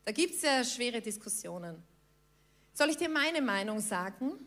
Da 0.04 0.12
gibt 0.12 0.34
es 0.34 0.42
ja 0.42 0.64
schwere 0.64 1.00
Diskussionen. 1.00 1.82
Soll 2.72 2.90
ich 2.90 2.96
dir 2.96 3.08
meine 3.08 3.42
Meinung 3.42 3.80
sagen? 3.80 4.46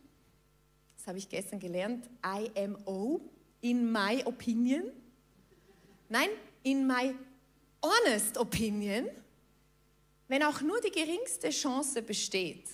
das 0.99 1.07
habe 1.07 1.17
ich 1.17 1.29
gestern 1.29 1.59
gelernt, 1.59 2.09
IMO, 2.21 3.21
in 3.61 3.89
my 3.89 4.21
opinion. 4.25 4.91
Nein, 6.09 6.27
in 6.61 6.85
my 6.85 7.15
honest 7.81 8.37
opinion. 8.37 9.07
Wenn 10.27 10.43
auch 10.43 10.59
nur 10.61 10.81
die 10.81 10.91
geringste 10.91 11.51
Chance 11.51 12.01
besteht, 12.01 12.67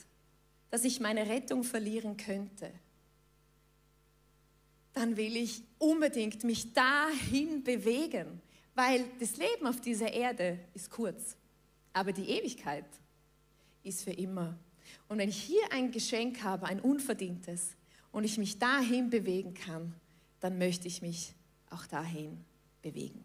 dass 0.71 0.83
ich 0.83 0.99
meine 0.99 1.29
Rettung 1.29 1.63
verlieren 1.63 2.17
könnte, 2.17 2.71
dann 4.95 5.15
will 5.15 5.37
ich 5.37 5.61
unbedingt 5.77 6.43
mich 6.43 6.73
dahin 6.73 7.63
bewegen, 7.63 8.41
weil 8.73 9.05
das 9.19 9.37
Leben 9.37 9.67
auf 9.67 9.79
dieser 9.79 10.11
Erde 10.11 10.59
ist 10.73 10.89
kurz, 10.89 11.37
aber 11.93 12.11
die 12.11 12.29
Ewigkeit 12.29 12.85
ist 13.83 14.03
für 14.03 14.11
immer. 14.11 14.57
Und 15.07 15.19
wenn 15.19 15.29
ich 15.29 15.41
hier 15.41 15.71
ein 15.71 15.91
Geschenk 15.91 16.41
habe, 16.41 16.65
ein 16.65 16.79
unverdientes, 16.79 17.75
und 18.15 18.23
ich 18.23 18.37
mich 18.37 18.59
dahin 18.59 19.09
bewegen 19.09 19.53
kann, 19.53 19.93
dann 20.39 20.57
möchte 20.57 20.87
ich 20.87 21.01
mich 21.01 21.33
auch 21.69 21.85
dahin 21.85 22.45
bewegen. 22.81 23.24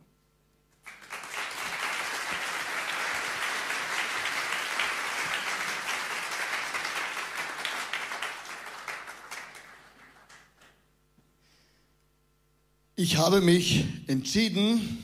Ich 13.03 13.17
habe 13.17 13.41
mich 13.41 13.87
entschieden 14.09 14.99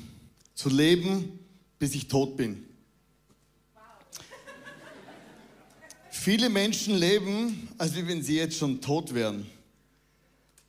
zu 0.54 0.68
leben, 0.68 1.38
bis 1.78 1.94
ich 1.94 2.08
tot 2.08 2.36
bin. 2.36 2.62
Viele 6.10 6.50
Menschen 6.50 6.94
leben, 6.94 7.70
als 7.78 7.96
wenn 7.96 8.22
sie 8.22 8.36
jetzt 8.36 8.58
schon 8.58 8.82
tot 8.82 9.14
wären. 9.14 9.46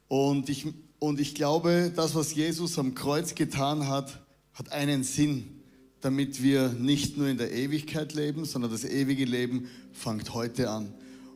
Und 0.07 0.47
ich, 0.47 0.67
und 0.99 1.19
ich 1.19 1.35
glaube, 1.35 1.91
das, 1.93 2.15
was 2.15 2.33
Jesus 2.33 2.79
am 2.79 2.95
Kreuz 2.95 3.35
getan 3.35 3.89
hat, 3.89 4.25
hat 4.53 4.71
einen 4.71 5.03
Sinn, 5.03 5.59
damit 5.99 6.41
wir 6.41 6.69
nicht 6.69 7.17
nur 7.17 7.27
in 7.27 7.37
der 7.37 7.51
Ewigkeit 7.51 8.13
leben, 8.13 8.45
sondern 8.45 8.71
das 8.71 8.85
ewige 8.85 9.25
Leben 9.25 9.67
fängt 9.91 10.33
heute 10.33 10.69
an. 10.69 10.93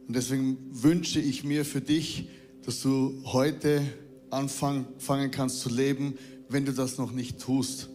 Und 0.07 0.15
deswegen 0.15 0.57
wünsche 0.71 1.19
ich 1.19 1.43
mir 1.43 1.65
für 1.65 1.81
dich, 1.81 2.29
dass 2.63 2.81
du 2.81 3.21
heute 3.25 3.83
anfangen 4.31 5.31
kannst 5.31 5.61
zu 5.61 5.69
leben, 5.69 6.17
wenn 6.49 6.65
du 6.65 6.73
das 6.73 6.97
noch 6.97 7.11
nicht 7.11 7.39
tust. 7.39 7.89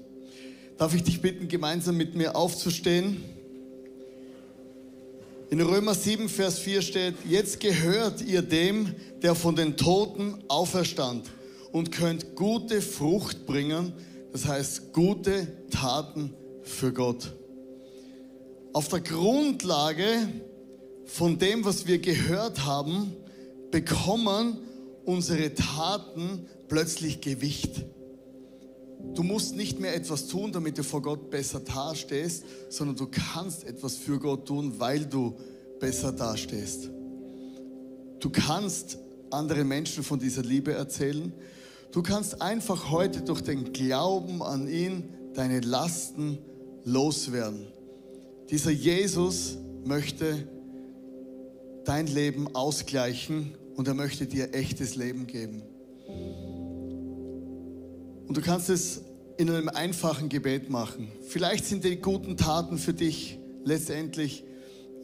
Darf 0.79 0.95
ich 0.95 1.03
dich 1.03 1.21
bitten, 1.21 1.49
gemeinsam 1.49 1.97
mit 1.97 2.15
mir 2.15 2.37
aufzustehen? 2.37 3.23
In 5.49 5.61
Römer 5.61 5.95
7, 5.95 6.29
Vers 6.29 6.59
4 6.59 6.83
steht, 6.83 7.15
jetzt 7.29 7.61
gehört 7.61 8.21
ihr 8.21 8.43
dem, 8.43 8.95
der 9.23 9.35
von 9.35 9.55
den 9.55 9.77
Toten 9.77 10.43
auferstand 10.49 11.31
und 11.73 11.93
könnt 11.93 12.35
gute 12.35 12.83
Frucht 12.83 13.47
bringen, 13.47 13.93
das 14.33 14.45
heißt 14.47 14.93
gute 14.93 15.47
Taten 15.71 16.35
für 16.63 16.93
Gott. 16.93 17.33
Auf 18.73 18.89
der 18.89 19.01
Grundlage 19.01 20.29
von 21.07 21.39
dem, 21.39 21.65
was 21.65 21.87
wir 21.87 22.01
gehört 22.01 22.65
haben, 22.65 23.15
bekommen 23.71 24.59
unsere 25.07 25.55
Taten 25.55 26.47
plötzlich 26.69 27.21
Gewicht. 27.21 27.85
Du 29.15 29.23
musst 29.23 29.57
nicht 29.57 29.81
mehr 29.81 29.95
etwas 29.95 30.27
tun, 30.27 30.53
damit 30.53 30.77
du 30.77 30.83
vor 30.83 31.01
Gott 31.01 31.31
besser 31.31 31.61
dastehst, 31.61 32.45
sondern 32.69 32.97
du 32.97 33.07
kannst 33.07 33.65
etwas 33.65 33.97
für 33.97 34.19
Gott 34.19 34.47
tun, 34.47 34.75
weil 34.79 35.07
du 35.07 35.37
besser 35.81 36.13
dastehst. 36.13 36.91
Du 38.21 38.31
kannst 38.31 38.99
anderen 39.31 39.69
Menschen 39.69 40.03
von 40.03 40.19
dieser 40.19 40.43
Liebe 40.43 40.73
erzählen. 40.73 41.33
Du 41.93 42.03
kannst 42.03 42.43
einfach 42.43 42.91
heute 42.91 43.23
durch 43.23 43.43
den 43.43 43.73
Glauben 43.73 44.43
an 44.43 44.69
ihn 44.69 45.15
deine 45.35 45.61
Lasten 45.61 46.39
loswerden. 46.85 47.67
Dieser 48.51 48.71
Jesus 48.71 49.57
möchte 49.85 50.49
dein 51.85 52.07
Leben 52.07 52.55
ausgleichen 52.55 53.55
und 53.77 53.87
er 53.87 53.95
möchte 53.95 54.27
dir 54.27 54.55
echtes 54.55 54.97
Leben 54.97 55.27
geben. 55.27 55.63
Und 58.27 58.37
du 58.37 58.41
kannst 58.41 58.71
es 58.71 59.03
in 59.37 59.51
einem 59.51 59.69
einfachen 59.69 60.29
Gebet 60.29 60.71
machen. 60.71 61.09
Vielleicht 61.29 61.67
sind 61.67 61.85
die 61.85 61.97
guten 61.97 62.37
Taten 62.37 62.79
für 62.79 62.95
dich 62.95 63.39
letztendlich 63.65 64.45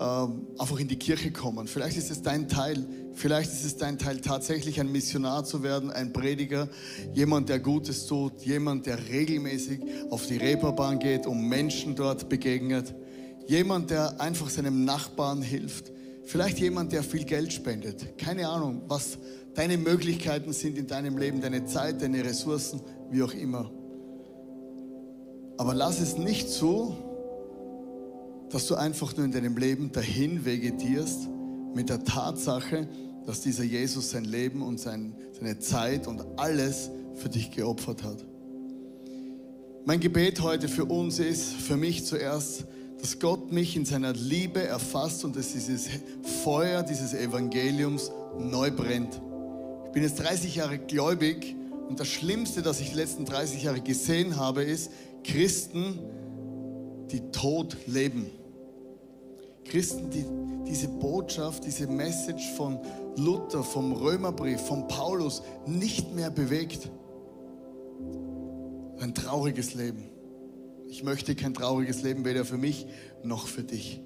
ähm, 0.00 0.46
einfach 0.58 0.80
in 0.80 0.88
die 0.88 0.98
Kirche 0.98 1.30
kommen. 1.30 1.68
Vielleicht 1.68 1.98
ist 1.98 2.10
es 2.10 2.22
dein 2.22 2.48
Teil. 2.48 2.84
Vielleicht 3.12 3.52
ist 3.52 3.64
es 3.64 3.76
dein 3.76 3.98
Teil, 3.98 4.20
tatsächlich 4.20 4.80
ein 4.80 4.90
Missionar 4.90 5.44
zu 5.44 5.62
werden, 5.62 5.90
ein 5.90 6.12
Prediger, 6.14 6.68
jemand, 7.12 7.50
der 7.50 7.60
Gutes 7.60 8.06
tut, 8.06 8.42
jemand, 8.42 8.86
der 8.86 9.08
regelmäßig 9.10 9.80
auf 10.10 10.26
die 10.26 10.38
Reeperbahn 10.38 10.98
geht, 10.98 11.26
um 11.26 11.46
Menschen 11.46 11.94
dort 11.94 12.30
begegnet, 12.30 12.94
jemand, 13.46 13.90
der 13.90 14.18
einfach 14.20 14.48
seinem 14.48 14.84
Nachbarn 14.84 15.42
hilft, 15.42 15.92
vielleicht 16.24 16.58
jemand, 16.58 16.92
der 16.92 17.02
viel 17.02 17.24
Geld 17.24 17.52
spendet. 17.52 18.18
Keine 18.18 18.48
Ahnung, 18.48 18.82
was 18.88 19.18
deine 19.54 19.76
Möglichkeiten 19.76 20.52
sind 20.52 20.78
in 20.78 20.86
deinem 20.86 21.18
Leben, 21.18 21.40
deine 21.40 21.64
Zeit, 21.66 22.02
deine 22.02 22.24
Ressourcen, 22.24 22.80
wie 23.10 23.22
auch 23.22 23.34
immer. 23.34 23.70
Aber 25.58 25.74
lass 25.74 26.00
es 26.00 26.16
nicht 26.16 26.48
so, 26.48 26.96
dass 28.50 28.66
du 28.66 28.74
einfach 28.74 29.16
nur 29.16 29.24
in 29.24 29.32
deinem 29.32 29.56
Leben 29.56 29.92
dahin 29.92 30.44
vegetierst 30.44 31.28
mit 31.74 31.88
der 31.88 32.04
Tatsache, 32.04 32.88
dass 33.26 33.40
dieser 33.40 33.64
Jesus 33.64 34.10
sein 34.10 34.24
Leben 34.24 34.62
und 34.62 34.80
sein, 34.80 35.14
seine 35.38 35.58
Zeit 35.58 36.06
und 36.06 36.22
alles 36.36 36.90
für 37.14 37.28
dich 37.28 37.50
geopfert 37.50 38.02
hat. 38.02 38.24
Mein 39.84 40.00
Gebet 40.00 40.40
heute 40.42 40.68
für 40.68 40.84
uns 40.84 41.18
ist, 41.18 41.52
für 41.54 41.76
mich 41.76 42.04
zuerst, 42.04 42.66
dass 43.02 43.18
Gott 43.18 43.50
mich 43.50 43.74
in 43.74 43.84
seiner 43.84 44.12
Liebe 44.12 44.64
erfasst 44.64 45.24
und 45.24 45.34
dass 45.34 45.52
dieses 45.52 45.88
Feuer 46.44 46.84
dieses 46.84 47.12
Evangeliums 47.12 48.12
neu 48.38 48.70
brennt. 48.70 49.20
Ich 49.86 49.92
bin 49.92 50.04
jetzt 50.04 50.20
30 50.20 50.54
Jahre 50.54 50.78
gläubig 50.78 51.56
und 51.88 51.98
das 51.98 52.06
Schlimmste, 52.06 52.62
das 52.62 52.80
ich 52.80 52.90
die 52.90 52.96
letzten 52.96 53.24
30 53.24 53.64
Jahre 53.64 53.80
gesehen 53.80 54.36
habe, 54.36 54.62
ist 54.62 54.92
Christen, 55.24 55.98
die 57.10 57.20
tot 57.32 57.76
leben. 57.88 58.30
Christen, 59.64 60.08
die 60.10 60.24
diese 60.70 60.86
Botschaft, 60.86 61.66
diese 61.66 61.88
Message 61.88 62.52
von 62.56 62.78
Luther, 63.16 63.64
vom 63.64 63.94
Römerbrief, 63.94 64.60
von 64.60 64.86
Paulus 64.86 65.42
nicht 65.66 66.14
mehr 66.14 66.30
bewegt. 66.30 66.88
Ein 69.00 69.12
trauriges 69.12 69.74
Leben. 69.74 70.11
Ich 70.92 71.02
möchte 71.02 71.34
kein 71.34 71.54
trauriges 71.54 72.02
Leben, 72.02 72.26
weder 72.26 72.44
für 72.44 72.58
mich 72.58 72.86
noch 73.22 73.46
für 73.46 73.62
dich. 73.62 74.02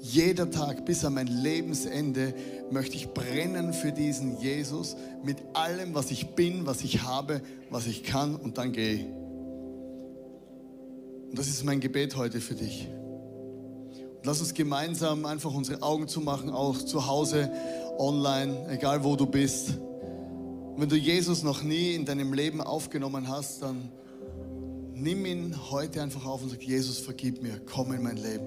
Jeder 0.00 0.50
Tag 0.50 0.84
bis 0.84 1.04
an 1.04 1.14
mein 1.14 1.28
Lebensende 1.28 2.34
möchte 2.72 2.96
ich 2.96 3.10
brennen 3.10 3.72
für 3.72 3.92
diesen 3.92 4.40
Jesus 4.40 4.96
mit 5.22 5.36
allem, 5.52 5.94
was 5.94 6.10
ich 6.10 6.34
bin, 6.34 6.66
was 6.66 6.82
ich 6.82 7.02
habe, 7.02 7.42
was 7.70 7.86
ich 7.86 8.02
kann 8.02 8.34
und 8.34 8.58
dann 8.58 8.72
gehe. 8.72 9.06
Und 11.30 11.38
das 11.38 11.46
ist 11.46 11.62
mein 11.62 11.78
Gebet 11.78 12.16
heute 12.16 12.40
für 12.40 12.56
dich. 12.56 12.88
Lass 14.24 14.40
uns 14.40 14.52
gemeinsam 14.52 15.24
einfach 15.26 15.54
unsere 15.54 15.80
Augen 15.80 16.08
zumachen, 16.08 16.50
auch 16.50 16.76
zu 16.76 17.06
Hause, 17.06 17.52
online, 17.98 18.66
egal 18.68 19.04
wo 19.04 19.14
du 19.14 19.26
bist. 19.26 19.78
Und 19.78 20.80
wenn 20.80 20.88
du 20.88 20.96
Jesus 20.96 21.44
noch 21.44 21.62
nie 21.62 21.94
in 21.94 22.04
deinem 22.04 22.32
Leben 22.32 22.60
aufgenommen 22.60 23.28
hast, 23.28 23.62
dann 23.62 23.92
nimm 24.94 25.26
ihn 25.26 25.70
heute 25.70 26.02
einfach 26.02 26.24
auf 26.24 26.42
und 26.42 26.50
sag, 26.50 26.62
Jesus, 26.62 26.98
vergib 26.98 27.42
mir, 27.42 27.60
komm 27.66 27.92
in 27.92 28.02
mein 28.02 28.16
Leben. 28.16 28.46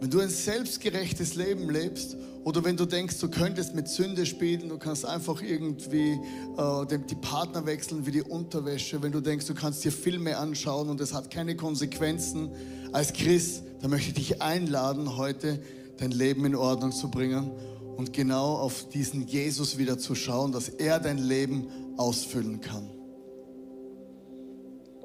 Wenn 0.00 0.10
du 0.10 0.18
ein 0.18 0.30
selbstgerechtes 0.30 1.36
Leben 1.36 1.70
lebst 1.70 2.16
oder 2.42 2.64
wenn 2.64 2.76
du 2.76 2.86
denkst, 2.86 3.20
du 3.20 3.30
könntest 3.30 3.76
mit 3.76 3.86
Sünde 3.86 4.26
spielen, 4.26 4.68
du 4.68 4.76
kannst 4.76 5.06
einfach 5.06 5.40
irgendwie 5.40 6.18
äh, 6.56 6.98
die 7.08 7.14
Partner 7.14 7.66
wechseln 7.66 8.04
wie 8.04 8.10
die 8.10 8.22
Unterwäsche, 8.22 9.00
wenn 9.00 9.12
du 9.12 9.20
denkst, 9.20 9.46
du 9.46 9.54
kannst 9.54 9.84
dir 9.84 9.92
Filme 9.92 10.36
anschauen 10.36 10.88
und 10.88 11.00
es 11.00 11.14
hat 11.14 11.30
keine 11.30 11.54
Konsequenzen 11.54 12.50
als 12.90 13.12
Christ, 13.12 13.62
dann 13.80 13.90
möchte 13.90 14.08
ich 14.08 14.14
dich 14.14 14.42
einladen, 14.42 15.16
heute 15.16 15.62
dein 15.98 16.10
Leben 16.10 16.44
in 16.46 16.56
Ordnung 16.56 16.90
zu 16.90 17.08
bringen 17.08 17.52
und 17.96 18.12
genau 18.12 18.56
auf 18.56 18.88
diesen 18.88 19.28
Jesus 19.28 19.78
wieder 19.78 19.98
zu 19.98 20.16
schauen, 20.16 20.50
dass 20.50 20.68
er 20.68 20.98
dein 20.98 21.18
Leben 21.18 21.68
ausfüllen 21.96 22.60
kann. 22.60 22.90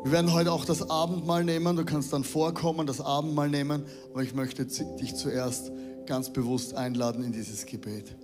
Wir 0.03 0.11
werden 0.11 0.31
heute 0.31 0.51
auch 0.51 0.63
das 0.63 0.89
Abendmahl 0.89 1.43
nehmen. 1.43 1.75
Du 1.75 1.83
kannst 1.83 2.13
dann 2.13 2.23
vorkommen, 2.23 2.85
das 2.85 3.01
Abendmahl 3.01 3.49
nehmen. 3.49 3.83
Aber 4.11 4.23
ich 4.23 4.33
möchte 4.33 4.65
dich 4.65 5.15
zuerst 5.15 5.71
ganz 6.05 6.31
bewusst 6.31 6.75
einladen 6.75 7.23
in 7.23 7.31
dieses 7.31 7.65
Gebet. 7.65 8.15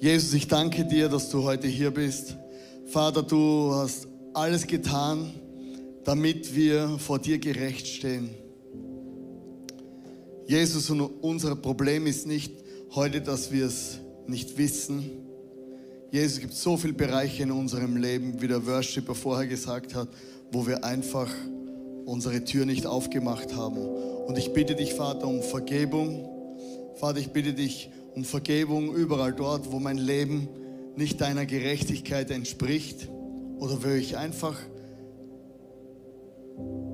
Jesus, 0.00 0.32
ich 0.32 0.48
danke 0.48 0.84
dir, 0.84 1.08
dass 1.08 1.30
du 1.30 1.44
heute 1.44 1.68
hier 1.68 1.90
bist. 1.90 2.36
Vater, 2.86 3.22
du 3.22 3.72
hast 3.74 4.08
alles 4.32 4.66
getan, 4.66 5.32
damit 6.04 6.54
wir 6.54 6.98
vor 6.98 7.18
dir 7.18 7.38
gerecht 7.38 7.86
stehen. 7.86 8.30
Jesus, 10.46 10.88
und 10.88 11.00
unser 11.00 11.54
Problem 11.56 12.06
ist 12.06 12.26
nicht 12.26 12.52
heute, 12.94 13.20
dass 13.20 13.52
wir 13.52 13.66
es 13.66 13.98
nicht 14.26 14.56
wissen. 14.56 15.10
Jesus, 16.10 16.34
es 16.34 16.40
gibt 16.40 16.54
so 16.54 16.78
viele 16.78 16.94
Bereiche 16.94 17.42
in 17.42 17.50
unserem 17.50 17.96
Leben, 17.96 18.40
wie 18.40 18.48
der 18.48 18.66
Worshipper 18.66 19.14
vorher 19.14 19.46
gesagt 19.46 19.94
hat, 19.94 20.08
wo 20.52 20.66
wir 20.66 20.84
einfach 20.84 21.28
unsere 22.04 22.44
Tür 22.44 22.64
nicht 22.64 22.86
aufgemacht 22.86 23.54
haben. 23.54 23.76
Und 23.78 24.38
ich 24.38 24.52
bitte 24.52 24.74
dich, 24.74 24.94
Vater, 24.94 25.26
um 25.26 25.42
Vergebung. 25.42 26.28
Vater, 26.94 27.18
ich 27.18 27.30
bitte 27.30 27.52
dich 27.52 27.90
um 28.14 28.24
Vergebung 28.24 28.94
überall 28.94 29.32
dort, 29.32 29.72
wo 29.72 29.78
mein 29.78 29.98
Leben 29.98 30.48
nicht 30.96 31.20
deiner 31.20 31.46
Gerechtigkeit 31.46 32.30
entspricht 32.30 33.08
oder 33.58 33.82
wo 33.84 33.88
ich 33.90 34.16
einfach 34.16 34.56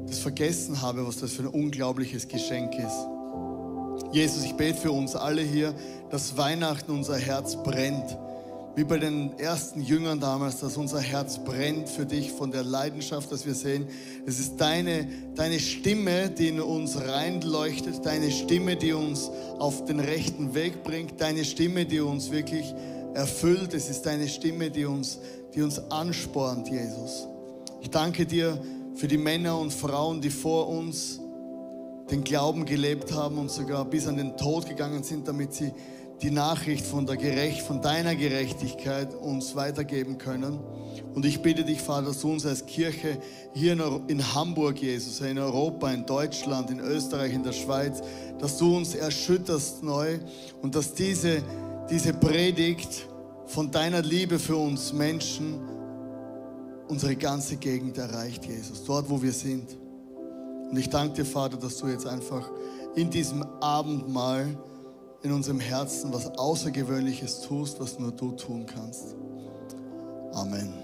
das 0.06 0.18
vergessen 0.18 0.82
habe, 0.82 1.06
was 1.06 1.18
das 1.18 1.32
für 1.32 1.42
ein 1.42 1.48
unglaubliches 1.48 2.28
Geschenk 2.28 2.74
ist. 2.74 4.12
Jesus, 4.12 4.44
ich 4.44 4.54
bete 4.54 4.78
für 4.78 4.92
uns 4.92 5.16
alle 5.16 5.42
hier, 5.42 5.74
dass 6.10 6.36
Weihnachten 6.36 6.92
unser 6.92 7.16
Herz 7.16 7.56
brennt 7.62 8.16
wie 8.76 8.84
bei 8.84 8.98
den 8.98 9.38
ersten 9.38 9.80
Jüngern 9.80 10.18
damals, 10.18 10.58
dass 10.58 10.76
unser 10.76 11.00
Herz 11.00 11.38
brennt 11.38 11.88
für 11.88 12.06
dich 12.06 12.32
von 12.32 12.50
der 12.50 12.64
Leidenschaft, 12.64 13.30
dass 13.30 13.46
wir 13.46 13.54
sehen, 13.54 13.86
es 14.26 14.40
ist 14.40 14.60
deine, 14.60 15.06
deine 15.36 15.60
Stimme, 15.60 16.30
die 16.30 16.48
in 16.48 16.60
uns 16.60 16.96
reinleuchtet, 17.00 18.04
deine 18.04 18.32
Stimme, 18.32 18.74
die 18.76 18.92
uns 18.92 19.30
auf 19.58 19.84
den 19.84 20.00
rechten 20.00 20.54
Weg 20.54 20.82
bringt, 20.82 21.20
deine 21.20 21.44
Stimme, 21.44 21.86
die 21.86 22.00
uns 22.00 22.32
wirklich 22.32 22.74
erfüllt. 23.14 23.74
Es 23.74 23.88
ist 23.88 24.02
deine 24.02 24.28
Stimme, 24.28 24.70
die 24.70 24.86
uns, 24.86 25.20
die 25.54 25.62
uns 25.62 25.78
anspornt, 25.90 26.68
Jesus. 26.68 27.28
Ich 27.80 27.90
danke 27.90 28.26
dir 28.26 28.60
für 28.96 29.06
die 29.06 29.18
Männer 29.18 29.56
und 29.58 29.72
Frauen, 29.72 30.20
die 30.20 30.30
vor 30.30 30.68
uns 30.68 31.20
den 32.10 32.24
Glauben 32.24 32.64
gelebt 32.64 33.12
haben 33.12 33.38
und 33.38 33.50
sogar 33.50 33.84
bis 33.84 34.06
an 34.06 34.16
den 34.16 34.36
Tod 34.36 34.68
gegangen 34.68 35.04
sind, 35.04 35.26
damit 35.28 35.54
sie 35.54 35.72
die 36.24 36.30
Nachricht 36.30 36.86
von, 36.86 37.04
der 37.04 37.18
Gerecht, 37.18 37.60
von 37.60 37.82
deiner 37.82 38.16
Gerechtigkeit 38.16 39.14
uns 39.14 39.54
weitergeben 39.56 40.16
können. 40.16 40.58
Und 41.14 41.26
ich 41.26 41.42
bitte 41.42 41.64
dich, 41.64 41.82
Vater, 41.82 42.06
dass 42.06 42.22
du 42.22 42.32
uns 42.32 42.46
als 42.46 42.64
Kirche 42.64 43.18
hier 43.52 43.72
in 44.08 44.34
Hamburg, 44.34 44.80
Jesus, 44.80 45.20
in 45.20 45.38
Europa, 45.38 45.90
in 45.90 46.06
Deutschland, 46.06 46.70
in 46.70 46.80
Österreich, 46.80 47.34
in 47.34 47.42
der 47.42 47.52
Schweiz, 47.52 48.00
dass 48.38 48.56
du 48.56 48.74
uns 48.74 48.94
erschütterst 48.94 49.82
neu 49.82 50.18
und 50.62 50.74
dass 50.74 50.94
diese, 50.94 51.42
diese 51.90 52.14
Predigt 52.14 53.06
von 53.44 53.70
deiner 53.70 54.00
Liebe 54.00 54.38
für 54.38 54.56
uns 54.56 54.94
Menschen 54.94 55.60
unsere 56.88 57.16
ganze 57.16 57.56
Gegend 57.56 57.98
erreicht, 57.98 58.46
Jesus, 58.46 58.82
dort, 58.82 59.10
wo 59.10 59.20
wir 59.20 59.32
sind. 59.32 59.76
Und 60.70 60.78
ich 60.78 60.88
danke 60.88 61.16
dir, 61.16 61.26
Vater, 61.26 61.58
dass 61.58 61.76
du 61.76 61.86
jetzt 61.88 62.06
einfach 62.06 62.50
in 62.94 63.10
diesem 63.10 63.42
Abendmahl 63.60 64.56
in 65.24 65.32
unserem 65.32 65.58
Herzen 65.58 66.12
was 66.12 66.26
Außergewöhnliches 66.38 67.40
tust, 67.40 67.80
was 67.80 67.98
nur 67.98 68.12
du 68.12 68.32
tun 68.32 68.66
kannst. 68.66 69.16
Amen. 70.32 70.83